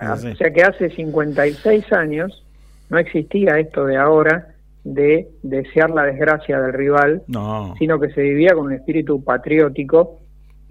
Ah, 0.00 0.16
Sí. 0.16 0.28
O 0.28 0.36
sea 0.36 0.50
que 0.52 0.62
hace 0.62 0.90
56 0.90 1.92
años 1.92 2.44
no 2.88 2.98
existía 2.98 3.58
esto 3.58 3.84
de 3.84 3.96
ahora 3.96 4.48
de 4.82 5.28
desear 5.42 5.90
la 5.90 6.04
desgracia 6.04 6.60
del 6.60 6.72
rival, 6.72 7.22
No. 7.28 7.74
sino 7.78 8.00
que 8.00 8.10
se 8.10 8.22
vivía 8.22 8.54
con 8.54 8.66
un 8.66 8.72
espíritu 8.72 9.22
patriótico 9.22 10.19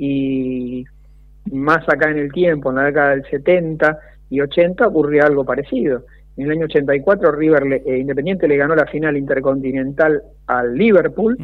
y 0.04 0.86
más 1.52 1.88
acá 1.90 2.10
en 2.10 2.18
el 2.20 2.32
tiempo, 2.32 2.70
en 2.70 2.78
la 2.78 2.84
década 2.86 3.10
del 3.12 3.26
70 3.30 4.00
y 4.30 4.40
80, 4.42 4.88
ocurría 4.88 5.24
algo 5.26 5.44
parecido. 5.44 6.06
En 6.38 6.46
el 6.46 6.52
año 6.52 6.66
84 6.66 7.32
River 7.34 7.66
le- 7.66 7.84
eh, 7.86 7.98
Independiente 7.98 8.48
le 8.48 8.56
ganó 8.58 8.76
la 8.76 8.86
final 8.86 9.18
intercontinental 9.18 10.22
al 10.48 10.76
Liverpool, 10.76 11.38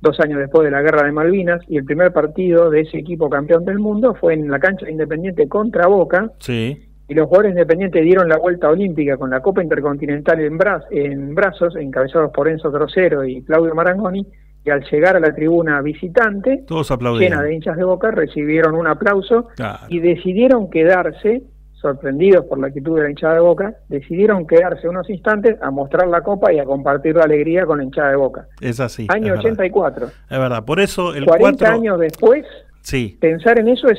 dos 0.00 0.18
años 0.20 0.38
después 0.40 0.64
de 0.64 0.70
la 0.72 0.82
guerra 0.82 1.04
de 1.04 1.12
Malvinas, 1.12 1.60
y 1.68 1.76
el 1.76 1.84
primer 1.84 2.12
partido 2.12 2.68
de 2.70 2.80
ese 2.80 2.98
equipo 2.98 3.30
campeón 3.30 3.64
del 3.64 3.78
mundo 3.78 4.14
fue 4.14 4.34
en 4.34 4.50
la 4.50 4.58
cancha 4.58 4.86
de 4.86 4.92
Independiente 4.92 5.46
contra 5.48 5.86
Boca, 5.86 6.32
Sí. 6.40 6.76
y 7.08 7.14
los 7.14 7.26
jugadores 7.26 7.52
independientes 7.52 8.02
dieron 8.02 8.28
la 8.28 8.38
vuelta 8.38 8.68
olímpica 8.70 9.16
con 9.16 9.30
la 9.30 9.40
Copa 9.40 9.62
Intercontinental 9.62 10.40
en, 10.40 10.58
bra- 10.58 10.84
en 10.90 11.34
brazos, 11.34 11.76
encabezados 11.76 12.30
por 12.32 12.48
Enzo 12.48 12.70
Trocero 12.72 13.24
y 13.24 13.42
Claudio 13.42 13.74
Marangoni, 13.74 14.26
y 14.64 14.70
al 14.70 14.84
llegar 14.90 15.16
a 15.16 15.20
la 15.20 15.34
tribuna 15.34 15.80
visitante, 15.82 16.64
Todos 16.66 16.90
llena 17.18 17.42
de 17.42 17.54
hinchas 17.54 17.76
de 17.76 17.84
boca, 17.84 18.10
recibieron 18.10 18.74
un 18.74 18.86
aplauso 18.86 19.48
Claro. 19.56 19.78
y 19.88 20.00
decidieron 20.00 20.68
quedarse, 20.68 21.42
sorprendidos 21.74 22.44
por 22.46 22.58
la 22.58 22.66
actitud 22.66 22.96
de 22.96 23.04
la 23.04 23.10
hinchada 23.10 23.34
de 23.34 23.40
boca, 23.40 23.74
decidieron 23.88 24.46
quedarse 24.46 24.88
unos 24.88 25.08
instantes 25.08 25.56
a 25.62 25.70
mostrar 25.70 26.08
la 26.08 26.22
copa 26.22 26.52
y 26.52 26.58
a 26.58 26.64
compartir 26.64 27.14
la 27.16 27.24
alegría 27.24 27.64
con 27.66 27.78
la 27.78 27.84
hinchada 27.84 28.10
de 28.10 28.16
boca. 28.16 28.46
Es 28.60 28.80
así. 28.80 29.06
Año 29.08 29.26
es 29.34 29.42
verdad. 29.44 29.44
84. 29.44 30.06
Es 30.06 30.38
verdad. 30.38 30.64
Por 30.64 30.80
eso 30.80 31.14
el 31.14 31.24
40 31.24 31.58
4. 31.66 31.74
años 31.74 31.98
después, 32.00 32.44
Sí, 32.82 33.16
pensar 33.20 33.58
en 33.58 33.68
eso 33.68 33.88
es 33.88 33.98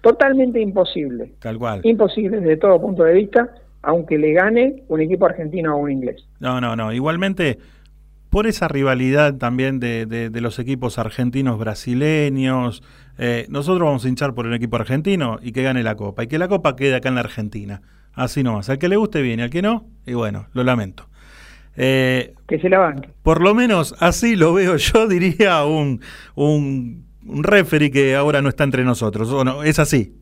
totalmente 0.00 0.60
imposible 0.60 1.32
tal 1.38 1.58
cual. 1.58 1.80
imposible 1.84 2.40
desde 2.40 2.56
todo 2.56 2.80
punto 2.80 3.04
de 3.04 3.14
vista, 3.14 3.50
aunque 3.82 4.18
le 4.18 4.32
gane 4.32 4.82
un 4.88 5.00
equipo 5.00 5.26
argentino 5.26 5.74
o 5.76 5.78
un 5.78 5.90
inglés. 5.90 6.26
No, 6.40 6.60
no, 6.60 6.74
no. 6.76 6.92
Igualmente, 6.92 7.58
por 8.32 8.46
esa 8.46 8.66
rivalidad 8.66 9.34
también 9.36 9.78
de, 9.78 10.06
de- 10.06 10.30
de 10.30 10.40
los 10.40 10.58
equipos 10.58 10.98
argentinos 10.98 11.58
brasileños, 11.58 12.82
eh, 13.18 13.44
nosotros 13.50 13.86
vamos 13.86 14.04
a 14.06 14.08
hinchar 14.08 14.32
por 14.34 14.46
el 14.46 14.54
equipo 14.54 14.76
argentino 14.76 15.38
y 15.42 15.52
que 15.52 15.62
gane 15.62 15.82
la 15.82 15.96
Copa. 15.96 16.24
Y 16.24 16.28
que 16.28 16.38
la 16.38 16.48
Copa 16.48 16.74
quede 16.74 16.94
acá 16.94 17.10
en 17.10 17.14
la 17.16 17.20
Argentina. 17.20 17.82
Así 18.14 18.42
nomás. 18.42 18.70
Al 18.70 18.78
que 18.78 18.88
le 18.88 18.96
guste 18.96 19.20
bien 19.20 19.40
y 19.40 19.42
al 19.42 19.50
que 19.50 19.60
no, 19.60 19.86
y 20.06 20.14
bueno, 20.14 20.46
lo 20.54 20.64
lamento. 20.64 21.08
Eh, 21.76 22.34
Que 22.48 22.58
se 22.58 22.70
la 22.70 22.78
banque. 22.78 23.10
por 23.22 23.42
lo 23.42 23.54
menos 23.54 23.94
así 24.00 24.34
lo 24.34 24.54
veo 24.54 24.76
yo, 24.76 25.06
diría 25.14 25.64
un, 25.66 26.00
un, 26.34 27.04
un 27.26 27.44
referee 27.44 27.90
que 27.90 28.14
ahora 28.16 28.40
no 28.40 28.48
está 28.48 28.64
entre 28.64 28.82
nosotros. 28.84 29.30
¿O 29.30 29.44
no? 29.44 29.62
Es 29.62 29.78
así. 29.78 30.16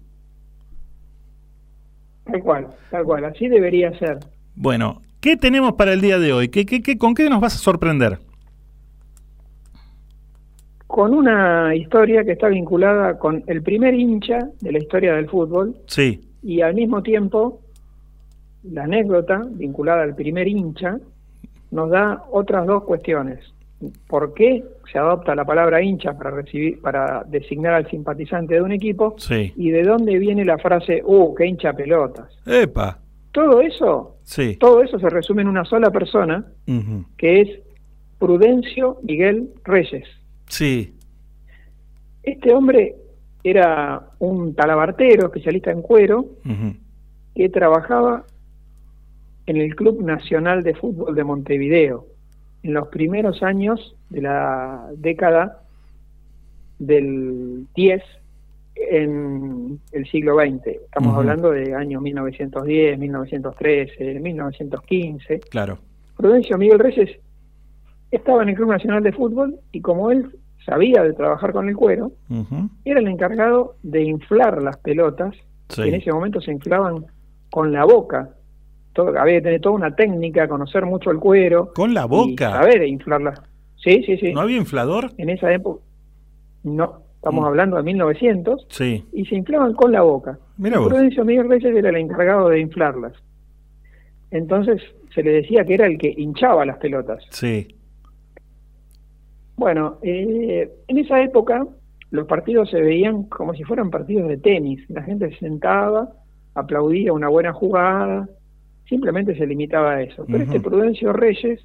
Tal 2.25 2.41
cual, 2.43 2.67
tal 2.91 3.05
cual. 3.05 3.25
Así 3.25 3.47
debería 3.49 3.97
ser. 3.99 4.19
Bueno, 4.55 5.03
¿qué 5.21 5.37
tenemos 5.37 5.75
para 5.75 5.93
el 5.93 6.01
día 6.01 6.19
de 6.19 6.33
hoy? 6.33 6.49
¿Qué, 6.49 6.65
qué, 6.67 6.83
qué, 6.83 6.99
¿Con 6.99 7.15
qué 7.15 7.29
nos 7.29 7.41
vas 7.41 7.55
a 7.55 7.59
sorprender? 7.59 8.19
Con 10.87 11.15
una 11.15 11.75
historia 11.77 12.25
que 12.25 12.33
está 12.33 12.49
vinculada 12.49 13.19
con 13.19 13.45
el 13.47 13.63
primer 13.63 13.95
hincha 13.95 14.39
de 14.61 14.73
la 14.73 14.79
historia 14.79 15.15
del 15.15 15.29
fútbol 15.29 15.77
Sí. 15.87 16.21
y 16.43 16.63
al 16.63 16.75
mismo 16.75 17.03
tiempo 17.03 17.61
la 18.65 18.85
anécdota 18.85 19.43
vinculada 19.53 20.03
al 20.03 20.15
primer 20.17 20.49
hincha 20.49 20.99
nos 21.71 21.91
da 21.91 22.25
otras 22.33 22.67
dos 22.67 22.83
cuestiones. 22.85 23.39
¿Por 24.09 24.35
qué 24.35 24.63
se 24.93 24.99
adopta 24.99 25.35
la 25.35 25.45
palabra 25.45 25.81
hincha 25.81 26.13
para 26.19 26.31
recibir 26.33 26.81
para 26.83 27.25
designar 27.25 27.73
al 27.75 27.89
simpatizante 27.89 28.55
de 28.57 28.61
un 28.63 28.73
equipo? 28.73 29.15
Sí. 29.17 29.53
¿Y 29.57 29.71
de 29.71 29.85
dónde 29.85 30.19
viene 30.19 30.45
la 30.45 30.59
frase, 30.59 31.03
"Uh, 31.05 31.35
qué 31.37 31.47
hincha 31.47 31.73
pelotas"? 31.73 32.29
Epa. 32.45 32.99
Todo 33.33 33.61
eso, 33.61 34.17
Sí. 34.23 34.57
todo 34.57 34.83
eso 34.83 34.99
se 34.99 35.09
resume 35.09 35.43
en 35.43 35.49
una 35.49 35.65
sola 35.65 35.91
persona, 35.91 36.45
que 37.17 37.41
es 37.41 37.49
Prudencio 38.19 38.99
Miguel 39.03 39.51
Reyes. 39.65 40.07
Sí. 40.47 40.95
Este 42.23 42.53
hombre 42.53 42.97
era 43.43 44.11
un 44.19 44.55
talabartero, 44.55 45.27
especialista 45.27 45.71
en 45.71 45.81
cuero, 45.83 46.27
que 47.35 47.49
trabajaba 47.49 48.25
en 49.47 49.57
el 49.57 49.75
Club 49.75 50.03
Nacional 50.03 50.63
de 50.63 50.75
Fútbol 50.75 51.15
de 51.15 51.25
Montevideo 51.25 52.07
en 52.63 52.75
los 52.75 52.89
primeros 52.89 53.43
años 53.43 53.97
de 54.11 54.21
la 54.23 54.91
década 54.97 55.63
del 56.79 57.67
10 57.75 58.03
en 58.91 59.79
el 59.93 60.07
siglo 60.11 60.37
XX. 60.37 60.67
Estamos 60.67 61.11
Ujú. 61.11 61.21
hablando 61.21 61.51
de 61.51 61.75
años 61.75 62.01
1910, 62.03 62.99
1913, 62.99 64.21
1915. 64.21 65.41
Claro. 65.51 65.79
Prudencio 66.17 66.57
Miguel 66.59 66.79
Reyes 66.79 67.11
estaba 68.11 68.43
en 68.43 68.51
el 68.51 68.55
Club 68.57 68.71
Nacional 68.71 69.03
de 69.03 69.13
Fútbol 69.13 69.57
y 69.73 69.81
como 69.81 70.11
él 70.11 70.31
sabía 70.65 71.03
de 71.03 71.13
trabajar 71.15 71.53
con 71.53 71.69
el 71.69 71.77
cuero, 71.77 72.13
era 72.85 73.01
el 73.01 73.09
encargado 73.09 73.77
de 73.83 74.03
inflar 74.03 74.63
las 74.63 74.77
pelotas, 74.79 75.35
Sí. 75.69 75.83
que 75.83 75.89
en 75.89 75.95
ese 75.95 76.13
momento 76.13 76.41
se 76.41 76.51
inflaban 76.53 77.07
con 77.51 77.73
la 77.73 77.85
boca. 77.85 78.31
Todo, 78.93 79.17
había 79.19 79.37
que 79.37 79.43
tener 79.43 79.61
toda 79.61 79.77
una 79.77 79.95
técnica, 79.95 80.49
conocer 80.49 80.85
mucho 80.85 81.11
el 81.13 81.19
cuero. 81.19 81.73
¿Con 81.75 81.95
la 81.95 82.05
Y 82.05 82.09
boca? 82.09 82.51
saber 82.51 82.83
inflarlas. 82.83 83.41
Sí, 83.77 84.03
sí, 84.05 84.19
sí. 84.19 84.33
¿No 84.35 84.41
había 84.41 84.57
inflador? 84.59 85.11
En 85.17 85.31
esa 85.31 85.53
época, 85.53 85.81
no, 86.65 87.03
estamos 87.21 87.43
Mm. 87.43 87.47
hablando 87.49 87.77
de 87.77 87.83
1900, 87.83 88.67
Sí. 88.71 89.05
y 89.13 89.27
se 89.27 89.35
inflaban 89.35 89.75
con 89.75 89.93
la 89.93 90.01
boca. 90.03 90.39
Mira 90.57 90.77
Y 90.77 90.79
vos. 90.79 90.89
Prudencio 90.89 91.23
Miguel 91.25 91.49
Reyes 91.51 91.77
era 91.77 91.91
el 91.91 91.97
encargado 91.97 92.49
de 92.49 92.61
inflarlas. 92.61 93.13
Entonces 94.31 94.81
se 95.15 95.23
le 95.23 95.33
decía 95.33 95.65
que 95.65 95.75
era 95.75 95.87
el 95.87 95.99
que 95.99 96.15
hinchaba 96.17 96.65
las 96.65 96.79
pelotas. 96.79 97.23
Sí. 97.31 97.69
Bueno, 99.57 99.99
eh, 100.03 100.71
en 100.89 100.99
esa 100.99 101.21
época 101.23 101.67
los 102.11 102.27
partidos 102.27 102.71
se 102.71 102.81
veían 102.81 103.25
como 103.25 103.53
si 103.55 103.65
fueran 103.65 103.91
partidos 103.91 104.29
de 104.29 104.39
tenis. 104.39 104.81
La 104.89 105.03
gente 105.03 105.31
se 105.31 105.39
sentaba, 105.41 106.09
aplaudía 106.55 107.13
una 107.13 107.29
buena 107.29 107.53
jugada, 107.53 108.29
simplemente 108.89 109.37
se 109.37 109.47
limitaba 109.47 109.93
a 109.97 110.03
eso. 110.03 110.25
Pero 110.27 110.45
este 110.45 110.61
Prudencio 110.61 111.13
Reyes 111.13 111.61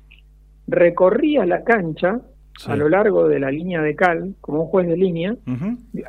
recorría 0.67 1.45
la 1.45 1.63
cancha 1.63 2.19
Sí. 2.57 2.71
a 2.71 2.75
lo 2.75 2.87
largo 2.87 3.27
de 3.27 3.39
la 3.39 3.51
línea 3.51 3.81
de 3.81 3.95
cal, 3.95 4.33
como 4.39 4.61
un 4.61 4.67
juez 4.67 4.87
de 4.87 4.95
línea, 4.95 5.35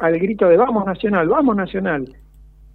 al 0.00 0.18
grito 0.18 0.48
de 0.48 0.56
vamos 0.56 0.86
Nacional, 0.86 1.28
vamos 1.28 1.56
Nacional, 1.56 2.08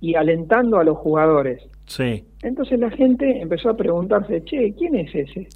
y 0.01 0.15
alentando 0.15 0.77
a 0.77 0.83
los 0.83 0.97
jugadores. 0.97 1.61
Sí. 1.85 2.25
Entonces 2.41 2.79
la 2.79 2.89
gente 2.89 3.41
empezó 3.41 3.69
a 3.69 3.77
preguntarse, 3.77 4.43
che, 4.43 4.73
¿quién 4.73 4.95
es 4.95 5.15
ese? 5.15 5.47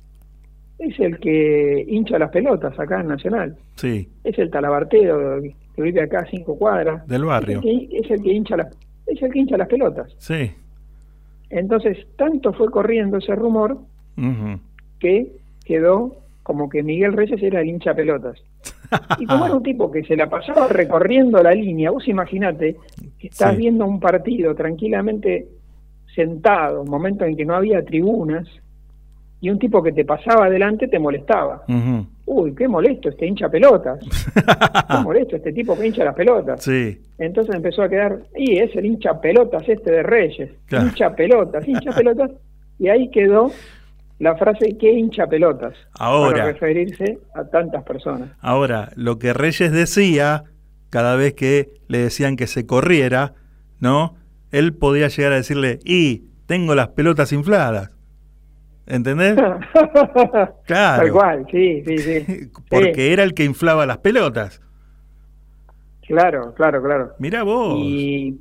Es 0.79 0.99
el 0.99 1.19
que 1.19 1.85
hincha 1.87 2.17
las 2.17 2.31
pelotas 2.31 2.77
acá 2.79 3.01
en 3.01 3.07
Nacional. 3.07 3.57
Sí. 3.75 4.07
Es 4.23 4.37
el 4.39 4.49
talabartero 4.49 5.41
que 5.75 5.81
vive 5.81 6.01
acá 6.01 6.19
a 6.19 6.25
cinco 6.25 6.57
cuadras. 6.57 7.05
Del 7.07 7.25
barrio. 7.25 7.59
Es 7.59 7.65
el 7.65 7.89
que, 7.89 7.97
es 7.97 8.11
el 8.11 8.21
que 8.21 8.33
hincha 8.33 8.57
las, 8.57 8.77
es 9.07 9.21
el 9.21 9.31
que 9.31 9.39
hincha 9.39 9.57
las 9.57 9.67
pelotas. 9.67 10.15
Sí. 10.19 10.51
Entonces, 11.49 12.05
tanto 12.17 12.53
fue 12.53 12.69
corriendo 12.71 13.17
ese 13.17 13.35
rumor 13.35 13.77
que 14.99 15.31
quedó 15.65 16.15
como 16.45 16.69
que 16.69 16.84
Miguel 16.84 17.13
Reyes 17.13 17.41
era 17.41 17.61
el 17.61 17.67
hincha 17.69 17.95
pelotas. 17.95 18.38
Y 19.19 19.26
como 19.26 19.47
era 19.47 19.55
un 19.55 19.63
tipo 19.63 19.89
que 19.91 20.03
se 20.03 20.15
la 20.15 20.30
pasaba 20.30 20.67
recorriendo 20.67 21.41
la 21.41 21.51
línea, 21.53 21.89
vos 21.89 22.07
imaginate 22.07 22.76
que 23.19 23.27
estás 23.30 23.51
Sí. 23.53 23.57
viendo 23.57 23.84
un 23.85 23.99
partido 23.99 24.53
tranquilamente 24.53 25.47
sentado, 26.13 26.84
un 26.84 26.89
momento 26.89 27.26
en 27.26 27.35
que 27.35 27.45
no 27.45 27.55
había 27.55 27.84
tribunas, 27.84 28.47
y 29.41 29.49
un 29.49 29.57
tipo 29.59 29.81
que 29.81 29.91
te 29.91 30.05
pasaba 30.05 30.45
adelante 30.45 30.88
te 30.88 30.99
molestaba. 30.99 31.63
Uy, 32.27 32.53
qué 32.55 32.67
molesto 32.67 33.09
este 33.09 33.26
hincha 33.27 33.49
pelotas, 33.49 33.99
qué 34.88 34.97
molesto 35.03 35.35
este 35.35 35.51
tipo 35.51 35.76
que 35.76 35.88
hincha 35.88 36.03
las 36.05 36.15
pelotas. 36.15 36.63
Sí. 36.63 36.97
Entonces 37.17 37.55
empezó 37.55 37.81
a 37.84 37.89
quedar, 37.89 38.19
y 38.35 38.59
es 38.59 38.73
el 38.76 38.85
hincha 38.85 39.19
pelotas 39.19 39.67
este 39.67 39.91
de 39.91 40.03
Reyes, 40.03 40.51
Claro. 40.67 40.85
hincha 40.88 41.15
pelotas, 41.15 41.67
hincha 41.67 41.91
pelotas, 41.91 42.31
y 42.80 42.88
ahí 42.88 43.09
quedó 43.09 43.49
la 44.19 44.35
frase 44.37 44.77
qué 44.79 44.93
hincha 44.93 45.27
pelotas, 45.27 45.73
Ahora. 45.99 46.31
para 46.31 46.45
referirse 46.53 47.19
a 47.33 47.43
tantas 47.45 47.83
personas. 47.83 48.29
Ahora, 48.39 48.91
lo 48.95 49.19
que 49.19 49.33
Reyes 49.33 49.71
decía, 49.71 50.43
cada 50.89 51.15
vez 51.15 51.33
que 51.33 51.69
le 51.87 51.97
decían 51.99 52.35
que 52.37 52.47
se 52.47 52.65
corriera, 52.65 53.33
¿no? 53.79 54.15
Él 54.51 54.73
podía 54.73 55.09
llegar 55.09 55.33
a 55.33 55.35
decirle, 55.37 55.79
y 55.83 56.23
tengo 56.45 56.75
las 56.75 56.89
pelotas 56.89 57.33
infladas. 57.33 57.91
¿Entendés? 58.87 59.35
Claro. 60.65 61.03
Tal 61.03 61.11
cual, 61.11 61.45
sí, 61.51 61.83
sí, 61.85 61.97
sí. 61.97 62.49
Porque 62.69 62.93
Sí, 62.95 63.01
era 63.11 63.23
el 63.23 63.33
que 63.33 63.43
inflaba 63.43 63.85
las 63.85 63.97
pelotas. 63.99 64.61
claro, 66.07 66.53
claro, 66.53 66.81
claro. 66.81 67.11
Mira 67.19 67.43
vos. 67.43 67.77
Y, 67.79 68.39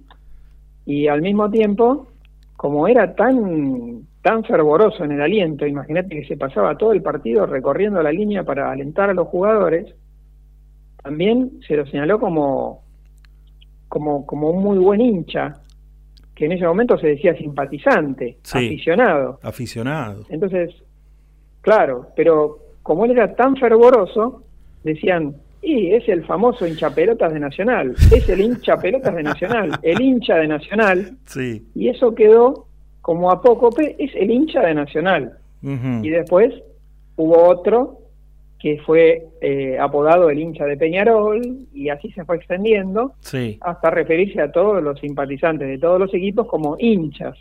y 0.86 1.09
al 1.09 1.22
mismo 1.22 1.51
tiempo, 1.51 2.09
como 2.56 2.86
era 2.88 3.14
tan 3.14 4.06
tan 4.24 4.42
fervoroso 4.42 5.05
en 5.05 5.12
el 5.12 5.20
aliento, 5.20 5.66
imagínate 5.66 6.09
que 6.18 6.24
se 6.26 6.38
pasaba 6.38 6.78
todo 6.78 6.92
el 6.94 7.02
partido 7.02 7.44
recorriendo 7.44 8.02
la 8.02 8.10
línea 8.10 8.42
para 8.42 8.72
alentar 8.72 9.10
a 9.10 9.14
los 9.14 9.28
jugadores, 9.28 9.94
también 11.02 11.60
se 11.68 11.76
lo 11.76 11.84
señaló 11.84 12.18
como, 12.18 12.82
como, 13.86 14.24
como 14.24 14.48
un 14.48 14.62
muy 14.64 14.78
buen 14.78 15.02
hincha, 15.02 15.52
que 16.34 16.46
en 16.46 16.52
ese 16.52 16.66
momento 16.66 16.96
se 16.96 17.09
decía 17.09 17.36
simpatizante, 17.36 18.38
Sí. 18.42 18.56
aficionado. 18.66 19.40
Aficionado. 19.42 20.24
Entonces, 20.30 20.74
claro, 21.60 22.06
pero 22.16 22.60
como 22.82 23.05
él 23.05 23.10
era 23.10 23.34
tan 23.36 23.55
fervoroso, 23.56 24.42
decían, 24.84 25.34
y 25.60 25.92
es 25.92 26.09
el 26.09 26.24
famoso 26.24 26.66
hincha 26.66 26.94
pelotas 26.94 27.30
de 27.34 27.40
Nacional, 27.40 27.94
es 28.10 28.26
el 28.30 28.40
hincha 28.40 28.78
pelotas 28.78 29.14
de 29.14 29.22
Nacional, 29.22 29.78
el 29.82 30.01
hincha 30.01 30.36
de 30.36 30.48
Nacional, 30.48 31.18
Sí. 31.26 31.62
y 31.74 31.88
eso 31.88 32.14
quedó 32.14 32.64
como 33.05 33.31
apócope, 33.31 33.97
es 33.98 34.10
el 34.14 34.31
hincha 34.31 34.62
de 34.62 34.72
Nacional. 34.72 35.35
Y 35.62 36.09
después 36.09 36.55
hubo 37.16 37.48
otro 37.48 37.98
que 38.59 38.78
fue 38.86 39.26
eh, 39.43 39.76
apodado 39.78 40.31
el 40.31 40.39
hincha 40.39 40.64
de 40.64 40.78
Peñarol, 40.78 41.43
y 41.74 41.90
así 41.90 42.10
se 42.12 42.24
fue 42.24 42.36
extendiendo 42.36 43.12
Sí. 43.20 43.59
hasta 43.60 43.90
referirse 43.90 44.40
a 44.40 44.51
todos 44.51 44.82
los 44.82 44.98
simpatizantes 45.01 45.68
de 45.68 45.76
todos 45.76 46.01
los 46.01 46.14
equipos 46.14 46.47
como 46.47 46.76
hinchas. 46.78 47.36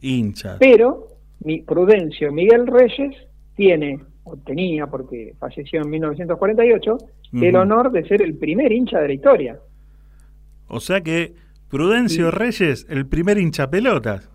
Hincha. 0.00 0.56
Pero 0.58 1.08
mi 1.44 1.60
Prudencio 1.60 2.32
Miguel 2.32 2.66
Reyes 2.66 3.14
tiene, 3.54 4.00
o 4.24 4.34
tenía, 4.38 4.86
porque 4.86 5.34
falleció 5.38 5.82
en 5.82 5.90
1948, 5.90 6.96
el 7.34 7.48
Ujú. 7.54 7.58
honor 7.58 7.92
de 7.92 8.08
ser 8.08 8.22
el 8.22 8.34
primer 8.38 8.72
hincha 8.72 8.98
de 9.00 9.08
la 9.08 9.14
historia. 9.14 9.58
O 10.68 10.80
sea 10.80 11.02
que 11.02 11.34
Prudencio 11.68 12.30
Reyes, 12.30 12.86
el 12.88 13.06
primer 13.06 13.36
hincha 13.36 13.68
pelotas. 13.68 14.30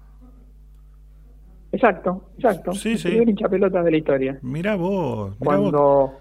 Exacto, 1.78 2.24
exacto. 2.36 2.74
Sí, 2.74 2.94
el 2.94 2.98
sí. 2.98 3.08
primer 3.10 3.30
hincha 3.30 3.48
pelotas 3.48 3.86
de 3.86 3.92
la 3.92 3.98
historia. 3.98 4.40
Mira 4.42 4.76
vos. 4.76 5.40
mirá 5.40 5.58
vos. 5.58 5.72
Cuando, 5.72 6.14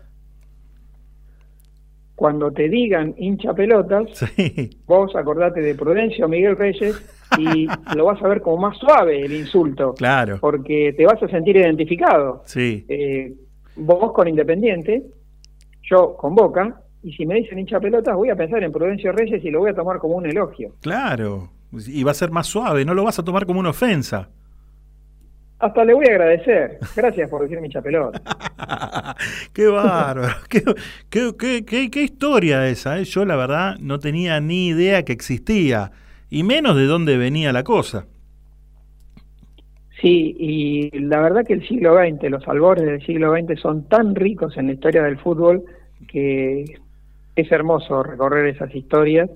cuando 2.14 2.52
te 2.52 2.68
digan 2.68 3.14
hincha 3.16 3.54
pelotas, 3.54 4.06
vos 4.86 5.16
acordate 5.16 5.62
de 5.62 5.74
Prudencio 5.74 6.28
Miguel 6.28 6.56
Reyes 6.56 7.02
y 7.38 7.66
lo 7.96 8.04
vas 8.04 8.22
a 8.22 8.28
ver 8.28 8.42
como 8.42 8.58
más 8.58 8.76
suave 8.76 9.24
el 9.24 9.32
insulto. 9.32 9.94
Claro. 9.94 10.36
Porque 10.40 10.94
te 10.94 11.06
vas 11.06 11.22
a 11.22 11.28
sentir 11.28 11.56
identificado. 11.56 12.42
Sí. 12.44 12.84
Eh, 12.86 13.32
vos 13.76 14.12
con 14.12 14.28
Independiente, 14.28 15.04
yo 15.90 16.16
con 16.18 16.34
Boca, 16.34 16.82
y 17.02 17.12
si 17.12 17.24
me 17.24 17.36
dicen 17.36 17.58
hincha 17.58 17.80
pelotas, 17.80 18.14
voy 18.14 18.28
a 18.28 18.36
pensar 18.36 18.62
en 18.62 18.72
Prudencio 18.72 19.10
Reyes 19.12 19.42
y 19.42 19.50
lo 19.50 19.60
voy 19.60 19.70
a 19.70 19.74
tomar 19.74 19.98
como 19.98 20.16
un 20.16 20.26
elogio. 20.26 20.74
Claro. 20.82 21.48
Y 21.72 22.04
va 22.04 22.10
a 22.10 22.14
ser 22.14 22.30
más 22.30 22.46
suave, 22.46 22.84
no 22.84 22.92
lo 22.92 23.04
vas 23.04 23.18
a 23.18 23.24
tomar 23.24 23.46
como 23.46 23.60
una 23.60 23.70
ofensa. 23.70 24.28
Hasta 25.58 25.84
le 25.84 25.94
voy 25.94 26.04
a 26.06 26.10
agradecer. 26.10 26.78
Gracias 26.94 27.30
por 27.30 27.42
decirme 27.42 27.66
hincha 27.66 27.80
pelota. 27.80 28.20
Qué 29.54 29.66
bárbaro. 29.68 30.34
qué, 30.50 30.62
qué, 31.08 31.32
qué- 31.38 31.64
qué- 31.64 31.90
qué 31.90 32.02
historia 32.02 32.68
esa. 32.68 32.98
¿eh? 32.98 33.04
Yo 33.04 33.24
la 33.24 33.36
verdad 33.36 33.76
no 33.80 33.98
tenía 33.98 34.38
ni 34.40 34.68
idea 34.68 35.02
que 35.04 35.12
existía. 35.12 35.92
Y 36.28 36.42
menos 36.42 36.76
de 36.76 36.84
dónde 36.86 37.16
venía 37.16 37.52
la 37.52 37.62
cosa. 37.64 38.06
Sí, 40.00 40.36
y 40.38 40.98
la 41.00 41.20
verdad 41.20 41.46
que 41.46 41.54
el 41.54 41.66
siglo 41.66 41.96
XX, 41.96 42.30
los 42.30 42.46
albores 42.48 42.84
del 42.84 43.04
siglo 43.06 43.32
XX 43.34 43.58
son 43.58 43.88
tan 43.88 44.14
ricos 44.14 44.56
en 44.58 44.66
la 44.66 44.72
historia 44.74 45.02
del 45.04 45.16
fútbol 45.18 45.64
que 46.08 46.64
es 47.36 47.52
hermoso 47.52 48.02
recorrer 48.02 48.46
esas 48.46 48.74
historias 48.74 49.28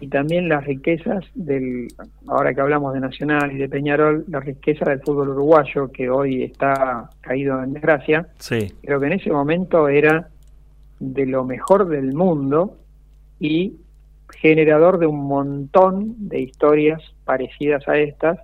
y 0.00 0.06
también 0.06 0.48
las 0.48 0.64
riquezas 0.64 1.24
del, 1.34 1.88
ahora 2.28 2.54
que 2.54 2.60
hablamos 2.60 2.94
de 2.94 3.00
Nacional 3.00 3.50
y 3.52 3.58
de 3.58 3.68
Peñarol, 3.68 4.24
la 4.28 4.38
riqueza 4.40 4.88
del 4.88 5.00
fútbol 5.00 5.30
uruguayo 5.30 5.90
que 5.90 6.08
hoy 6.08 6.44
está 6.44 7.10
caído 7.20 7.62
en 7.62 7.72
desgracia, 7.74 8.28
Sí. 8.38 8.72
creo 8.82 9.00
que 9.00 9.06
en 9.06 9.12
ese 9.14 9.30
momento 9.30 9.88
era 9.88 10.28
de 11.00 11.26
lo 11.26 11.44
mejor 11.44 11.88
del 11.88 12.12
mundo 12.14 12.76
y 13.40 13.74
generador 14.38 14.98
de 14.98 15.06
un 15.06 15.24
montón 15.26 16.14
de 16.28 16.40
historias 16.42 17.02
parecidas 17.24 17.86
a 17.88 17.98
estas, 17.98 18.38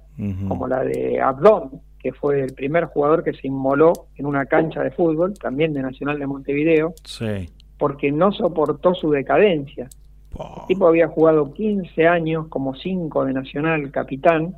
como 0.48 0.66
la 0.66 0.82
de 0.82 1.20
Abdón, 1.20 1.80
que 2.00 2.12
fue 2.12 2.40
el 2.40 2.54
primer 2.54 2.86
jugador 2.86 3.22
que 3.22 3.32
se 3.34 3.46
inmoló 3.46 3.92
en 4.16 4.26
una 4.26 4.46
cancha 4.46 4.82
de 4.82 4.90
fútbol, 4.90 5.34
también 5.38 5.72
de 5.74 5.82
Nacional 5.82 6.18
de 6.18 6.26
Montevideo, 6.26 6.94
Sí. 7.04 7.48
Porque 7.78 8.10
no 8.12 8.32
soportó 8.32 8.94
su 8.94 9.10
decadencia. 9.10 9.88
El 10.32 10.66
tipo 10.66 10.86
había 10.86 11.08
jugado 11.08 11.52
15 11.52 12.06
años 12.06 12.46
como 12.48 12.74
5 12.74 13.24
de 13.24 13.32
Nacional, 13.32 13.90
capitán, 13.90 14.54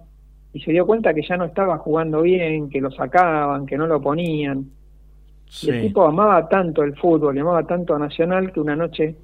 y 0.52 0.60
se 0.60 0.72
dio 0.72 0.86
cuenta 0.86 1.14
que 1.14 1.22
ya 1.22 1.36
no 1.36 1.44
estaba 1.44 1.78
jugando 1.78 2.22
bien, 2.22 2.68
que 2.68 2.80
lo 2.80 2.90
sacaban, 2.90 3.66
que 3.66 3.76
no 3.76 3.86
lo 3.86 4.00
ponían. 4.00 4.70
Y 5.62 5.70
el 5.70 5.82
tipo 5.82 6.04
amaba 6.04 6.48
tanto 6.48 6.82
el 6.82 6.96
fútbol, 6.96 7.36
y 7.36 7.40
amaba 7.40 7.64
tanto 7.64 7.94
a 7.94 7.98
Nacional, 7.98 8.52
que 8.52 8.60
una 8.60 8.76
noche 8.76 9.16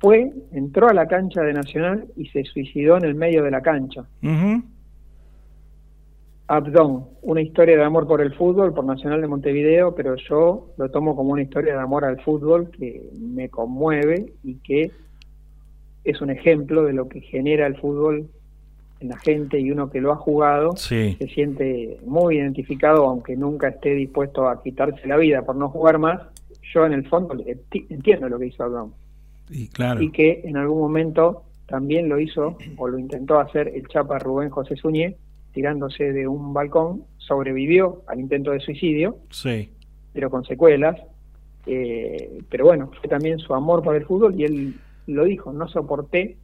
fue, 0.00 0.32
entró 0.52 0.88
a 0.88 0.94
la 0.94 1.06
cancha 1.06 1.42
de 1.42 1.52
Nacional 1.52 2.06
y 2.16 2.26
se 2.26 2.44
suicidó 2.44 2.96
en 2.96 3.04
el 3.04 3.14
medio 3.14 3.42
de 3.42 3.50
la 3.50 3.60
cancha. 3.60 4.04
Abdón, 6.52 7.04
una 7.22 7.42
historia 7.42 7.76
de 7.76 7.84
amor 7.84 8.08
por 8.08 8.20
el 8.20 8.34
fútbol, 8.34 8.74
por 8.74 8.84
Nacional 8.84 9.20
de 9.20 9.28
Montevideo, 9.28 9.94
pero 9.94 10.16
yo 10.16 10.70
lo 10.76 10.90
tomo 10.90 11.14
como 11.14 11.30
una 11.30 11.42
historia 11.42 11.74
de 11.74 11.80
amor 11.80 12.04
al 12.04 12.20
fútbol 12.22 12.72
que 12.72 13.08
me 13.20 13.48
conmueve 13.48 14.32
y 14.42 14.56
que 14.56 14.90
es 16.02 16.20
un 16.20 16.28
ejemplo 16.30 16.82
de 16.82 16.92
lo 16.92 17.08
que 17.08 17.20
genera 17.20 17.68
el 17.68 17.76
fútbol 17.76 18.26
en 18.98 19.08
la 19.10 19.18
gente 19.18 19.60
y 19.60 19.70
uno 19.70 19.90
que 19.90 20.00
lo 20.00 20.10
ha 20.10 20.16
jugado 20.16 20.74
Sí. 20.76 21.14
se 21.20 21.28
siente 21.28 21.98
muy 22.04 22.38
identificado, 22.38 23.06
aunque 23.06 23.36
nunca 23.36 23.68
esté 23.68 23.94
dispuesto 23.94 24.48
a 24.48 24.60
quitarse 24.60 25.06
la 25.06 25.18
vida 25.18 25.42
por 25.42 25.54
no 25.54 25.68
jugar 25.68 25.98
más. 25.98 26.20
Yo 26.74 26.84
en 26.84 26.94
el 26.94 27.06
fondo 27.08 27.36
entiendo 27.88 28.28
lo 28.28 28.40
que 28.40 28.46
hizo 28.46 28.64
Abdón 28.64 28.92
Y 29.48 29.68
claro. 29.68 30.02
y 30.02 30.10
que 30.10 30.40
en 30.42 30.56
algún 30.56 30.80
momento 30.80 31.44
también 31.68 32.08
lo 32.08 32.18
hizo 32.18 32.58
o 32.76 32.88
lo 32.88 32.98
intentó 32.98 33.38
hacer 33.38 33.68
el 33.68 33.86
Chapa 33.86 34.18
Rubén 34.18 34.50
José 34.50 34.74
Suñé 34.74 35.16
tirándose 35.52 36.12
de 36.12 36.26
un 36.28 36.52
balcón, 36.54 37.04
sobrevivió 37.18 38.02
al 38.06 38.20
intento 38.20 38.50
de 38.52 38.60
suicidio, 38.60 39.16
Sí. 39.30 39.70
pero 40.12 40.30
con 40.30 40.44
secuelas. 40.44 40.96
Eh, 41.66 42.40
pero 42.50 42.64
bueno, 42.64 42.90
fue 42.98 43.08
también 43.08 43.38
su 43.38 43.54
amor 43.54 43.82
por 43.82 43.94
el 43.96 44.04
fútbol 44.06 44.34
y 44.40 44.44
él 44.44 44.74
lo 45.06 45.24
dijo, 45.24 45.52
no 45.52 45.68
soporté 45.68 46.36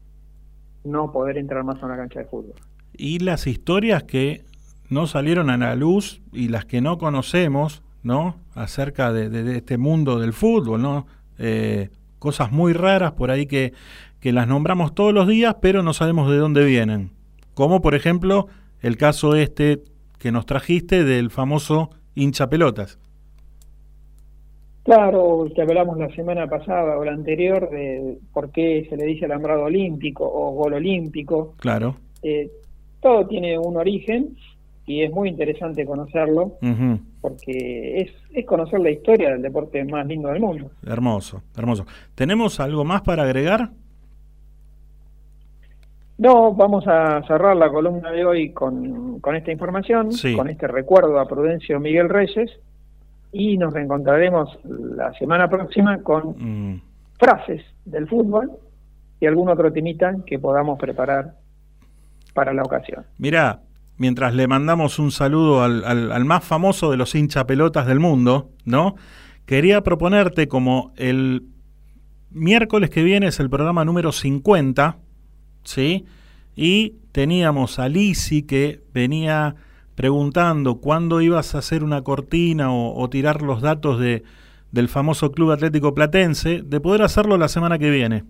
no 0.84 1.10
poder 1.12 1.38
entrar 1.38 1.64
más 1.64 1.82
a 1.82 1.86
una 1.86 1.96
cancha 1.96 2.20
de 2.20 2.26
fútbol. 2.26 2.54
Y 2.96 3.18
las 3.20 3.46
historias 3.46 4.04
que 4.04 4.42
no 4.88 5.06
salieron 5.06 5.50
a 5.50 5.56
la 5.56 5.74
luz 5.74 6.20
y 6.32 6.48
las 6.48 6.64
que 6.64 6.80
no 6.80 6.98
conocemos, 6.98 7.82
¿no? 8.02 8.36
Acerca 8.54 9.12
de, 9.12 9.28
de- 9.28 9.42
de 9.42 9.56
este 9.56 9.78
mundo 9.78 10.18
del 10.20 10.32
fútbol, 10.32 10.80
¿no? 10.82 11.06
Eh, 11.38 11.88
cosas 12.18 12.52
muy 12.52 12.72
raras 12.72 13.12
por 13.12 13.30
ahí 13.30 13.46
que, 13.46 13.72
que 14.20 14.32
las 14.32 14.46
nombramos 14.46 14.94
todos 14.94 15.12
los 15.12 15.26
días, 15.26 15.56
pero 15.60 15.82
no 15.82 15.92
sabemos 15.92 16.30
de 16.30 16.36
dónde 16.36 16.64
vienen. 16.64 17.10
Como 17.54 17.80
por 17.82 17.94
ejemplo 17.94 18.46
el 18.86 18.96
caso 18.96 19.34
este 19.34 19.82
que 20.20 20.30
nos 20.30 20.46
trajiste 20.46 21.02
del 21.02 21.30
famoso 21.30 21.90
hincha 22.14 22.48
pelotas. 22.48 23.00
Claro, 24.84 25.48
que 25.52 25.62
hablamos 25.62 25.98
la 25.98 26.08
semana 26.14 26.46
pasada 26.46 26.96
o 26.96 27.04
la 27.04 27.12
anterior 27.12 27.68
de 27.68 28.18
por 28.32 28.52
qué 28.52 28.86
se 28.88 28.96
le 28.96 29.04
dice 29.04 29.24
alambrado 29.24 29.64
olímpico 29.64 30.24
o 30.24 30.52
gol 30.52 30.74
olímpico. 30.74 31.54
Claro. 31.58 31.96
Eh, 32.22 32.48
todo 33.00 33.26
tiene 33.26 33.58
un 33.58 33.76
origen 33.76 34.36
y 34.86 35.02
es 35.02 35.10
muy 35.10 35.30
interesante 35.30 35.84
conocerlo 35.84 36.52
porque 37.20 38.02
es, 38.02 38.12
es 38.32 38.46
conocer 38.46 38.78
la 38.78 38.90
historia 38.90 39.30
del 39.30 39.42
deporte 39.42 39.84
más 39.84 40.06
lindo 40.06 40.28
del 40.28 40.38
mundo. 40.38 40.70
Hermoso, 40.86 41.42
hermoso. 41.56 41.86
¿Tenemos 42.14 42.60
algo 42.60 42.84
más 42.84 43.02
para 43.02 43.24
agregar? 43.24 43.70
No, 46.18 46.54
vamos 46.54 46.84
a 46.86 47.22
cerrar 47.26 47.56
la 47.56 47.70
columna 47.70 48.10
de 48.10 48.24
hoy 48.24 48.52
con, 48.52 49.20
con 49.20 49.36
esta 49.36 49.52
información, 49.52 50.12
Sí. 50.12 50.34
con 50.34 50.48
este 50.48 50.66
recuerdo 50.66 51.20
a 51.20 51.28
Prudencio 51.28 51.78
Miguel 51.78 52.08
Reyes 52.08 52.50
y 53.32 53.58
nos 53.58 53.74
reencontraremos 53.74 54.58
la 54.64 55.12
semana 55.14 55.48
próxima 55.50 55.98
con 56.02 56.34
Mm. 56.38 56.80
frases 57.18 57.62
del 57.84 58.08
fútbol 58.08 58.50
y 59.20 59.26
algún 59.26 59.48
otro 59.50 59.70
temita 59.72 60.14
que 60.26 60.38
podamos 60.38 60.78
preparar 60.78 61.34
para 62.32 62.54
la 62.54 62.62
ocasión. 62.62 63.04
Mirá, 63.18 63.60
mientras 63.98 64.34
le 64.34 64.46
mandamos 64.46 64.98
un 64.98 65.10
saludo 65.10 65.62
al, 65.62 65.84
al- 65.84 66.12
al 66.12 66.24
más 66.24 66.44
famoso 66.44 66.90
de 66.90 66.96
los 66.96 67.14
hinchapelotas 67.14 67.86
del 67.86 68.00
mundo, 68.00 68.50
¿no? 68.64 68.94
Quería 69.44 69.82
proponerte 69.82 70.48
como 70.48 70.92
el 70.96 71.44
miércoles 72.30 72.88
que 72.90 73.02
viene 73.02 73.26
es 73.28 73.38
el 73.40 73.48
programa 73.50 73.84
número 73.84 74.12
50, 74.12 74.96
¿sí? 75.66 76.06
Y 76.56 76.94
teníamos 77.12 77.78
a 77.78 77.88
Lisi 77.90 78.42
que 78.42 78.80
venía 78.94 79.54
preguntando 79.94 80.76
cuándo 80.76 81.20
ibas 81.20 81.54
a 81.54 81.58
hacer 81.58 81.84
una 81.84 82.02
cortina 82.02 82.72
o, 82.72 82.98
o 82.98 83.08
tirar 83.10 83.42
los 83.42 83.60
datos 83.60 83.98
de, 84.00 84.22
del 84.72 84.88
famoso 84.88 85.32
Club 85.32 85.50
Atlético 85.52 85.94
Platense, 85.94 86.62
de 86.62 86.80
poder 86.80 87.02
hacerlo 87.02 87.36
la 87.36 87.48
semana 87.48 87.78
que 87.78 87.90
viene. 87.90 88.24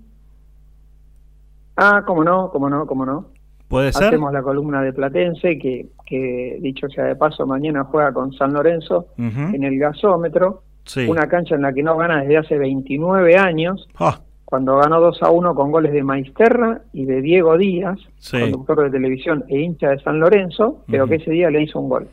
Ah, 1.76 2.02
cómo 2.06 2.24
no, 2.24 2.50
cómo 2.50 2.70
no, 2.70 2.86
cómo 2.86 3.04
no. 3.04 3.26
¿Puede 3.68 3.92
ser? 3.92 4.08
Hacemos 4.08 4.32
la 4.32 4.42
columna 4.42 4.80
de 4.80 4.92
Platense, 4.92 5.58
que, 5.58 5.88
que 6.06 6.58
dicho 6.62 6.88
sea 6.88 7.04
de 7.04 7.16
paso, 7.16 7.46
mañana 7.46 7.84
juega 7.84 8.12
con 8.12 8.32
San 8.32 8.52
Lorenzo 8.52 9.08
en 9.18 9.62
el 9.64 9.78
gasómetro, 9.78 10.62
Sí. 10.84 11.04
una 11.08 11.26
cancha 11.28 11.56
en 11.56 11.62
la 11.62 11.72
que 11.72 11.82
no 11.82 11.96
gana 11.96 12.20
desde 12.20 12.36
hace 12.36 12.58
29 12.58 13.36
años, 13.36 13.88
Ah, 13.98 14.20
cuando 14.46 14.76
ganó 14.78 15.00
2 15.00 15.22
a 15.24 15.30
1 15.30 15.54
con 15.54 15.70
goles 15.72 15.92
de 15.92 16.02
Maisterra 16.02 16.80
y 16.92 17.04
de 17.04 17.20
Diego 17.20 17.58
Díaz, 17.58 17.98
Sí. 18.18 18.40
conductor 18.40 18.84
de 18.84 18.90
televisión 18.90 19.44
e 19.48 19.58
hincha 19.60 19.90
de 19.90 19.98
San 20.00 20.18
Lorenzo, 20.20 20.84
pero 20.86 21.06
que 21.06 21.16
ese 21.16 21.32
día 21.32 21.50
le 21.50 21.62
hizo 21.62 21.78
un 21.80 21.88
gol. 21.90 22.08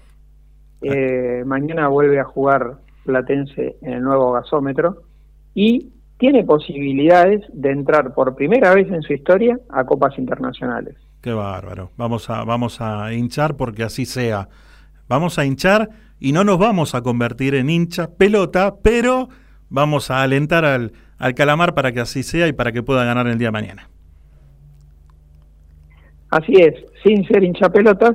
Eh, 0.81 1.43
mañana 1.45 1.87
vuelve 1.87 2.19
a 2.19 2.25
jugar 2.25 2.77
Platense 3.05 3.77
en 3.81 3.93
el 3.93 4.01
nuevo 4.03 4.31
gasómetro 4.33 5.03
y 5.53 5.91
tiene 6.17 6.43
posibilidades 6.43 7.41
de 7.53 7.71
entrar 7.71 8.13
por 8.13 8.35
primera 8.35 8.73
vez 8.73 8.91
en 8.91 9.01
su 9.01 9.13
historia 9.13 9.59
a 9.69 9.85
copas 9.85 10.17
internacionales. 10.17 10.95
Qué 11.21 11.31
bárbaro. 11.33 11.91
Vamos 11.97 12.29
a, 12.29 12.43
vamos 12.43 12.81
a 12.81 13.13
hinchar 13.13 13.55
porque 13.55 13.83
así 13.83 14.05
sea. 14.05 14.49
Vamos 15.07 15.37
a 15.39 15.45
hinchar 15.45 15.89
y 16.19 16.31
no 16.31 16.43
nos 16.43 16.57
vamos 16.57 16.95
a 16.95 17.01
convertir 17.01 17.55
en 17.55 17.69
hincha 17.69 18.09
pelota, 18.15 18.75
pero 18.81 19.29
vamos 19.69 20.11
a 20.11 20.21
alentar 20.23 20.65
al, 20.65 20.93
al 21.17 21.35
calamar 21.35 21.73
para 21.73 21.91
que 21.91 21.99
así 21.99 22.23
sea 22.23 22.47
y 22.47 22.53
para 22.53 22.71
que 22.71 22.83
pueda 22.83 23.03
ganar 23.05 23.27
el 23.27 23.37
día 23.37 23.47
de 23.49 23.51
mañana. 23.51 23.89
Así 26.29 26.53
es, 26.53 26.73
sin 27.03 27.27
ser 27.27 27.43
hinchapelotas, 27.43 28.13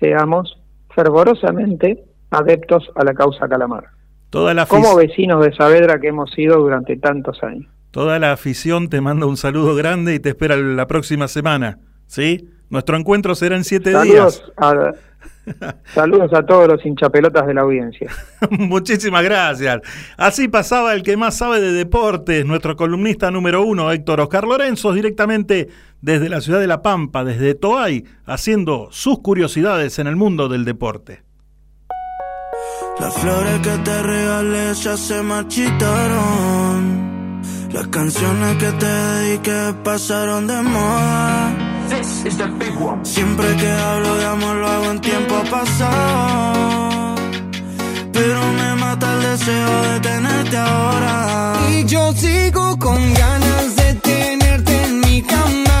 seamos 0.00 0.58
fervorosamente 0.94 2.02
adeptos 2.30 2.90
a 2.94 3.04
la 3.04 3.14
causa 3.14 3.48
calamar. 3.48 3.84
Toda 4.30 4.54
la, 4.54 4.64
Como 4.66 4.96
vecinos 4.96 5.44
de 5.44 5.54
Saavedra 5.54 6.00
que 6.00 6.08
hemos 6.08 6.30
sido 6.30 6.56
durante 6.56 6.96
tantos 6.96 7.42
años. 7.42 7.66
toda 7.90 8.18
la 8.18 8.32
afición 8.32 8.88
te 8.88 9.02
manda 9.02 9.26
un 9.26 9.36
saludo 9.36 9.74
grande 9.74 10.14
y 10.14 10.20
te 10.20 10.30
espera 10.30 10.56
la 10.56 10.86
próxima 10.86 11.28
semana. 11.28 11.80
¿Sí? 12.06 12.48
Nuestro 12.70 12.96
encuentro 12.96 13.34
será 13.34 13.56
en 13.56 13.64
siete 13.64 13.90
días. 14.02 14.42
A, 14.56 14.92
saludos 15.94 16.32
a 16.32 16.44
todos 16.44 16.68
los 16.68 16.84
hinchapelotas 16.84 17.46
de 17.46 17.54
la 17.54 17.62
audiencia. 17.62 18.10
Muchísimas 18.50 19.24
gracias. 19.24 19.80
Así 20.16 20.48
pasaba 20.48 20.94
el 20.94 21.02
que 21.02 21.16
más 21.16 21.36
sabe 21.36 21.60
de 21.60 21.72
deportes, 21.72 22.44
nuestro 22.46 22.76
columnista 22.76 23.30
número 23.30 23.62
uno, 23.62 23.90
Héctor 23.90 24.20
Oscar 24.20 24.44
Lorenzo, 24.44 24.92
directamente 24.92 25.68
desde 26.00 26.28
la 26.28 26.40
ciudad 26.40 26.60
de 26.60 26.66
La 26.66 26.82
Pampa, 26.82 27.24
desde 27.24 27.54
Toay, 27.54 28.04
haciendo 28.26 28.88
sus 28.90 29.20
curiosidades 29.20 29.98
en 29.98 30.06
el 30.06 30.16
mundo 30.16 30.48
del 30.48 30.64
deporte. 30.64 31.22
Las 33.00 33.14
flores 33.14 33.60
que 33.60 33.76
te 33.78 34.02
regalé 34.02 34.74
ya 34.74 34.96
se 34.96 35.22
marchitaron. 35.22 37.02
Las 37.72 37.86
canciones 37.88 38.56
que 38.56 38.70
te 38.72 38.86
dediqué 38.86 39.74
pasaron 39.82 40.46
de 40.46 40.60
moda. 40.62 41.81
Siempre 43.02 43.56
que 43.56 43.70
hablo 43.70 44.16
de 44.16 44.24
amor 44.24 44.56
lo 44.56 44.66
hago 44.68 44.90
en 44.90 45.00
tiempo 45.00 45.42
pasado. 45.50 47.14
Pero 48.12 48.52
me 48.52 48.74
mata 48.76 49.12
el 49.14 49.22
deseo 49.22 49.82
de 49.82 50.00
tenerte 50.00 50.56
ahora. 50.56 51.54
Y 51.70 51.84
yo 51.84 52.12
sigo 52.12 52.78
con 52.78 53.14
ganas 53.14 53.76
de 53.76 53.94
tenerte 53.94 54.84
en 54.84 55.00
mi 55.00 55.22
cama. 55.22 55.71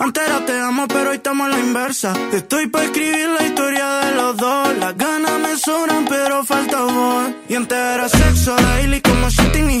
Antes 0.00 0.26
era 0.26 0.42
te 0.46 0.58
amo, 0.58 0.88
pero 0.88 1.10
hoy 1.10 1.16
estamos 1.16 1.46
a 1.46 1.50
la 1.50 1.58
inversa. 1.58 2.14
Estoy 2.32 2.68
pa' 2.68 2.84
escribir 2.84 3.28
la 3.38 3.44
historia 3.44 3.86
de 3.86 4.12
los 4.12 4.34
dos. 4.34 4.78
Las 4.78 4.96
ganas 4.96 5.38
me 5.40 5.58
sobran, 5.58 6.06
pero 6.06 6.42
falta 6.42 6.80
voz. 6.84 7.28
Y 7.50 7.54
antes 7.54 7.76
era 7.76 8.08
sexo 8.08 8.56
daily, 8.56 9.02
como 9.02 9.28
Shitting 9.28 9.70
y 9.70 9.80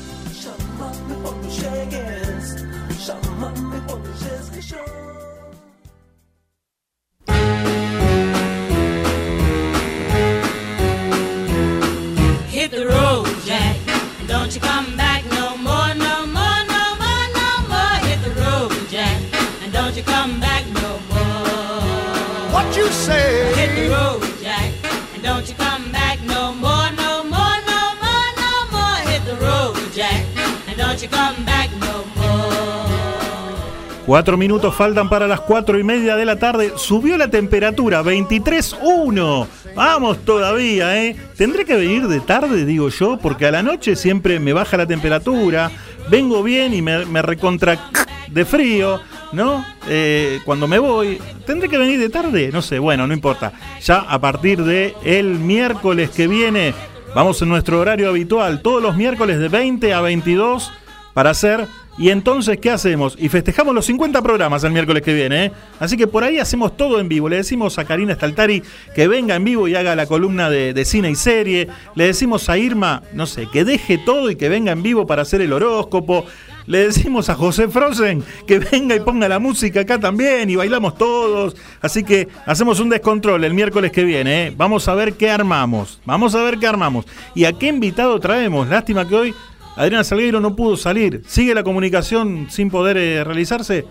Cuatro 34.21 34.37
minutos 34.37 34.75
faltan 34.75 35.09
para 35.09 35.27
las 35.27 35.39
cuatro 35.39 35.79
y 35.79 35.83
media 35.83 36.15
de 36.15 36.25
la 36.25 36.35
tarde. 36.35 36.73
Subió 36.75 37.17
la 37.17 37.31
temperatura, 37.31 38.03
23.1. 38.03 39.47
Vamos 39.75 40.23
todavía, 40.23 41.03
¿eh? 41.03 41.15
Tendré 41.35 41.65
que 41.65 41.75
venir 41.75 42.07
de 42.07 42.19
tarde, 42.19 42.63
digo 42.63 42.89
yo, 42.89 43.17
porque 43.17 43.47
a 43.47 43.51
la 43.51 43.63
noche 43.63 43.95
siempre 43.95 44.39
me 44.39 44.53
baja 44.53 44.77
la 44.77 44.85
temperatura. 44.85 45.71
Vengo 46.11 46.43
bien 46.43 46.75
y 46.75 46.83
me, 46.83 47.21
recontra 47.23 47.79
de 48.27 48.45
frío, 48.45 49.01
¿no? 49.33 49.65
Eh, 49.89 50.39
cuando 50.45 50.67
me 50.67 50.77
voy, 50.77 51.19
tendré 51.47 51.67
que 51.67 51.79
venir 51.79 51.99
de 51.99 52.09
tarde, 52.09 52.51
no 52.53 52.61
sé, 52.61 52.77
bueno, 52.77 53.07
no 53.07 53.15
importa. 53.15 53.53
Ya 53.81 54.01
a 54.01 54.21
partir 54.21 54.63
de 54.63 54.93
el 55.03 55.39
miércoles 55.39 56.11
que 56.11 56.27
viene, 56.27 56.75
vamos 57.15 57.41
en 57.41 57.49
nuestro 57.49 57.79
horario 57.79 58.09
habitual, 58.09 58.61
todos 58.61 58.83
los 58.83 58.95
miércoles 58.95 59.39
de 59.39 59.49
20 59.49 59.95
a 59.95 60.01
22 60.01 60.71
para 61.15 61.31
hacer. 61.31 61.67
Y 61.97 62.09
entonces, 62.09 62.57
¿qué 62.59 62.71
hacemos? 62.71 63.15
Y 63.19 63.29
festejamos 63.29 63.75
los 63.75 63.85
50 63.85 64.21
programas 64.21 64.63
el 64.63 64.71
miércoles 64.71 65.03
que 65.03 65.13
viene. 65.13 65.45
¿eh? 65.45 65.51
Así 65.79 65.97
que 65.97 66.07
por 66.07 66.23
ahí 66.23 66.39
hacemos 66.39 66.77
todo 66.77 66.99
en 66.99 67.09
vivo. 67.09 67.29
Le 67.29 67.37
decimos 67.37 67.77
a 67.77 67.85
Karina 67.85 68.15
Staltari 68.15 68.63
que 68.95 69.07
venga 69.07 69.35
en 69.35 69.43
vivo 69.43 69.67
y 69.67 69.75
haga 69.75 69.95
la 69.95 70.05
columna 70.05 70.49
de, 70.49 70.73
de 70.73 70.85
cine 70.85 71.11
y 71.11 71.15
serie. 71.15 71.67
Le 71.95 72.05
decimos 72.05 72.49
a 72.49 72.57
Irma, 72.57 73.03
no 73.13 73.27
sé, 73.27 73.47
que 73.51 73.65
deje 73.65 73.97
todo 73.97 74.31
y 74.31 74.35
que 74.35 74.49
venga 74.49 74.71
en 74.71 74.83
vivo 74.83 75.05
para 75.05 75.23
hacer 75.23 75.41
el 75.41 75.53
horóscopo. 75.53 76.25
Le 76.67 76.87
decimos 76.87 77.29
a 77.29 77.35
José 77.35 77.67
Frozen 77.67 78.23
que 78.45 78.59
venga 78.59 78.95
y 78.95 78.99
ponga 78.99 79.27
la 79.27 79.39
música 79.39 79.81
acá 79.81 79.99
también 79.99 80.49
y 80.49 80.55
bailamos 80.55 80.95
todos. 80.97 81.55
Así 81.81 82.03
que 82.03 82.27
hacemos 82.45 82.79
un 82.79 82.89
descontrol 82.89 83.43
el 83.43 83.53
miércoles 83.53 83.91
que 83.91 84.03
viene. 84.03 84.47
¿eh? 84.47 84.53
Vamos 84.55 84.87
a 84.87 84.95
ver 84.95 85.13
qué 85.13 85.29
armamos. 85.29 85.99
Vamos 86.05 86.35
a 86.35 86.43
ver 86.43 86.57
qué 86.59 86.67
armamos. 86.67 87.05
¿Y 87.35 87.45
a 87.45 87.53
qué 87.53 87.67
invitado 87.67 88.19
traemos? 88.19 88.67
Lástima 88.69 89.07
que 89.07 89.15
hoy 89.15 89.35
Adriana 89.75 90.03
Salgueiro 90.03 90.39
no 90.39 90.55
pudo 90.55 90.75
salir. 90.75 91.23
¿Sigue 91.27 91.55
la 91.55 91.63
comunicación 91.63 92.47
sin 92.49 92.69
poder 92.69 92.97
eh, 92.97 93.23
realizarse? 93.23 93.85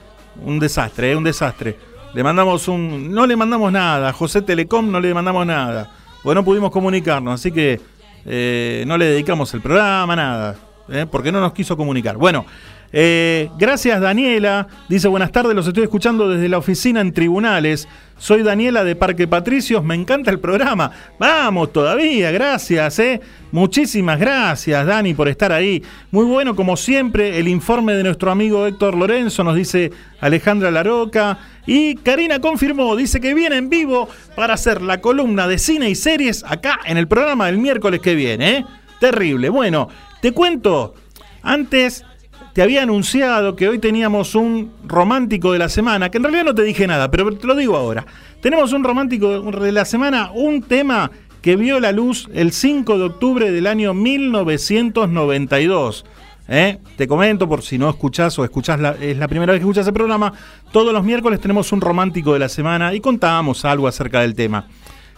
Un 0.45 0.59
desastre, 0.59 1.13
eh, 1.13 1.17
un 1.17 1.25
desastre. 1.25 1.77
Le 2.15 2.23
mandamos 2.23 2.69
un. 2.69 3.13
No 3.13 3.27
le 3.27 3.37
mandamos 3.37 3.73
nada. 3.73 4.13
José 4.13 4.43
Telecom 4.43 4.91
no 4.91 5.01
le 5.01 5.15
mandamos 5.15 5.47
nada. 5.47 5.91
Porque 6.23 6.35
no 6.35 6.45
pudimos 6.45 6.71
comunicarnos. 6.71 7.35
Así 7.35 7.51
que 7.51 7.81
eh, 8.27 8.85
no 8.87 8.99
le 8.99 9.07
dedicamos 9.07 9.53
el 9.55 9.61
programa, 9.61 10.15
nada. 10.15 10.57
porque 11.11 11.33
no 11.33 11.41
nos 11.41 11.53
quiso 11.53 11.77
comunicar. 11.77 12.17
Bueno. 12.17 12.45
Eh, 12.93 13.51
gracias 13.59 14.01
Daniela, 14.01 14.67
dice 14.89 15.09
buenas 15.09 15.33
tardes, 15.33 15.55
los 15.55 15.67
estoy 15.67 15.85
escuchando 15.85 16.29
desde 16.29 16.49
la 16.49 16.59
oficina 16.59 17.01
en 17.01 17.13
tribunales. 17.13 17.89
Soy 18.21 18.43
Daniela 18.43 18.85
de 18.85 18.97
Parque 18.97 19.27
Patricios, 19.27 19.83
me 19.83 19.95
encanta 19.95 20.31
el 20.31 20.41
programa. 20.41 20.91
Vamos 21.19 21.73
todavía, 21.73 22.31
gracias, 22.31 22.99
eh. 22.99 23.19
Muchísimas 23.51 24.21
gracias, 24.21 24.87
Dani, 24.87 25.15
por 25.15 25.27
estar 25.29 25.53
ahí. 25.53 25.83
Muy 26.11 26.27
bueno, 26.27 26.55
como 26.55 26.77
siempre, 26.77 27.39
el 27.39 27.49
informe 27.49 27.95
de 27.95 28.03
nuestro 28.03 28.31
amigo 28.31 28.67
Héctor 28.67 28.95
Lorenzo, 28.95 29.43
nos 29.43 29.57
dice 29.57 29.91
Alejandra 30.21 30.71
Laroca. 30.71 31.39
Y 31.67 31.95
Karina 31.95 32.41
confirmó, 32.41 32.95
dice 32.95 33.21
que 33.21 33.33
viene 33.33 33.57
en 33.57 33.71
vivo 33.71 34.07
para 34.37 34.53
hacer 34.53 34.83
la 34.83 35.01
columna 35.01 35.49
de 35.49 35.57
cine 35.57 35.89
y 35.89 35.95
series 35.95 36.45
acá 36.45 36.79
en 36.85 36.99
el 36.99 37.09
programa 37.09 37.47
del 37.47 37.57
miércoles 37.57 38.01
que 38.01 38.15
viene, 38.15 38.59
¿eh? 38.59 38.65
Terrible. 39.01 39.49
Bueno, 39.49 39.89
te 40.21 40.33
cuento, 40.33 40.95
antes 41.43 42.05
te 42.53 42.63
había 42.63 42.83
anunciado 42.83 43.57
que 43.57 43.69
hoy 43.69 43.79
teníamos 43.79 44.35
un 44.35 44.73
romántico 44.85 45.53
de 45.53 45.59
la 45.59 45.69
semana, 45.69 46.11
que 46.11 46.19
en 46.19 46.25
realidad 46.25 46.45
no 46.45 46.55
te 46.55 46.63
dije 46.63 46.87
nada, 46.87 47.11
pero 47.11 47.37
te 47.37 47.47
lo 47.47 47.55
digo 47.55 47.77
ahora. 47.77 48.07
Tenemos 48.41 48.73
un 48.73 48.85
romántico 48.85 49.51
de 49.53 49.73
la 49.73 49.85
semana, 49.85 50.31
un 50.33 50.63
tema 50.63 51.11
que 51.43 51.57
vio 51.57 51.81
la 51.81 51.93
luz 51.93 52.29
el 52.35 52.53
5 52.53 52.99
de 52.99 53.05
octubre 53.05 53.51
del 53.51 53.67
año 53.67 53.95
1992. 53.95 56.05
¿eh? 56.49 56.79
Te 56.97 57.09
comento, 57.09 57.49
por 57.49 57.63
si 57.63 57.79
no 57.79 57.89
escuchás 57.89 58.39
o 58.39 58.45
escuchás 58.45 58.79
es 59.01 59.17
la 59.17 59.29
primera 59.29 59.53
vez 59.53 59.61
que 59.61 59.65
escuchás 59.65 59.87
el 59.87 59.95
programa, 59.95 60.33
todos 60.73 60.93
los 60.93 61.05
miércoles 61.05 61.41
tenemos 61.41 61.73
un 61.73 61.81
romántico 61.81 62.33
de 62.33 62.41
la 62.41 62.49
semana 62.49 62.93
y 62.95 63.01
contábamos 63.01 63.65
algo 63.65 63.87
acerca 63.89 64.21
del 64.21 64.35
tema. 64.35 64.67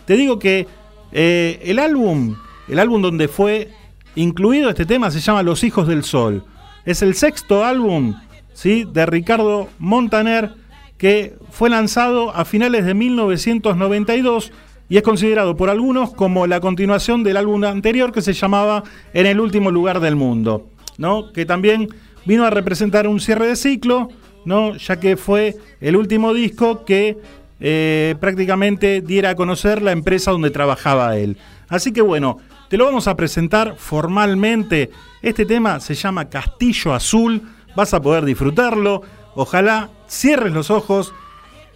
Te 0.04 0.16
digo 0.16 0.38
que 0.38 0.66
eh, 1.12 1.60
el 1.64 1.78
álbum, 1.78 2.36
el 2.68 2.78
álbum 2.78 3.00
donde 3.02 3.28
fue 3.28 3.70
incluido 4.14 4.68
este 4.68 4.84
tema 4.84 5.10
se 5.10 5.20
llama 5.20 5.42
Los 5.42 5.64
Hijos 5.64 5.88
del 5.88 6.04
Sol. 6.04 6.44
Es 6.84 7.02
el 7.02 7.14
sexto 7.14 7.64
álbum 7.64 8.14
¿sí? 8.52 8.84
de 8.92 9.06
Ricardo 9.06 9.68
Montaner 9.78 10.52
que 10.98 11.34
fue 11.50 11.70
lanzado 11.70 12.34
a 12.34 12.44
finales 12.44 12.84
de 12.84 12.94
1992 12.94 14.52
y 14.88 14.96
es 14.96 15.02
considerado 15.02 15.56
por 15.56 15.70
algunos 15.70 16.12
como 16.12 16.46
la 16.46 16.60
continuación 16.60 17.24
del 17.24 17.36
álbum 17.36 17.64
anterior 17.64 18.12
que 18.12 18.22
se 18.22 18.32
llamaba 18.32 18.84
En 19.14 19.26
el 19.26 19.40
último 19.40 19.70
lugar 19.70 20.00
del 20.00 20.16
mundo, 20.16 20.68
¿no? 20.98 21.32
que 21.32 21.46
también 21.46 21.88
vino 22.24 22.44
a 22.44 22.50
representar 22.50 23.08
un 23.08 23.20
cierre 23.20 23.46
de 23.46 23.56
ciclo, 23.56 24.08
¿no? 24.44 24.76
ya 24.76 25.00
que 25.00 25.16
fue 25.16 25.56
el 25.80 25.96
último 25.96 26.34
disco 26.34 26.84
que 26.84 27.16
eh, 27.60 28.16
prácticamente 28.20 29.00
diera 29.00 29.30
a 29.30 29.34
conocer 29.34 29.82
la 29.82 29.92
empresa 29.92 30.30
donde 30.32 30.50
trabajaba 30.50 31.16
él. 31.16 31.36
Así 31.68 31.92
que 31.92 32.02
bueno, 32.02 32.38
te 32.72 32.78
lo 32.78 32.86
vamos 32.86 33.06
a 33.06 33.16
presentar 33.16 33.74
formalmente. 33.76 34.90
Este 35.20 35.44
tema 35.44 35.78
se 35.78 35.92
llama 35.94 36.30
Castillo 36.30 36.94
Azul. 36.94 37.42
Vas 37.76 37.92
a 37.92 38.00
poder 38.00 38.24
disfrutarlo. 38.24 39.02
Ojalá 39.34 39.90
cierres 40.08 40.54
los 40.54 40.70
ojos, 40.70 41.12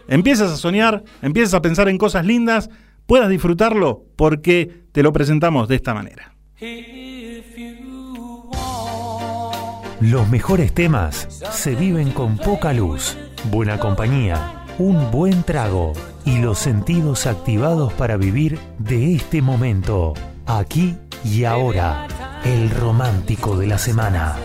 empieces 0.09 0.51
a 0.51 0.57
soñar, 0.57 1.05
empieces 1.21 1.53
a 1.53 1.61
pensar 1.61 1.91
en 1.91 1.99
cosas 1.99 2.25
lindas, 2.25 2.71
puedas 3.05 3.29
disfrutarlo 3.29 4.05
porque 4.17 4.85
te 4.93 5.03
lo 5.03 5.13
presentamos 5.13 5.69
de 5.69 5.75
esta 5.75 5.93
manera. 5.93 6.35
Los 10.01 10.29
mejores 10.31 10.73
temas 10.73 11.29
se 11.53 11.75
viven 11.75 12.11
con 12.11 12.39
poca 12.39 12.73
luz, 12.73 13.19
buena 13.51 13.79
compañía, 13.79 14.65
un 14.79 15.11
buen 15.11 15.43
trago 15.43 15.93
y 16.25 16.39
los 16.39 16.59
sentidos 16.59 17.27
activados 17.27 17.93
para 17.93 18.17
vivir 18.17 18.59
de 18.79 19.15
este 19.15 19.43
momento, 19.43 20.15
aquí 20.47 20.97
y 21.25 21.45
ahora, 21.45 22.07
el 22.45 22.71
romántico 22.71 23.57
de 23.57 23.67
la 23.67 23.79
semana. 23.79 24.37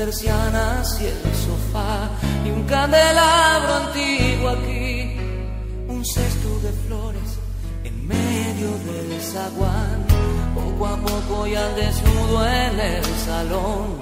Persianas 0.00 0.98
y 1.02 1.06
el 1.06 1.34
sofá 1.44 2.08
y 2.46 2.50
un 2.50 2.62
candelabro 2.64 3.74
antiguo 3.84 4.48
aquí. 4.48 5.16
Un 5.88 6.02
cesto 6.04 6.50
de 6.64 6.72
flores 6.86 7.30
en 7.84 8.08
medio 8.08 8.70
del 8.86 9.20
zaguán. 9.20 9.98
Poco 10.54 10.86
a 10.86 10.96
poco 10.96 11.46
ya 11.46 11.68
desnudo 11.80 12.46
en 12.46 12.80
el 12.80 13.04
salón. 13.26 13.98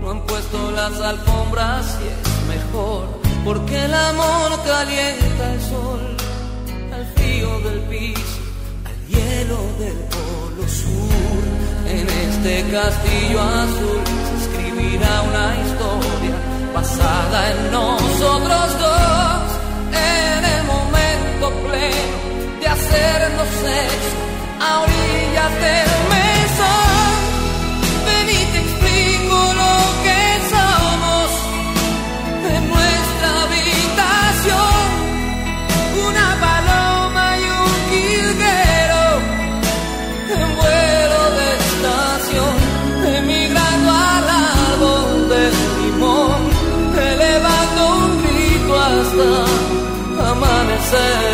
No 0.00 0.12
han 0.12 0.20
puesto 0.24 0.70
las 0.70 0.98
alfombras 0.98 1.98
y 2.02 2.06
es 2.14 2.56
mejor 2.56 3.04
porque 3.44 3.84
el 3.84 3.92
amor 3.92 4.50
calienta 4.64 5.44
el 5.52 5.60
sol 5.60 6.16
al 6.96 7.06
frío 7.16 7.60
del 7.66 7.80
piso, 7.90 8.40
al 8.88 8.98
hielo 9.10 9.60
del 9.82 9.98
polo 10.14 10.66
sur. 10.82 11.44
En 11.86 12.06
este 12.08 12.70
castillo 12.70 13.40
azul 13.40 14.18
escribirá 14.78 15.22
una 15.22 15.56
historia 15.66 16.34
basada 16.74 17.50
en 17.50 17.72
nosotros 17.72 18.78
dos. 18.78 19.42
En 19.92 20.44
el 20.44 20.64
momento 20.64 21.50
pleno 21.66 22.60
de 22.60 22.68
hacernos 22.68 23.48
sexo 23.48 24.16
a 24.60 24.80
orillas 24.80 25.52
del 25.60 26.07
said 50.90 51.27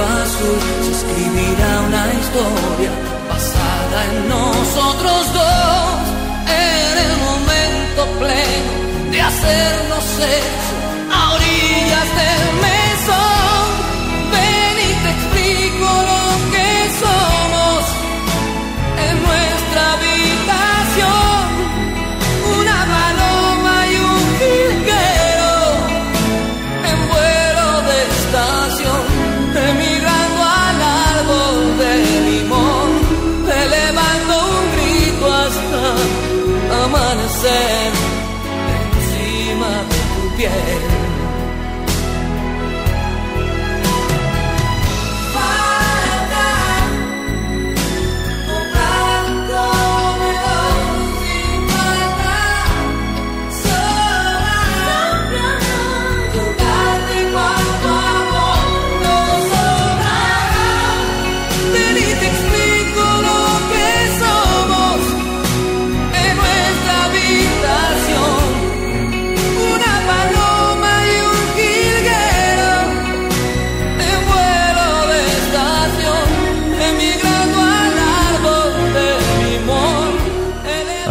azul 0.00 0.58
se 0.84 0.90
escribirá 0.92 1.80
una 1.88 2.04
historia 2.20 2.90
basada 3.28 4.04
en 4.10 4.28
nosotros 4.28 5.32
dos. 5.32 5.98
En 6.46 6.94
el 7.06 7.12
momento 7.28 8.00
pleno 8.20 8.72
de 9.10 9.20
hacernos 9.20 10.04
sexo 10.20 10.74
a 11.10 11.34
orillas 11.34 12.08
del 12.16 12.71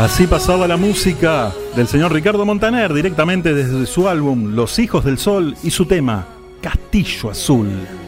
Así 0.02 0.26
pasaba 0.26 0.68
la 0.68 0.78
música 0.78 1.54
del 1.76 1.88
señor 1.88 2.12
Ricardo 2.12 2.44
Montaner 2.44 2.92
directamente 2.92 3.54
desde 3.54 3.86
su 3.86 4.10
álbum 4.10 4.56
Los 4.56 4.80
Hijos 4.80 5.06
del 5.06 5.20
Sol 5.20 5.56
y 5.62 5.70
su 5.70 5.86
tema 5.86 6.26
Castillo 6.60 7.30
Azul. 7.30 8.01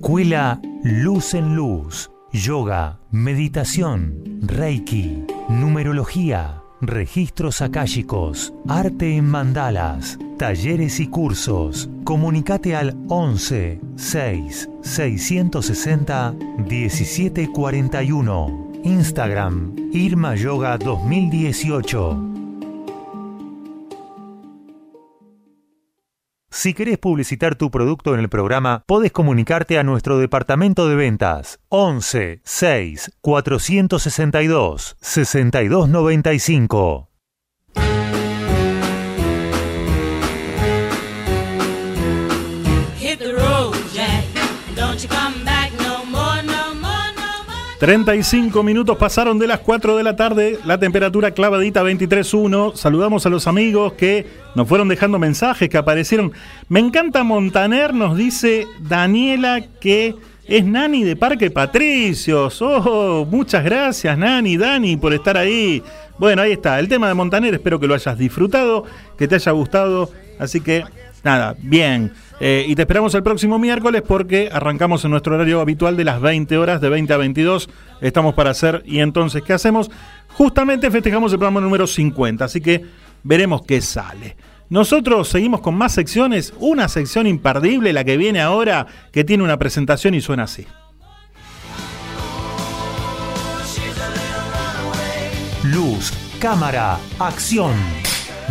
Escuela 0.00 0.60
Luz 0.82 1.34
en 1.34 1.54
Luz. 1.54 2.10
Yoga, 2.32 3.00
meditación, 3.10 4.40
reiki, 4.40 5.26
numerología, 5.50 6.62
registros 6.80 7.60
akáshicos, 7.60 8.54
arte 8.66 9.18
en 9.18 9.26
mandalas, 9.26 10.18
talleres 10.38 11.00
y 11.00 11.08
cursos. 11.08 11.90
Comunicate 12.04 12.74
al 12.74 12.96
11 13.08 13.78
6 13.96 14.70
660 14.80 16.34
1741. 16.66 18.70
Instagram 18.82 19.76
Irma 19.92 20.34
Yoga 20.34 20.78
2018. 20.78 22.29
Si 26.52 26.74
querés 26.74 26.98
publicitar 26.98 27.54
tu 27.54 27.70
producto 27.70 28.12
en 28.12 28.20
el 28.20 28.28
programa, 28.28 28.82
podés 28.86 29.12
comunicarte 29.12 29.78
a 29.78 29.84
nuestro 29.84 30.18
departamento 30.18 30.88
de 30.88 30.96
ventas 30.96 31.60
11 31.68 32.40
6 32.42 33.12
462 33.20 34.96
6295. 35.00 37.09
35 47.80 48.62
minutos 48.62 48.98
pasaron 48.98 49.38
de 49.38 49.46
las 49.46 49.60
4 49.60 49.96
de 49.96 50.02
la 50.02 50.14
tarde, 50.14 50.58
la 50.66 50.78
temperatura 50.78 51.30
clavadita 51.30 51.82
23.1. 51.82 52.74
Saludamos 52.74 53.24
a 53.24 53.30
los 53.30 53.46
amigos 53.46 53.94
que 53.94 54.26
nos 54.54 54.68
fueron 54.68 54.86
dejando 54.86 55.18
mensajes, 55.18 55.70
que 55.70 55.78
aparecieron. 55.78 56.30
Me 56.68 56.78
encanta 56.78 57.24
Montaner, 57.24 57.94
nos 57.94 58.18
dice 58.18 58.66
Daniela 58.80 59.64
que 59.80 60.14
es 60.46 60.62
Nani 60.62 61.04
de 61.04 61.16
Parque 61.16 61.50
Patricios. 61.50 62.60
Oh, 62.60 63.24
muchas 63.24 63.64
gracias 63.64 64.18
Nani, 64.18 64.58
Dani, 64.58 64.98
por 64.98 65.14
estar 65.14 65.38
ahí. 65.38 65.82
Bueno, 66.18 66.42
ahí 66.42 66.52
está, 66.52 66.78
el 66.80 66.86
tema 66.86 67.08
de 67.08 67.14
Montaner, 67.14 67.54
espero 67.54 67.80
que 67.80 67.86
lo 67.86 67.94
hayas 67.94 68.18
disfrutado, 68.18 68.84
que 69.16 69.26
te 69.26 69.36
haya 69.36 69.52
gustado. 69.52 70.10
Así 70.38 70.60
que, 70.60 70.84
nada, 71.24 71.56
bien. 71.58 72.12
Eh, 72.40 72.64
y 72.66 72.74
te 72.74 72.82
esperamos 72.82 73.14
el 73.14 73.22
próximo 73.22 73.58
miércoles 73.58 74.02
porque 74.06 74.48
arrancamos 74.52 75.04
en 75.04 75.10
nuestro 75.10 75.34
horario 75.34 75.60
habitual 75.60 75.96
de 75.96 76.04
las 76.04 76.20
20 76.20 76.56
horas, 76.58 76.80
de 76.80 76.88
20 76.88 77.12
a 77.12 77.16
22. 77.16 77.68
Estamos 78.00 78.34
para 78.34 78.50
hacer. 78.50 78.82
Y 78.86 79.00
entonces, 79.00 79.42
¿qué 79.42 79.52
hacemos? 79.52 79.90
Justamente 80.28 80.90
festejamos 80.90 81.32
el 81.32 81.38
programa 81.38 81.60
número 81.60 81.86
50. 81.86 82.44
Así 82.44 82.60
que 82.60 82.84
veremos 83.22 83.62
qué 83.66 83.80
sale. 83.80 84.36
Nosotros 84.70 85.28
seguimos 85.28 85.60
con 85.60 85.74
más 85.74 85.92
secciones. 85.92 86.54
Una 86.58 86.88
sección 86.88 87.26
imperdible, 87.26 87.92
la 87.92 88.04
que 88.04 88.16
viene 88.16 88.40
ahora, 88.40 88.86
que 89.12 89.24
tiene 89.24 89.42
una 89.42 89.58
presentación 89.58 90.14
y 90.14 90.20
suena 90.20 90.44
así. 90.44 90.66
Luz, 95.64 96.12
cámara, 96.40 96.98
acción 97.18 97.74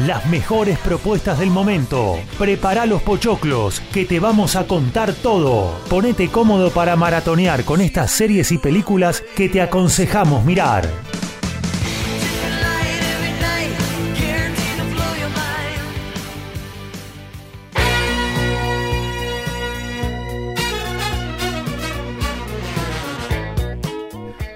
las 0.07 0.25
mejores 0.27 0.77
propuestas 0.79 1.39
del 1.39 1.49
momento. 1.49 2.19
Prepara 2.37 2.85
los 2.85 3.01
pochoclos, 3.01 3.81
que 3.93 4.05
te 4.05 4.19
vamos 4.19 4.55
a 4.55 4.65
contar 4.65 5.13
todo. 5.13 5.79
Ponete 5.89 6.29
cómodo 6.29 6.71
para 6.71 6.95
maratonear 6.95 7.63
con 7.63 7.81
estas 7.81 8.11
series 8.11 8.51
y 8.51 8.57
películas 8.57 9.23
que 9.35 9.49
te 9.49 9.61
aconsejamos 9.61 10.45
mirar. 10.45 10.89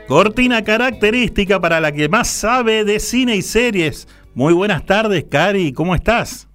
Cortina 0.07 0.63
característica 0.63 1.59
para 1.59 1.79
la 1.79 1.91
que 1.91 2.07
más 2.07 2.27
sabe 2.27 2.85
de 2.85 2.99
cine 2.99 3.35
y 3.35 3.41
series 3.41 4.07
muy 4.35 4.53
buenas 4.53 4.83
tardes, 4.85 5.25
Cari, 5.29 5.73
¿cómo 5.73 5.93
estás? 5.93 6.47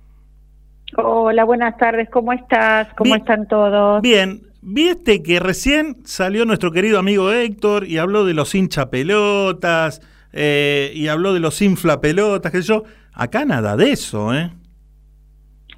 Hola, 0.97 1.45
buenas 1.45 1.77
tardes, 1.77 2.09
¿cómo 2.11 2.33
estás? 2.33 2.89
¿Cómo 2.97 3.11
Bien. 3.11 3.21
están 3.21 3.47
todos? 3.47 4.03
Bien, 4.03 4.43
viste 4.63 5.23
que 5.23 5.39
recién 5.39 5.99
salió 6.05 6.45
nuestro 6.45 6.73
querido 6.73 6.99
amigo 6.99 7.31
Héctor 7.31 7.87
y 7.87 7.99
habló 7.99 8.25
de 8.25 8.35
los 8.35 8.53
hinchapelotas 8.57 10.03
eh, 10.33 10.91
y 10.93 11.07
habló 11.07 11.33
de 11.33 11.39
los 11.39 11.63
inflapelotas, 11.63 12.51
que 12.51 12.63
yo. 12.63 12.83
Acá 13.13 13.45
nada 13.45 13.77
de 13.77 13.93
eso, 13.93 14.35
¿eh? 14.35 14.51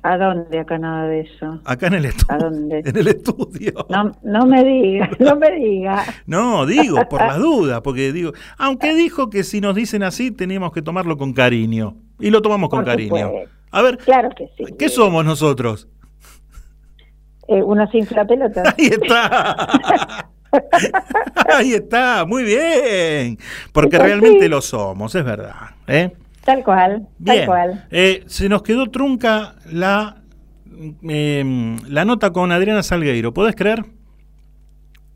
¿A 0.02 0.16
dónde 0.16 0.58
acá 0.58 0.78
nada 0.78 1.06
de 1.08 1.20
eso? 1.20 1.60
Acá 1.64 1.88
en 1.88 1.94
el 1.94 2.04
estudio. 2.06 2.34
¿A 2.34 2.38
dónde? 2.38 2.78
En 2.86 2.96
el 2.96 3.08
estudio. 3.08 3.86
No, 3.90 4.16
no 4.22 4.46
me 4.46 4.64
diga, 4.64 5.10
no 5.18 5.36
me 5.36 5.50
diga. 5.52 6.04
No, 6.26 6.64
digo, 6.66 6.98
por 7.08 7.20
las 7.20 7.38
dudas, 7.40 7.80
porque 7.82 8.12
digo, 8.12 8.32
aunque 8.56 8.94
dijo 8.94 9.28
que 9.28 9.44
si 9.44 9.60
nos 9.60 9.74
dicen 9.74 10.02
así 10.02 10.30
teníamos 10.30 10.72
que 10.72 10.82
tomarlo 10.82 11.16
con 11.18 11.32
cariño. 11.32 11.96
Y 12.18 12.30
lo 12.30 12.40
tomamos 12.42 12.70
con 12.70 12.84
cariño. 12.84 13.30
A 13.70 13.82
ver, 13.82 13.98
Claro 13.98 14.30
que 14.36 14.48
sí. 14.56 14.64
¿qué 14.78 14.88
somos 14.88 15.24
nosotros? 15.24 15.88
Eh, 17.48 17.62
unos 17.62 17.92
inflapelotas. 17.94 18.74
Ahí 18.78 18.86
está. 18.86 20.28
Ahí 21.56 21.72
está, 21.74 22.24
muy 22.26 22.44
bien. 22.44 23.38
Porque 23.72 23.98
realmente 23.98 24.48
lo 24.48 24.60
somos, 24.60 25.14
es 25.14 25.24
verdad. 25.24 25.70
¿eh? 25.86 26.12
Tal 26.50 26.64
cual, 26.64 27.06
Bien. 27.18 27.36
tal 27.38 27.46
cual. 27.46 27.84
Eh, 27.90 28.22
se 28.26 28.48
nos 28.48 28.62
quedó 28.62 28.86
trunca 28.90 29.54
la, 29.70 30.16
eh, 31.08 31.76
la 31.88 32.04
nota 32.04 32.32
con 32.32 32.50
Adriana 32.50 32.82
Salgueiro. 32.82 33.32
¿Podés 33.32 33.54
creer? 33.54 33.84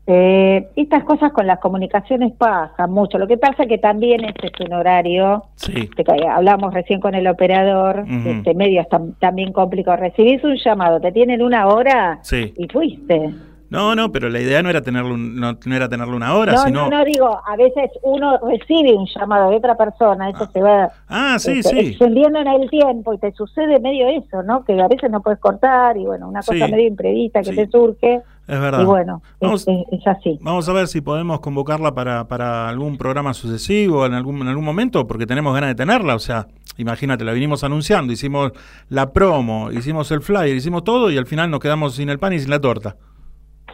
Eh, 0.07 0.67
estas 0.75 1.03
cosas 1.03 1.31
con 1.31 1.47
las 1.47 1.57
comunicaciones 1.59 2.31
pasan 2.37 2.91
mucho. 2.91 3.17
Lo 3.17 3.25
que 3.27 3.37
pasa 3.37 3.63
es 3.63 3.69
que 3.69 3.79
también 3.79 4.23
este 4.23 4.47
es 4.47 4.53
un 4.67 4.73
horario, 4.73 5.45
Sí. 5.55 5.89
que 5.89 6.03
hablamos 6.29 6.73
recién 6.75 6.99
con 6.99 7.15
el 7.15 7.25
operador, 7.27 8.05
este 8.27 8.53
medio 8.53 8.81
es 8.81 8.87
tam- 8.87 9.15
también 9.19 9.51
complicado. 9.51 9.97
Recibís 9.97 10.43
un 10.43 10.57
llamado, 10.63 10.99
te 11.01 11.11
tienen 11.11 11.41
una 11.41 11.67
hora 11.67 12.19
Sí. 12.21 12.53
y 12.55 12.67
fuiste. 12.67 13.31
No, 13.75 13.95
no, 13.95 14.11
pero 14.11 14.29
la 14.29 14.39
idea 14.41 14.63
no 14.63 14.69
era 14.69 14.81
tenerlo, 14.81 15.13
un- 15.13 15.35
no, 15.39 15.57
no 15.65 15.75
era 15.75 15.87
tenerlo 15.89 16.15
una 16.15 16.33
hora, 16.35 16.53
no, 16.53 16.63
sino... 16.63 16.89
no, 16.89 16.97
no, 16.97 17.05
digo, 17.05 17.39
a 17.45 17.55
veces 17.55 17.91
uno 18.03 18.37
recibe 18.47 18.93
un 18.95 19.05
llamado 19.07 19.49
de 19.51 19.57
otra 19.57 19.75
persona, 19.77 20.29
eso 20.29 20.49
se 20.51 20.61
va 20.61 20.89
Ah, 21.07 21.37
sí, 21.39 21.59
este, 21.59 21.69
sí. 21.69 21.79
extendiendo 21.89 22.39
en 22.39 22.47
el 22.47 22.69
tiempo 22.69 23.13
y 23.13 23.17
te 23.17 23.31
sucede 23.33 23.79
medio 23.79 24.07
eso, 24.07 24.41
¿no? 24.43 24.63
Que 24.65 24.81
a 24.81 24.87
veces 24.87 25.11
no 25.11 25.21
puedes 25.21 25.39
cortar 25.39 25.97
y 25.97 26.05
bueno, 26.05 26.27
una 26.27 26.39
cosa 26.41 26.65
Sí. 26.65 26.71
medio 26.71 26.87
imprevista 26.87 27.41
que 27.41 27.51
te 27.53 27.67
surge 27.67 28.21
Es 28.47 28.59
verdad. 28.59 28.81
y 28.81 28.85
bueno, 28.85 29.21
Vamos- 29.39 29.67
es, 29.67 29.77
es 29.91 30.07
así. 30.07 30.37
Vamos 30.41 30.67
a 30.69 30.73
ver 30.73 30.87
si 30.87 31.01
podemos 31.01 31.39
convocarla 31.39 31.93
para, 31.93 32.27
para 32.27 32.69
algún 32.69 32.97
programa 32.97 33.33
sucesivo 33.33 34.05
en 34.05 34.13
algún, 34.13 34.41
en 34.41 34.47
algún 34.47 34.65
momento, 34.65 35.05
porque 35.07 35.25
tenemos 35.25 35.53
ganas 35.53 35.69
de 35.69 35.75
tenerla. 35.75 36.15
O 36.15 36.19
sea, 36.19 36.47
imagínate, 36.77 37.23
la 37.23 37.31
vinimos 37.33 37.63
anunciando, 37.63 38.11
hicimos 38.13 38.51
la 38.89 39.11
promo, 39.13 39.71
hicimos 39.71 40.11
el 40.11 40.21
flyer, 40.21 40.55
hicimos 40.55 40.83
todo 40.83 41.09
y 41.11 41.17
al 41.17 41.25
final 41.25 41.49
nos 41.49 41.59
quedamos 41.59 41.95
sin 41.95 42.09
el 42.09 42.19
pan 42.19 42.33
y 42.33 42.39
sin 42.39 42.49
la 42.49 42.59
torta. 42.61 42.95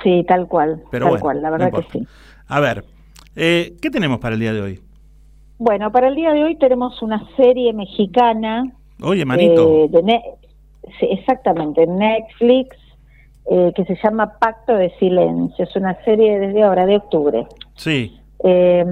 Sí, 0.04 0.24
tal 0.28 0.48
cual, 0.48 0.82
Pero 0.92 1.06
tal 1.06 1.10
bueno, 1.12 1.22
cual, 1.22 1.42
la 1.42 1.50
no 1.50 1.58
verdad 1.58 1.72
que 1.74 2.00
sí. 2.00 2.08
A 2.48 2.60
ver, 2.60 2.84
eh, 3.36 3.74
¿qué 3.82 3.90
tenemos 3.90 4.20
para 4.20 4.36
el 4.36 4.42
día 4.42 4.54
de 4.54 4.62
hoy? 4.62 4.80
Bueno, 5.58 5.92
para 5.92 6.08
el 6.08 6.16
día 6.16 6.32
de 6.34 6.44
hoy 6.44 6.56
tenemos 6.58 7.02
una 7.02 7.24
serie 7.36 7.72
mexicana. 7.74 8.72
Oye, 9.02 9.26
manito. 9.26 9.86
eh, 9.86 9.88
de 9.90 10.04
Ne- 10.04 10.24
sí, 11.00 11.08
exactamente, 11.12 11.86
Netflix, 11.86 12.76
eh, 13.50 13.72
que 13.76 13.86
se 13.86 13.96
llama 14.04 14.38
Pacto 14.40 14.74
de 14.74 14.90
Silencio. 14.98 15.66
Es 15.66 15.76
una 15.76 15.96
serie 16.04 16.40
desde 16.40 16.64
ahora, 16.64 16.86
de 16.86 16.98
octubre. 16.98 17.46
Sí. 17.76 18.18
Eh, 18.44 18.84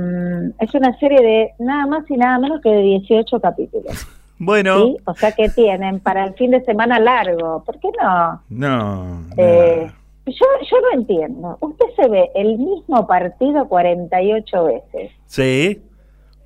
es 0.60 0.74
una 0.76 0.96
serie 1.00 1.22
de 1.22 1.50
nada 1.60 1.88
más 1.88 2.10
y 2.12 2.16
nada 2.18 2.38
menos 2.38 2.62
que 2.62 2.70
de 2.70 2.82
18 2.82 3.40
capítulos. 3.40 4.08
Bueno, 4.42 4.86
¿sí? 4.86 4.98
O 5.04 5.14
sea 5.16 5.34
que 5.34 5.50
tienen 5.50 6.00
para 6.00 6.24
el 6.24 6.34
fin 6.36 6.52
de 6.52 6.64
semana 6.64 6.98
largo. 6.98 7.62
¿Por 7.66 7.78
qué 7.78 7.90
no? 8.02 8.42
no. 8.50 9.22
Eh, 9.36 9.92
yo, 10.32 10.46
yo 10.70 10.78
no 10.82 11.00
entiendo. 11.02 11.58
Usted 11.62 11.86
se 11.96 12.08
ve 12.10 12.30
el 12.36 12.58
mismo 12.58 13.06
partido 13.08 13.68
48 13.68 14.64
veces, 14.66 15.12
Sí, 15.26 15.82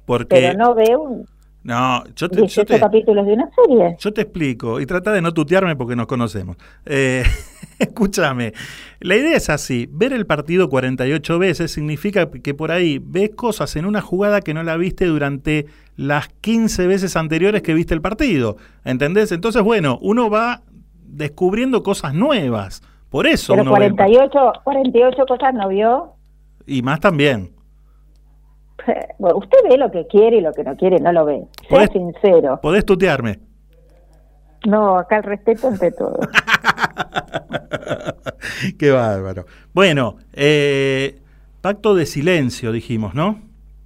porque... 0.05 0.27
pero 0.35 0.53
no 0.57 0.75
ve 0.75 0.95
un 0.97 1.25
No, 1.63 2.03
yo 2.15 2.27
te, 2.29 2.35
yo 2.37 2.41
18 2.41 2.65
te- 2.73 2.79
capítulos 2.79 3.25
de 3.25 3.33
una 3.33 3.49
serie. 3.55 3.95
Yo 3.99 4.11
te 4.13 4.21
explico 4.21 4.79
y 4.81 4.85
trata 4.85 5.11
de 5.13 5.21
no 5.21 5.33
tutearme 5.33 5.75
porque 5.75 5.95
nos 5.95 6.07
conocemos. 6.07 6.57
Eh, 6.85 7.23
escúchame, 7.79 8.53
la 8.99 9.15
idea 9.15 9.37
es 9.37 9.49
así, 9.49 9.87
ver 9.91 10.11
el 10.13 10.25
partido 10.25 10.69
48 10.69 11.39
veces 11.39 11.71
significa 11.71 12.29
que 12.29 12.53
por 12.53 12.71
ahí 12.71 12.99
ves 13.01 13.31
cosas 13.35 13.75
en 13.75 13.85
una 13.85 14.01
jugada 14.01 14.41
que 14.41 14.53
no 14.53 14.63
la 14.63 14.75
viste 14.77 15.05
durante 15.05 15.65
las 15.95 16.27
15 16.41 16.87
veces 16.87 17.15
anteriores 17.15 17.61
que 17.61 17.73
viste 17.73 17.93
el 17.93 18.01
partido, 18.01 18.57
¿entendés? 18.83 19.31
Entonces, 19.31 19.61
bueno, 19.61 19.99
uno 20.01 20.29
va 20.29 20.61
descubriendo 21.05 21.83
cosas 21.83 22.13
nuevas, 22.13 22.81
por 23.13 23.27
eso 23.27 23.53
Pero 23.53 23.61
uno 23.61 23.73
ve 23.79 23.85
el 23.85 23.95
par- 23.95 24.07
48, 24.09 24.53
48 24.63 25.25
cosas 25.27 25.53
no 25.53 25.67
vio. 25.69 26.13
y 26.65 26.81
más 26.81 26.99
también. 26.99 27.51
Bueno, 29.19 29.37
usted 29.37 29.57
ve 29.69 29.77
lo 29.77 29.89
que 29.91 30.05
quiere 30.07 30.37
y 30.37 30.41
lo 30.41 30.51
que 30.51 30.63
no 30.65 30.75
quiere 30.75 30.99
no 30.99 31.13
lo 31.13 31.23
ve. 31.23 31.45
Sea 31.69 31.77
Podés- 31.87 31.93
sincero. 31.93 32.59
Podés 32.61 32.83
tutearme. 32.85 33.39
No, 34.67 34.97
acá 34.97 35.17
el 35.17 35.23
respeto 35.23 35.67
ante 35.69 35.91
todo. 35.91 36.19
Qué 38.79 38.91
bárbaro. 38.91 39.45
Bueno, 39.73 40.17
eh, 40.33 41.19
pacto 41.61 41.95
de 41.95 42.05
silencio, 42.05 42.71
dijimos, 42.71 43.13
¿no? 43.13 43.39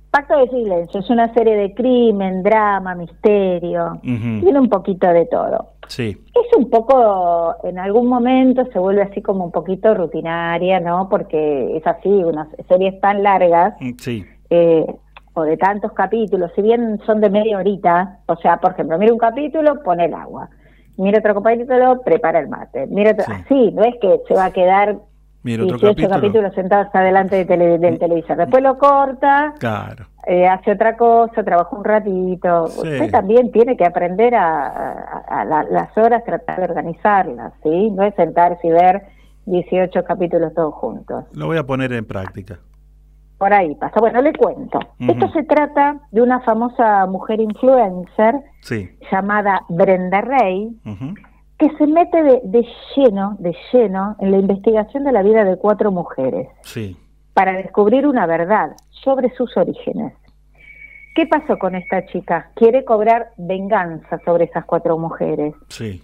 Pacto 0.09 0.37
de 0.39 0.47
Silencio 0.49 1.01
es 1.01 1.09
una 1.11 1.31
serie 1.33 1.55
de 1.55 1.73
crimen, 1.75 2.41
drama, 2.41 2.95
misterio. 2.95 3.99
Tiene 4.01 4.59
un 4.59 4.69
poquito 4.69 5.07
de 5.09 5.25
todo. 5.27 5.73
Sí. 5.87 6.17
Es 6.33 6.57
un 6.57 6.69
poco, 6.69 7.55
en 7.63 7.79
algún 7.79 8.07
momento 8.07 8.65
se 8.71 8.79
vuelve 8.79 9.01
así 9.03 9.21
como 9.21 9.45
un 9.45 9.51
poquito 9.51 9.93
rutinaria, 9.93 10.79
¿no? 10.79 11.07
Porque 11.09 11.77
es 11.77 11.85
así, 11.87 12.09
unas 12.09 12.47
series 12.67 12.99
tan 13.01 13.23
largas 13.23 13.73
Sí. 13.99 14.25
eh, 14.49 14.85
o 15.33 15.43
de 15.43 15.55
tantos 15.57 15.91
capítulos, 15.93 16.51
si 16.55 16.61
bien 16.63 16.99
son 17.05 17.21
de 17.21 17.29
media 17.29 17.57
horita, 17.57 18.19
o 18.25 18.35
sea, 18.37 18.57
por 18.57 18.71
ejemplo, 18.71 18.97
mira 18.97 19.13
un 19.13 19.19
capítulo, 19.19 19.83
pone 19.83 20.05
el 20.05 20.13
agua. 20.13 20.49
Mira 20.97 21.19
otro 21.19 21.41
capítulo, 21.43 22.01
prepara 22.01 22.39
el 22.39 22.47
mate. 22.49 22.87
Mira 22.87 23.11
otro, 23.11 23.25
así, 23.33 23.71
no 23.71 23.83
es 23.83 23.95
que 24.01 24.19
se 24.27 24.33
va 24.33 24.45
a 24.45 24.51
quedar 24.51 24.95
Mira 25.43 25.63
otro 25.63 25.77
18 25.77 25.93
capítulo. 25.93 26.15
capítulos 26.15 26.53
sentados 26.55 26.87
adelante 26.93 27.35
de 27.35 27.45
tele- 27.45 27.77
del 27.77 27.99
televisor. 27.99 28.35
Después 28.35 28.63
lo 28.63 28.77
corta, 28.79 29.53
Claro. 29.59 30.05
Eh, 30.27 30.47
hace 30.47 30.71
otra 30.73 30.97
cosa, 30.97 31.43
trabaja 31.43 31.75
un 31.75 31.83
ratito. 31.85 32.65
Usted 32.65 33.09
también 33.11 33.51
tiene 33.51 33.77
que 33.77 33.85
aprender 33.85 34.35
a, 34.35 34.67
a- 34.67 35.23
a 35.41 35.45
la- 35.45 35.63
las 35.63 35.97
horas, 35.97 36.23
tratar 36.25 36.57
de 36.57 36.63
organizarlas, 36.65 37.53
¿sí? 37.63 37.91
No 37.91 38.03
es 38.03 38.13
sentarse 38.15 38.67
y 38.67 38.71
ver 38.71 39.03
18 39.45 40.03
capítulos 40.03 40.53
todos 40.53 40.73
juntos. 40.73 41.23
Lo 41.33 41.45
voy 41.47 41.57
a 41.57 41.63
poner 41.65 41.93
en 41.93 42.05
práctica. 42.05 42.59
Por 43.37 43.53
ahí 43.53 43.75
pasa. 43.75 43.99
Bueno, 43.99 44.21
le 44.21 44.33
cuento. 44.33 44.79
Esto 44.99 45.29
se 45.29 45.43
trata 45.43 45.99
de 46.11 46.21
una 46.23 46.39
famosa 46.41 47.05
mujer 47.05 47.39
influencer 47.39 48.35
Sí. 48.61 48.89
llamada 49.11 49.61
Brenda 49.69 50.21
Rey, 50.21 50.75
que 51.59 51.69
se 51.77 51.85
mete 51.87 52.21
de, 52.23 52.41
de 52.43 52.65
lleno, 52.95 53.35
de 53.39 53.55
lleno, 53.71 54.15
en 54.19 54.31
la 54.31 54.37
investigación 54.37 55.03
de 55.03 55.11
la 55.11 55.21
vida 55.21 55.43
de 55.43 55.55
cuatro 55.57 55.91
mujeres 55.91 56.47
Sí. 56.61 56.97
Para 57.37 57.53
descubrir 57.53 58.07
una 58.07 58.25
verdad 58.25 58.71
sobre 58.89 59.29
sus 59.35 59.55
orígenes. 59.57 60.11
¿Qué 61.13 61.27
pasó 61.27 61.59
con 61.59 61.75
esta 61.75 62.03
chica? 62.07 62.49
Quiere 62.55 62.83
cobrar 62.83 63.29
venganza 63.37 64.19
sobre 64.25 64.45
esas 64.45 64.65
cuatro 64.65 64.97
mujeres. 64.97 65.53
Sí. 65.67 66.01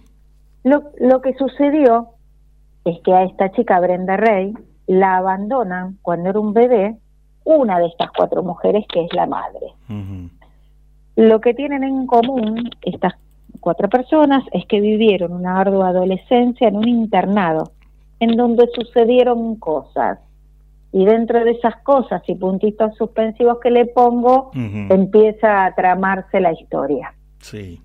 Lo, 0.62 0.92
lo 1.00 1.20
que 1.22 1.34
sucedió 1.34 2.10
es 2.84 3.00
que 3.00 3.12
a 3.12 3.24
esta 3.24 3.50
chica 3.50 3.80
Brenda 3.80 4.16
Rey 4.16 4.54
la 4.86 5.16
abandonan 5.16 5.98
cuando 6.02 6.30
era 6.30 6.38
un 6.38 6.54
bebé 6.54 6.98
una 7.42 7.80
de 7.80 7.86
estas 7.86 8.12
cuatro 8.16 8.44
mujeres 8.44 8.84
que 8.86 9.04
es 9.04 9.12
la 9.12 9.26
madre. 9.26 9.72
Lo 11.16 11.40
que 11.40 11.52
tienen 11.52 11.82
en 11.82 12.06
común 12.06 12.70
estas 12.82 13.14
cuatro 13.58 13.88
personas 13.88 14.44
es 14.52 14.64
que 14.66 14.78
vivieron 14.80 15.32
una 15.32 15.58
ardua 15.58 15.88
adolescencia 15.88 16.68
en 16.68 16.76
un 16.76 16.86
internado, 16.86 17.72
en 18.20 18.36
donde 18.36 18.68
sucedieron 18.72 19.56
cosas. 19.56 20.20
Y 20.96 21.04
dentro 21.06 21.42
de 21.42 21.50
esas 21.50 21.74
cosas 21.82 22.22
y 22.28 22.36
puntitos 22.36 22.94
suspensivos 22.96 23.58
que 23.58 23.68
le 23.68 23.84
pongo, 23.84 24.52
empieza 24.54 25.64
a 25.64 25.74
tramarse 25.74 26.38
la 26.38 26.52
historia. 26.52 27.12
Sí. 27.40 27.82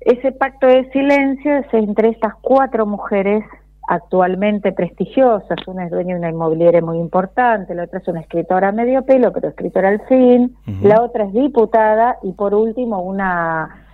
Ese 0.00 0.32
pacto 0.32 0.66
de 0.66 0.90
silencio 0.90 1.58
es 1.58 1.72
entre 1.72 2.08
estas 2.08 2.34
cuatro 2.40 2.86
mujeres 2.86 3.44
actualmente 3.86 4.72
prestigiosas. 4.72 5.56
Una 5.68 5.84
es 5.84 5.92
dueña 5.92 6.14
de 6.14 6.18
una 6.22 6.30
inmobiliaria 6.30 6.82
muy 6.82 6.98
importante, 6.98 7.72
la 7.76 7.84
otra 7.84 8.00
es 8.00 8.08
una 8.08 8.22
escritora 8.22 8.70
a 8.70 8.72
medio 8.72 9.02
pelo, 9.04 9.32
pero 9.32 9.46
escritora 9.46 9.90
al 9.90 10.00
fin. 10.08 10.56
La 10.82 11.02
otra 11.02 11.26
es 11.26 11.32
diputada 11.32 12.18
y 12.24 12.32
por 12.32 12.52
último 12.52 13.00
una 13.00 13.86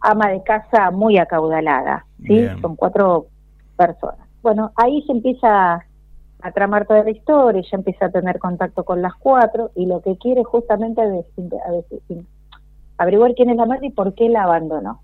ama 0.00 0.28
de 0.28 0.42
casa 0.42 0.90
muy 0.90 1.16
acaudalada. 1.16 2.04
¿sí? 2.18 2.34
Bien. 2.34 2.60
Son 2.60 2.76
cuatro 2.76 3.28
personas. 3.78 4.28
Bueno, 4.42 4.72
ahí 4.76 5.02
se 5.06 5.12
empieza 5.12 5.82
a 6.40 6.52
tramar 6.52 6.86
toda 6.86 7.02
la 7.04 7.10
historia, 7.10 7.60
ella 7.60 7.68
empieza 7.72 8.06
a 8.06 8.10
tener 8.10 8.38
contacto 8.38 8.84
con 8.84 9.02
las 9.02 9.14
cuatro 9.16 9.70
y 9.74 9.86
lo 9.86 10.00
que 10.02 10.16
quiere 10.18 10.44
justamente 10.44 11.02
es 11.02 11.26
averiguar 12.96 13.34
quién 13.34 13.50
es 13.50 13.56
la 13.56 13.66
madre 13.66 13.88
y 13.88 13.90
por 13.90 14.14
qué 14.14 14.28
la 14.28 14.44
abandonó. 14.44 15.00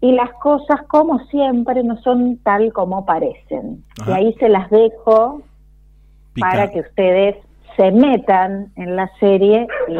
Y 0.00 0.12
las 0.12 0.30
cosas, 0.42 0.82
como 0.88 1.18
siempre, 1.26 1.82
no 1.82 2.00
son 2.00 2.38
tal 2.38 2.72
como 2.72 3.04
parecen. 3.04 3.84
Y 4.06 4.10
ahí 4.12 4.32
se 4.40 4.48
las 4.48 4.70
dejo 4.70 5.42
Pica- 6.32 6.48
para 6.48 6.70
que 6.70 6.80
ustedes 6.80 7.36
se 7.76 7.90
metan 7.92 8.72
en 8.76 8.96
la 8.96 9.10
serie 9.20 9.66
y, 9.88 9.94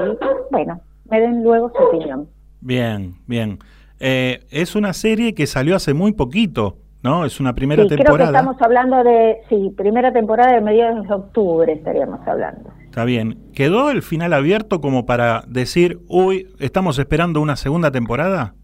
bueno, 0.51 0.81
me 1.05 1.21
den 1.21 1.43
luego 1.43 1.71
su 1.77 1.83
opinión. 1.83 2.29
Bien, 2.63 3.15
bien. 3.27 3.59
Eh, 3.99 4.47
es 4.51 4.75
una 4.75 4.95
serie 4.95 5.35
que 5.35 5.47
salió 5.47 5.77
hace 5.77 5.93
muy 5.93 6.13
poquito, 6.13 6.79
¿no? 7.03 7.25
Es 7.25 7.41
una 7.41 7.55
primera 7.55 7.83
sí, 7.83 7.89
creo 7.89 7.99
que 7.99 8.05
temporada. 8.05 8.31
estamos 8.39 8.57
hablando 8.63 9.03
de, 9.05 9.39
sí, 9.49 9.73
primera 9.77 10.13
temporada 10.13 10.53
de 10.53 10.61
mediados 10.61 11.07
de 11.09 11.15
octubre 11.15 11.73
estaríamos 11.73 12.21
hablando. 12.27 12.71
Está 12.85 13.05
bien. 13.05 13.39
¿Quedó 13.55 13.91
el 13.91 14.03
final 14.03 14.33
abierto 14.33 14.81
como 14.81 15.07
para 15.07 15.43
decir, 15.47 16.01
uy, 16.09 16.49
estamos 16.59 16.99
esperando 16.99 17.41
una 17.41 17.57
segunda 17.57 17.91
temporada? 17.91 18.55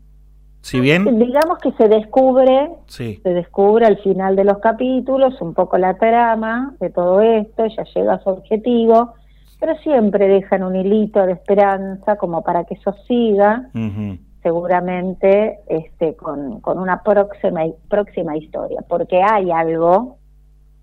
Si 0.63 0.81
bien, 0.81 1.05
Digamos 1.21 1.59
que 1.59 1.71
se 1.73 1.87
descubre, 1.89 2.71
sí. 2.89 3.21
se 3.23 3.29
descubre 3.31 3.87
al 3.87 3.99
final 3.99 4.35
de 4.35 4.43
los 4.43 4.59
capítulos 4.59 5.41
un 5.41 5.55
poco 5.55 5.79
la 5.79 5.95
trama 5.97 6.75
de 6.81 6.91
todo 6.91 7.21
esto, 7.21 7.67
ya 7.67 7.85
llega 7.95 8.15
a 8.15 8.21
su 8.21 8.31
objetivo, 8.31 9.15
pero 9.61 9.77
siempre 9.79 10.27
dejan 10.27 10.65
un 10.65 10.75
hilito 10.75 11.25
de 11.25 11.35
esperanza 11.35 12.17
como 12.17 12.43
para 12.43 12.65
que 12.65 12.75
eso 12.75 12.93
siga, 13.07 13.69
Ujú. 13.77 14.19
Seguramente 14.47 15.59
este, 15.67 16.15
con, 16.15 16.61
con 16.61 16.79
una 16.79 17.03
próxima, 17.03 17.63
próxima 17.89 18.37
historia, 18.37 18.81
porque 18.87 19.21
hay 19.21 19.51
algo 19.51 20.19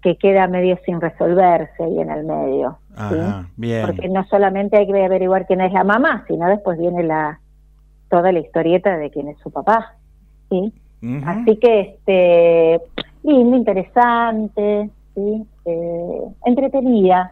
que 0.02 0.18
queda 0.18 0.48
medio 0.48 0.78
sin 0.86 1.00
resolverse 1.00 1.82
ahí 1.82 1.98
en 2.02 2.10
el 2.10 2.26
medio. 2.26 2.78
¿sí? 2.90 2.94
Ajá, 2.98 3.48
bien. 3.56 3.86
Porque 3.86 4.10
no 4.10 4.26
solamente 4.26 4.76
hay 4.76 4.86
que 4.86 5.06
averiguar 5.06 5.48
quién 5.48 5.62
es 5.62 5.72
la 5.72 5.86
mamá, 5.86 6.26
sino 6.28 6.46
después 6.48 6.78
viene 6.78 7.04
la 7.04 7.40
toda 8.10 8.34
la 8.34 8.40
historieta 8.40 8.98
de 8.98 9.10
quién 9.12 9.30
es 9.30 9.38
su 9.40 9.50
papá. 9.50 9.96
¿sí? 10.50 10.74
Así 11.26 11.56
que, 11.56 11.80
este, 11.80 12.82
lindo, 13.24 13.56
interesante, 13.56 14.90
¿sí? 15.16 15.48
Eh, 15.64 16.22
entretenida, 16.46 17.32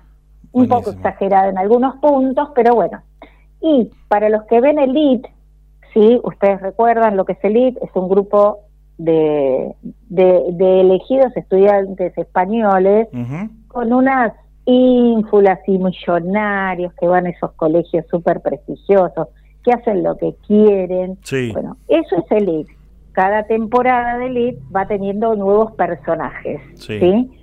un 0.53 0.69
poco 0.69 0.91
exagerada 0.91 1.49
en 1.49 1.57
algunos 1.57 1.97
puntos, 1.97 2.51
pero 2.55 2.73
bueno. 2.73 3.01
Y 3.59 3.91
para 4.07 4.29
los 4.29 4.43
que 4.43 4.61
ven 4.61 4.79
Elite, 4.79 5.29
sí, 5.93 6.19
ustedes 6.23 6.61
recuerdan 6.61 7.17
lo 7.17 7.25
que 7.25 7.33
es 7.33 7.43
Elite, 7.43 7.79
es 7.83 7.89
un 7.95 8.09
grupo 8.09 8.59
de, 8.97 9.73
de, 10.09 10.43
de 10.51 10.81
elegidos 10.81 11.35
estudiantes 11.35 12.17
españoles 12.17 13.07
con 13.67 13.93
unas 13.93 14.33
ínfulas 14.65 15.59
y 15.67 15.77
millonarios 15.77 16.93
que 16.99 17.07
van 17.07 17.25
a 17.25 17.29
esos 17.29 17.51
colegios 17.53 18.05
súper 18.09 18.41
prestigiosos, 18.41 19.27
que 19.63 19.71
hacen 19.71 20.03
lo 20.03 20.17
que 20.17 20.35
quieren. 20.47 21.17
Sí. 21.23 21.51
Bueno, 21.51 21.77
eso 21.87 22.15
es 22.17 22.31
Elite. 22.31 22.71
Cada 23.13 23.43
temporada 23.43 24.17
de 24.17 24.27
Elite 24.27 24.61
va 24.75 24.87
teniendo 24.87 25.35
nuevos 25.35 25.73
personajes. 25.73 26.61
Sí. 26.75 26.99
¿sí? 26.99 27.40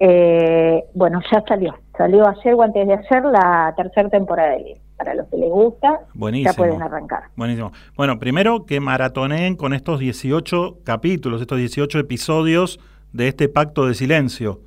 Eh, 0.00 0.84
bueno, 0.94 1.20
ya 1.32 1.42
salió. 1.48 1.74
Salió 1.96 2.26
ayer 2.28 2.54
o 2.54 2.62
antes 2.62 2.86
de 2.86 2.94
ayer 2.94 3.24
la 3.24 3.72
tercera 3.76 4.08
temporada 4.08 4.50
de 4.50 4.56
Elite. 4.56 4.80
Para 4.96 5.12
los 5.14 5.26
que 5.28 5.36
les 5.36 5.50
gusta, 5.50 6.00
Buenísimo. 6.14 6.50
ya 6.52 6.56
pueden 6.56 6.82
arrancar. 6.82 7.24
Buenísimo. 7.36 7.70
Bueno, 7.96 8.18
primero 8.18 8.64
que 8.64 8.80
maratoneen 8.80 9.54
con 9.54 9.74
estos 9.74 10.00
18 10.00 10.78
capítulos, 10.84 11.42
estos 11.42 11.58
18 11.58 11.98
episodios 11.98 12.80
de 13.12 13.28
este 13.28 13.50
pacto 13.50 13.86
de 13.86 13.92
silencio. 13.94 14.60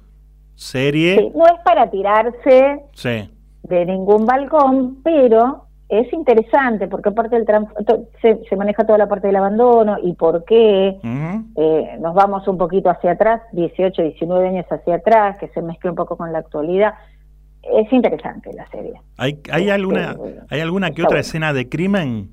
Serie. 0.54 1.18
Sí, 1.18 1.32
no 1.36 1.46
es 1.46 1.60
para 1.64 1.90
tirarse 1.90 2.80
Sí. 2.94 3.32
de 3.64 3.86
ningún 3.86 4.26
balcón, 4.28 4.98
pero 5.04 5.66
es 5.90 6.11
interesante 6.14 6.88
porque 6.88 7.10
aparte 7.10 7.36
del 7.36 7.45
se, 8.22 8.40
se 8.48 8.56
maneja 8.56 8.86
toda 8.86 8.98
la 8.99 9.07
parte 9.07 9.28
del 9.28 9.36
abandono 9.36 9.98
y 10.03 10.14
por 10.14 10.45
qué 10.45 10.99
eh, 11.56 11.98
nos 11.99 12.14
vamos 12.14 12.48
un 12.48 12.57
poquito 12.57 12.90
hacia 12.90 13.11
atrás, 13.14 13.41
18, 13.53 14.02
19 14.03 14.48
años 14.49 14.66
hacia 14.70 14.95
atrás, 14.95 15.38
que 15.40 15.48
se 15.49 15.61
mezcla 15.61 15.90
un 15.90 15.95
poco 15.95 16.16
con 16.16 16.32
la 16.32 16.40
actualidad. 16.40 16.94
Es 17.64 17.91
interesante 17.91 18.53
la 18.53 18.68
serie. 18.70 18.94
¿Hay, 19.18 19.40
hay, 19.52 19.70
alguna, 19.70 20.11
Este, 20.11 20.40
¿Hay 20.49 20.61
alguna 20.61 20.91
que 20.91 21.02
otra 21.02 21.16
bueno. 21.16 21.20
escena 21.22 21.53
de 21.53 21.68
crimen? 21.68 22.30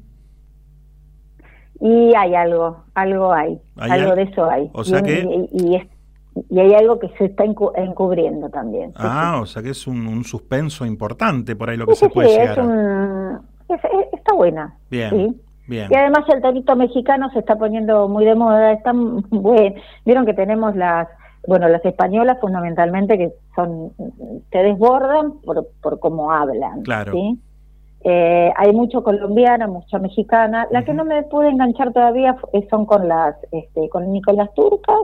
Y 1.80 2.14
hay 2.14 2.34
algo, 2.34 2.84
algo 2.94 3.32
hay, 3.32 3.58
¿Hay 3.76 3.90
algo 3.90 4.10
al- 4.12 4.16
de 4.16 4.22
eso 4.22 4.48
hay. 4.50 4.70
o 4.72 4.84
sea 4.84 5.00
y, 5.00 5.02
que- 5.02 5.48
y, 5.52 5.66
y 5.68 5.76
es- 5.76 5.86
y 6.50 6.58
hay 6.60 6.74
algo 6.74 6.98
que 6.98 7.08
se 7.18 7.26
está 7.26 7.44
encu- 7.44 7.72
encubriendo 7.76 8.48
también. 8.50 8.90
Sí, 8.90 8.96
Ah, 9.00 9.38
o 9.42 9.46
sea 9.46 9.62
que 9.62 9.70
es 9.70 9.86
un, 9.86 10.06
un 10.06 10.24
suspenso 10.24 10.84
importante 10.86 11.56
por 11.56 11.70
ahí 11.70 11.76
lo 11.76 11.86
que 11.86 11.94
sí, 11.94 12.00
se 12.00 12.06
sí, 12.06 12.12
puede 12.14 12.28
llegar. 12.28 12.50
es 12.52 12.58
a- 12.58 12.62
un- 12.62 13.40
es- 13.68 13.84
es- 13.84 14.12
está 14.12 14.34
buena. 14.34 14.76
Bien, 14.90 15.36
bien. 15.66 15.88
Y 15.90 15.94
además 15.94 16.24
el 16.28 16.40
tonito 16.42 16.76
mexicano 16.76 17.30
se 17.32 17.38
está 17.40 17.56
poniendo 17.56 18.08
muy 18.08 18.24
de 18.24 18.34
moda, 18.34 18.72
está 18.72 18.92
bueno. 19.30 19.74
Vieron 20.04 20.26
que 20.26 20.34
tenemos 20.34 20.76
las, 20.76 21.08
bueno, 21.48 21.68
las 21.68 21.84
españolas 21.84 22.38
fundamentalmente 22.40 23.16
que 23.18 23.32
son, 23.54 23.92
te 24.50 24.62
desbordan 24.62 25.40
por, 25.44 25.66
por 25.82 25.98
cómo 26.00 26.32
hablan. 26.32 26.82
Claro. 26.82 27.12
¿sí? 27.12 27.38
Eh, 28.08 28.52
hay 28.56 28.72
mucho 28.72 29.02
colombiana, 29.02 29.66
mucha 29.66 29.98
mexicana. 29.98 30.68
La 30.70 30.84
que 30.84 30.94
no 30.94 31.04
me 31.04 31.24
pude 31.24 31.48
enganchar 31.48 31.92
todavía 31.92 32.36
son 32.70 32.86
con 32.86 33.08
las, 33.08 33.34
este, 33.50 33.88
con 33.88 34.12
ni 34.12 34.22
con 34.22 34.36
las 34.36 34.52
turcas, 34.54 34.96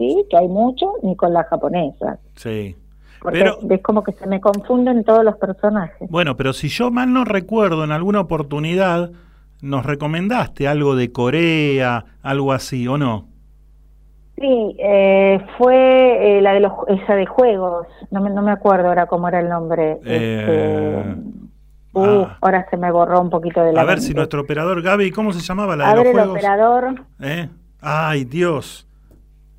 sí, 0.00 0.24
que 0.30 0.36
hay 0.36 0.48
mucho, 0.48 0.94
ni 1.02 1.14
con 1.14 1.32
las 1.34 1.46
japonesas. 1.48 2.18
Sí. 2.36 2.74
Porque 3.20 3.38
Pero, 3.40 3.58
es 3.68 3.82
como 3.82 4.02
que 4.02 4.12
se 4.12 4.26
me 4.26 4.40
confunden 4.40 5.04
todos 5.04 5.22
los 5.22 5.36
personajes. 5.36 6.08
bueno, 6.10 6.36
pero 6.38 6.54
si 6.54 6.68
yo 6.68 6.90
mal 6.90 7.12
no 7.12 7.24
recuerdo, 7.26 7.84
en 7.84 7.92
alguna 7.92 8.20
oportunidad 8.20 9.10
nos 9.60 9.84
recomendaste 9.84 10.66
algo 10.66 10.96
de 10.96 11.12
Corea, 11.12 12.06
algo 12.22 12.52
así, 12.54 12.88
¿o 12.88 12.96
no? 12.96 13.26
Sí, 14.38 14.74
eh, 14.78 15.38
fue 15.58 16.38
eh, 16.38 16.40
la 16.40 16.54
de 16.54 16.60
los, 16.60 16.72
esa 16.88 17.14
de 17.14 17.26
juegos, 17.26 17.86
no 18.10 18.22
me, 18.22 18.30
no 18.30 18.40
me 18.40 18.52
acuerdo 18.52 18.88
ahora 18.88 19.04
cómo 19.06 19.28
era 19.28 19.40
el 19.40 19.50
nombre. 19.50 19.98
Eh, 20.06 21.04
Este, 21.92 21.98
uh, 21.98 22.26
ahora 22.40 22.66
se 22.70 22.78
me 22.78 22.90
borró 22.90 23.20
un 23.20 23.28
poquito 23.28 23.60
de 23.62 23.74
la 23.74 23.82
a 23.82 23.84
ver 23.84 23.96
mente. 23.96 24.06
si 24.06 24.14
nuestro 24.14 24.40
operador 24.40 24.80
Gaby, 24.80 25.10
¿cómo 25.10 25.34
se 25.34 25.40
llamaba 25.40 25.76
la 25.76 25.90
de 25.90 25.96
los 25.96 26.06
el 26.06 26.12
juegos? 26.12 26.30
operador, 26.30 26.94
¿Eh? 27.20 27.48
Ay, 27.82 28.24
Dios. 28.24 28.86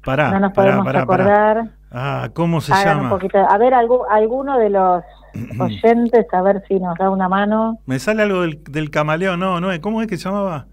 Pará, 0.03 0.31
no 0.31 0.39
nos 0.39 0.53
pará, 0.53 0.71
podemos 0.81 0.85
pará, 0.85 1.01
acordar. 1.01 1.69
Ah, 1.91 2.29
¿cómo 2.33 2.61
se 2.61 2.73
Hagan 2.73 2.97
llama? 2.97 3.03
un 3.03 3.09
poquito, 3.19 3.37
a 3.37 3.57
ver 3.57 3.73
algu- 3.73 4.05
alguno 4.09 4.57
de 4.57 4.69
los 4.69 5.03
oyentes, 5.59 6.25
a 6.33 6.41
ver 6.41 6.63
si 6.67 6.79
nos 6.79 6.97
da 6.97 7.09
una 7.09 7.29
mano. 7.29 7.77
Me 7.85 7.99
sale 7.99 8.23
algo 8.23 8.41
del, 8.41 8.63
del 8.63 8.89
camaleón, 8.89 9.39
no, 9.39 9.59
no, 9.59 9.67
¿cómo 9.81 10.01
es 10.01 10.07
que 10.07 10.17
se 10.17 10.25
llamaba? 10.29 10.65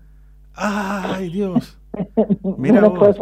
Ay, 0.55 1.30
Dios. 1.30 1.78
Mira 2.56 2.80
no 2.80 2.90
vos. 2.90 3.16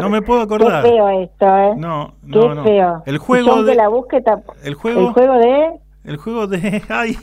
No 0.00 0.10
me 0.10 0.22
puedo 0.22 0.40
acordar. 0.40 0.82
Qué 0.82 0.90
feo 0.90 1.08
esto, 1.20 1.46
¿eh? 1.58 1.74
No, 1.76 2.14
Qué 2.22 2.38
no, 2.38 2.54
no. 2.54 2.64
feo. 2.64 3.02
El 3.06 3.18
juego 3.18 3.62
de 3.62 3.74
la 3.74 3.88
busque, 3.88 4.22
el 4.64 4.74
juego 4.74 5.00
el 5.00 5.12
juego 5.12 5.34
de... 5.38 5.80
el 6.04 6.16
juego 6.16 6.46
de 6.46 6.82
ay 6.88 7.16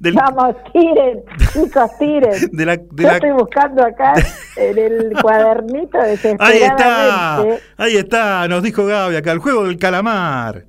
del, 0.00 0.14
Vamos, 0.14 0.56
tiren, 0.72 1.22
chicos, 1.52 1.90
tiren. 1.98 2.50
de 2.52 2.66
la 2.66 2.76
de 2.76 2.86
Yo 2.96 3.08
la 3.08 3.14
estoy 3.14 3.30
buscando 3.32 3.84
acá 3.84 4.14
en 4.56 4.78
el 4.78 5.12
cuadernito 5.22 5.98
Ahí 6.38 6.58
está. 6.62 7.36
Ahí 7.78 7.96
está, 7.96 8.48
nos 8.48 8.62
dijo 8.62 8.84
Gaby 8.86 9.16
acá, 9.16 9.32
el 9.32 9.38
juego 9.38 9.64
del 9.64 9.78
calamar. 9.78 10.64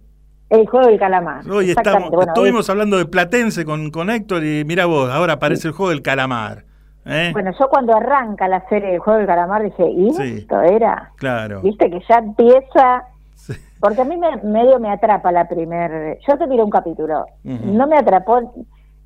el 0.50 0.68
juego 0.68 0.88
del 0.88 1.00
calamar. 1.00 1.50
Hoy 1.50 1.72
estamos, 1.72 2.10
Bueno, 2.12 2.32
estuvimos 2.32 2.70
hablando 2.70 2.98
de 2.98 3.06
Platense 3.06 3.66
con, 3.66 3.90
con 3.92 4.10
Héctor 4.10 4.44
y 4.44 4.64
mira 4.66 4.86
vos, 4.86 5.10
ahora 5.10 5.34
aparece 5.34 5.68
el 5.70 5.74
juego 5.74 5.90
del 5.92 6.02
calamar. 6.02 6.66
¿eh? 7.06 7.32
bueno, 7.34 7.52
yo 7.60 7.68
cuando 7.70 7.96
arranca 7.98 8.48
la 8.48 8.64
serie 8.70 8.92
del 8.92 9.00
juego 9.00 9.18
del 9.20 9.28
calamar 9.28 9.62
dije, 9.64 9.84
¿y 9.90 10.14
Sí. 10.14 10.36
esto 10.40 10.62
era? 10.62 11.12
Claro. 11.18 11.62
Viste 11.62 11.90
que 11.90 12.00
ya 12.08 12.16
empieza... 12.16 13.04
Porque 13.80 14.02
a 14.02 14.06
mí 14.06 14.16
me, 14.18 14.38
medio 14.44 14.80
me 14.80 14.90
atrapa 14.90 15.32
la 15.32 15.48
primer... 15.48 16.18
Yo 16.28 16.38
te 16.38 16.48
miré 16.48 16.64
un 16.64 16.70
capítulo. 16.70 17.26
No 17.44 17.88
me 17.88 17.98
atrapó 17.98 18.54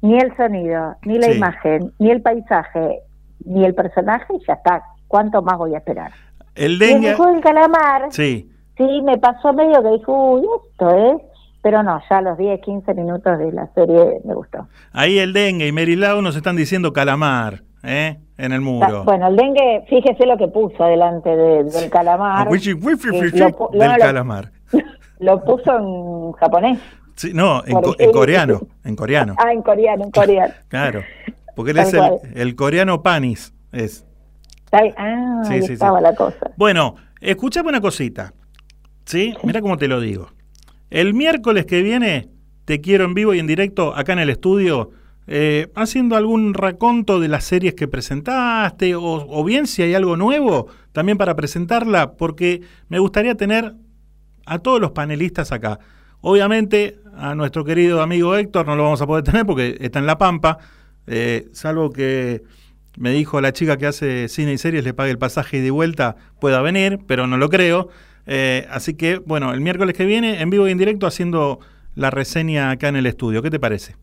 ni 0.02 0.18
el 0.18 0.36
sonido, 0.38 0.96
ni 1.04 1.18
la 1.18 1.28
Sí. 1.28 1.38
imagen, 1.38 1.92
ni 2.00 2.12
el 2.12 2.22
paisaje, 2.22 3.00
ni 3.46 3.66
el 3.66 3.74
personaje 3.74 4.34
y 4.36 4.46
ya 4.48 4.54
está. 4.54 4.84
¿Cuánto 5.08 5.42
más 5.42 5.58
voy 5.58 5.74
a 5.74 5.80
esperar? 5.80 6.12
El 6.56 6.78
dengue. 6.80 7.12
el 7.12 7.18
del 7.18 7.42
calamar... 7.42 8.08
Sí. 8.12 8.52
Sí, 8.78 9.02
me 9.04 9.18
pasó 9.18 9.54
medio 9.54 9.82
que 9.82 9.90
dijo, 9.98 10.34
uy, 10.36 10.48
esto 10.72 10.90
es. 10.96 11.22
Pero 11.64 11.82
no, 11.82 12.00
ya 12.10 12.20
a 12.20 12.22
los 12.22 12.38
10, 12.38 12.62
15 12.62 12.94
minutos 12.94 13.40
de 13.40 13.52
la 13.52 13.68
serie 13.74 14.22
me 14.24 14.36
gustó. 14.36 14.68
Ahí 14.94 15.18
el 15.18 15.34
dengue 15.34 15.68
y 15.68 15.72
Merilao 15.72 16.22
nos 16.22 16.36
están 16.36 16.56
diciendo 16.56 16.94
calamar, 16.94 17.64
¿eh? 17.88 18.20
En 18.38 18.52
el 18.52 18.62
muro. 18.62 19.00
Ah, 19.00 19.04
Bueno, 19.04 19.28
el 19.30 19.36
dengue, 19.36 19.84
fíjese 19.90 20.26
lo 20.28 20.38
que 20.38 20.48
puso 20.48 20.84
delante 20.84 21.30
de- 21.36 21.64
del 21.64 21.90
calamar. 21.90 22.48
Eh, 22.48 23.32
lo 23.34 23.50
no, 23.50 23.70
del 23.72 23.98
calamar. 23.98 24.52
Lo 25.20 25.44
puso 25.44 25.76
en 25.76 26.32
japonés. 26.34 26.80
Sí, 27.16 27.32
no, 27.34 27.64
en, 27.66 27.82
co- 27.82 27.96
coreano, 28.14 28.60
en 28.84 28.96
coreano. 28.96 29.36
Ah, 29.44 29.52
en 29.52 29.64
coreano, 29.64 30.04
en 30.04 30.12
coreano. 30.12 30.54
Claro. 30.68 31.02
Porque 31.56 31.72
él 31.72 31.80
es 31.80 31.92
el, 32.36 32.56
coreano 32.56 33.02
panis. 33.02 33.52
Es. 33.72 34.06
Ah, 34.72 35.42
Sí, 35.46 35.54
ahí 35.54 35.62
sí, 35.62 35.68
sí. 35.70 35.74
estaba 35.74 36.00
la 36.02 36.14
cosa. 36.14 36.52
Bueno, 36.56 36.94
escuchame 37.20 37.70
una 37.70 37.82
cosita. 37.82 38.34
¿Sí? 39.06 39.34
Mira 39.44 39.62
cómo 39.62 39.78
te 39.78 39.88
lo 39.88 40.00
digo. 40.00 40.28
El 40.92 41.16
miércoles 41.16 41.66
que 41.66 41.82
viene 41.82 42.30
te 42.66 42.80
quiero 42.82 43.06
en 43.06 43.16
vivo 43.16 43.34
y 43.34 43.40
en 43.40 43.48
directo 43.48 43.96
acá 43.96 44.14
en 44.14 44.20
el 44.20 44.30
estudio 44.30 44.92
eh, 45.28 45.70
haciendo 45.76 46.16
algún 46.16 46.54
raconto 46.54 47.20
de 47.20 47.28
las 47.28 47.44
series 47.44 47.74
que 47.74 47.88
presentaste 47.88 48.96
o, 48.96 49.44
bien 49.44 49.68
si 49.68 49.82
hay 49.82 49.94
algo 49.94 50.16
nuevo 50.16 50.68
también 50.94 51.18
para 51.18 51.36
presentarla 51.36 52.14
porque 52.14 52.62
me 52.88 53.00
gustaría 53.00 53.36
tener 53.36 53.76
a 54.46 54.60
todos 54.60 54.80
los 54.80 54.92
panelistas 54.92 55.52
acá. 55.52 55.80
Obviamente 56.22 57.00
a 57.18 57.36
nuestro 57.36 57.66
querido 57.66 58.02
amigo 58.02 58.36
Héctor 58.36 58.66
no 58.66 58.78
lo 58.78 58.84
vamos 58.84 59.02
a 59.02 59.08
poder 59.08 59.24
tener 59.26 59.46
porque 59.46 59.78
está 59.82 60.00
en 60.00 60.06
La 60.06 60.18
Pampa, 60.18 60.60
eh, 61.08 61.50
salvo 61.52 61.92
que 61.92 62.44
me 62.98 63.12
dijo 63.12 63.42
la 63.42 63.52
chica 63.52 63.78
que 63.78 63.88
hace 63.88 64.30
cine 64.30 64.54
y 64.54 64.58
series 64.58 64.86
le 64.86 64.94
pague 64.94 65.12
el 65.12 65.18
pasaje 65.18 65.58
y 65.58 65.62
de 65.62 65.72
vuelta 65.72 66.16
pueda 66.40 66.62
venir, 66.62 67.00
pero 67.06 67.28
no 67.28 67.38
lo 67.38 67.50
creo. 67.50 67.90
Eh, 68.26 68.66
así 68.72 68.96
que, 68.96 69.18
bueno, 69.20 69.54
el 69.54 69.62
miércoles 69.62 69.96
que 69.96 70.06
viene, 70.06 70.42
en 70.42 70.50
vivo 70.50 70.68
y 70.68 70.72
en 70.72 70.78
directo, 70.78 71.06
haciendo 71.06 71.60
la 71.96 72.10
reseña 72.10 72.72
acá 72.72 72.90
en 72.90 72.96
el 72.96 73.06
estudio. 73.06 73.42
¿Qué 73.42 73.50
te 73.50 73.60
parece? 73.60 73.96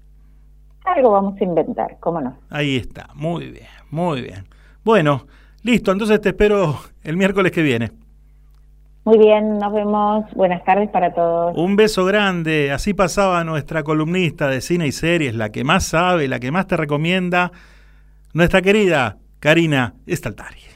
Algo 0.84 1.10
vamos 1.10 1.40
a 1.40 1.44
inventar, 1.44 1.96
¿cómo 2.00 2.20
no? 2.20 2.36
Ahí 2.50 2.76
está, 2.76 3.08
muy 3.14 3.50
bien, 3.50 3.68
muy 3.90 4.22
bien. 4.22 4.46
Bueno, 4.84 5.26
listo, 5.62 5.92
entonces 5.92 6.20
te 6.20 6.30
espero 6.30 6.78
el 7.02 7.16
miércoles 7.16 7.52
que 7.52 7.62
viene. 7.62 7.90
Muy 9.04 9.18
bien, 9.18 9.58
nos 9.58 9.72
vemos. 9.72 10.24
Buenas 10.34 10.64
tardes 10.64 10.88
para 10.88 11.12
todos. 11.12 11.54
Un 11.56 11.76
beso 11.76 12.06
grande. 12.06 12.72
Así 12.72 12.94
pasaba 12.94 13.44
nuestra 13.44 13.82
columnista 13.82 14.48
de 14.48 14.62
cine 14.62 14.86
y 14.86 14.92
series, 14.92 15.34
la 15.34 15.50
que 15.50 15.62
más 15.62 15.84
sabe, 15.84 16.26
la 16.26 16.40
que 16.40 16.50
más 16.50 16.66
te 16.66 16.76
recomienda, 16.78 17.52
nuestra 18.32 18.62
querida 18.62 19.18
Karina 19.40 19.94
Estaltari. 20.06 20.73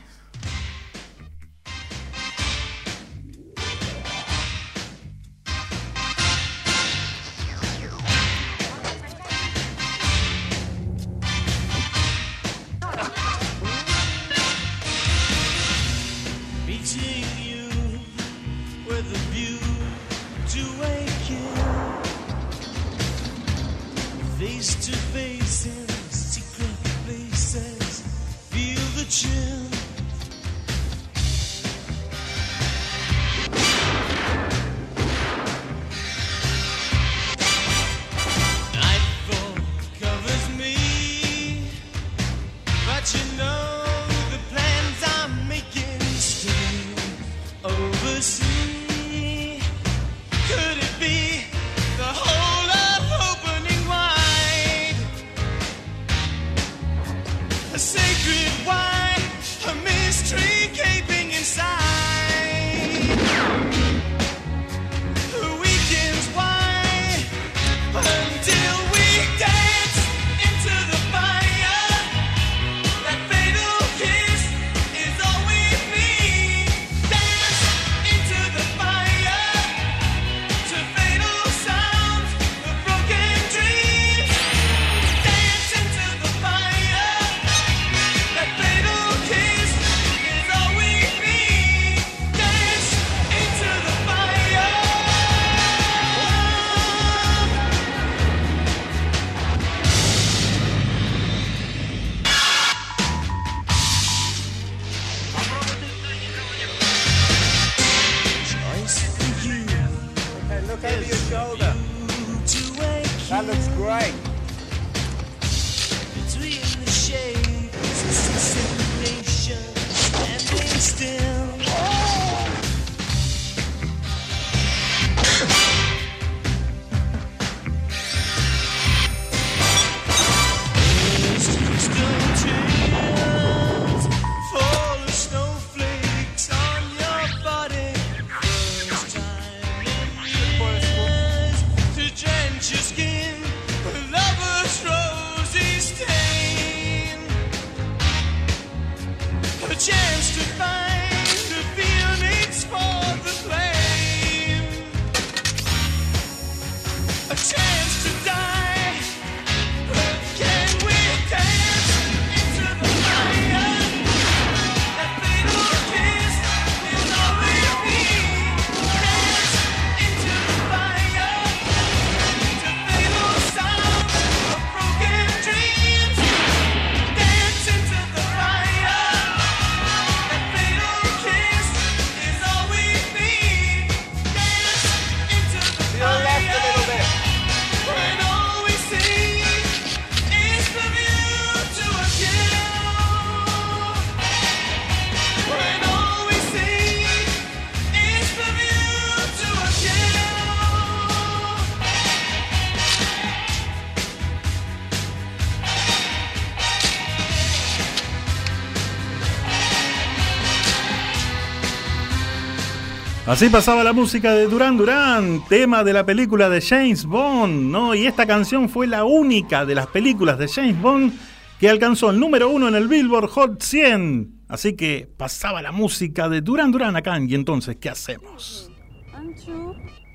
Así 213.28 213.50
pasaba 213.50 213.84
la 213.84 213.92
música 213.92 214.32
de 214.32 214.46
Duran 214.46 214.78
Duran, 214.78 215.44
tema 215.50 215.84
de 215.84 215.92
la 215.92 216.06
película 216.06 216.48
de 216.48 216.62
James 216.62 217.04
Bond, 217.04 217.70
¿no? 217.70 217.94
Y 217.94 218.06
esta 218.06 218.24
canción 218.24 218.70
fue 218.70 218.86
la 218.86 219.04
única 219.04 219.66
de 219.66 219.74
las 219.74 219.86
películas 219.88 220.38
de 220.38 220.48
James 220.48 220.80
Bond 220.80 221.12
que 221.60 221.68
alcanzó 221.68 222.08
el 222.08 222.18
número 222.18 222.48
uno 222.48 222.68
en 222.68 222.74
el 222.74 222.88
Billboard 222.88 223.28
Hot 223.28 223.62
100. 223.62 224.44
Así 224.48 224.76
que 224.76 225.06
pasaba 225.14 225.60
la 225.60 225.72
música 225.72 226.30
de 226.30 226.40
Duran 226.40 226.70
Duran 226.70 226.96
acá. 226.96 227.20
Y 227.20 227.34
entonces, 227.34 227.76
¿qué 227.76 227.90
hacemos? 227.90 228.70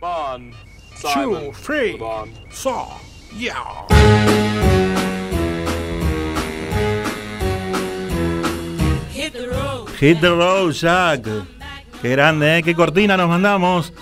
Bond. 0.02 0.56
Two, 1.00 1.52
three, 1.64 2.00
so, 2.50 2.88
yeah. 3.38 3.54
Hit 9.12 9.34
the 9.34 9.48
road. 9.50 9.90
Hit 10.00 10.20
the 10.20 10.32
road, 10.32 10.72
Jack. 10.72 11.28
Qué 12.04 12.10
grande, 12.10 12.58
¿eh? 12.58 12.64
Qué 12.64 12.76
cortina 12.76 13.16
nos 13.16 13.30
mandamos. 13.30 13.94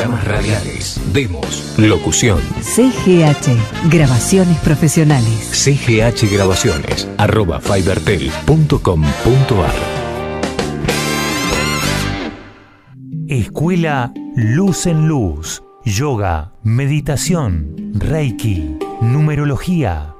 Programas 0.00 0.24
radiales, 0.26 0.98
demos, 1.12 1.74
locución. 1.76 2.40
CGH. 2.62 3.50
Grabaciones 3.90 4.56
profesionales. 4.60 5.50
CGH 5.52 6.26
Grabaciones, 6.32 7.06
arroba 7.18 7.60
fibertel.com.ar 7.60 9.74
Escuela 13.28 14.10
Luz 14.36 14.86
en 14.86 15.06
Luz. 15.06 15.62
Yoga, 15.84 16.54
meditación, 16.62 17.92
Reiki, 17.92 18.78
numerología, 19.02 20.09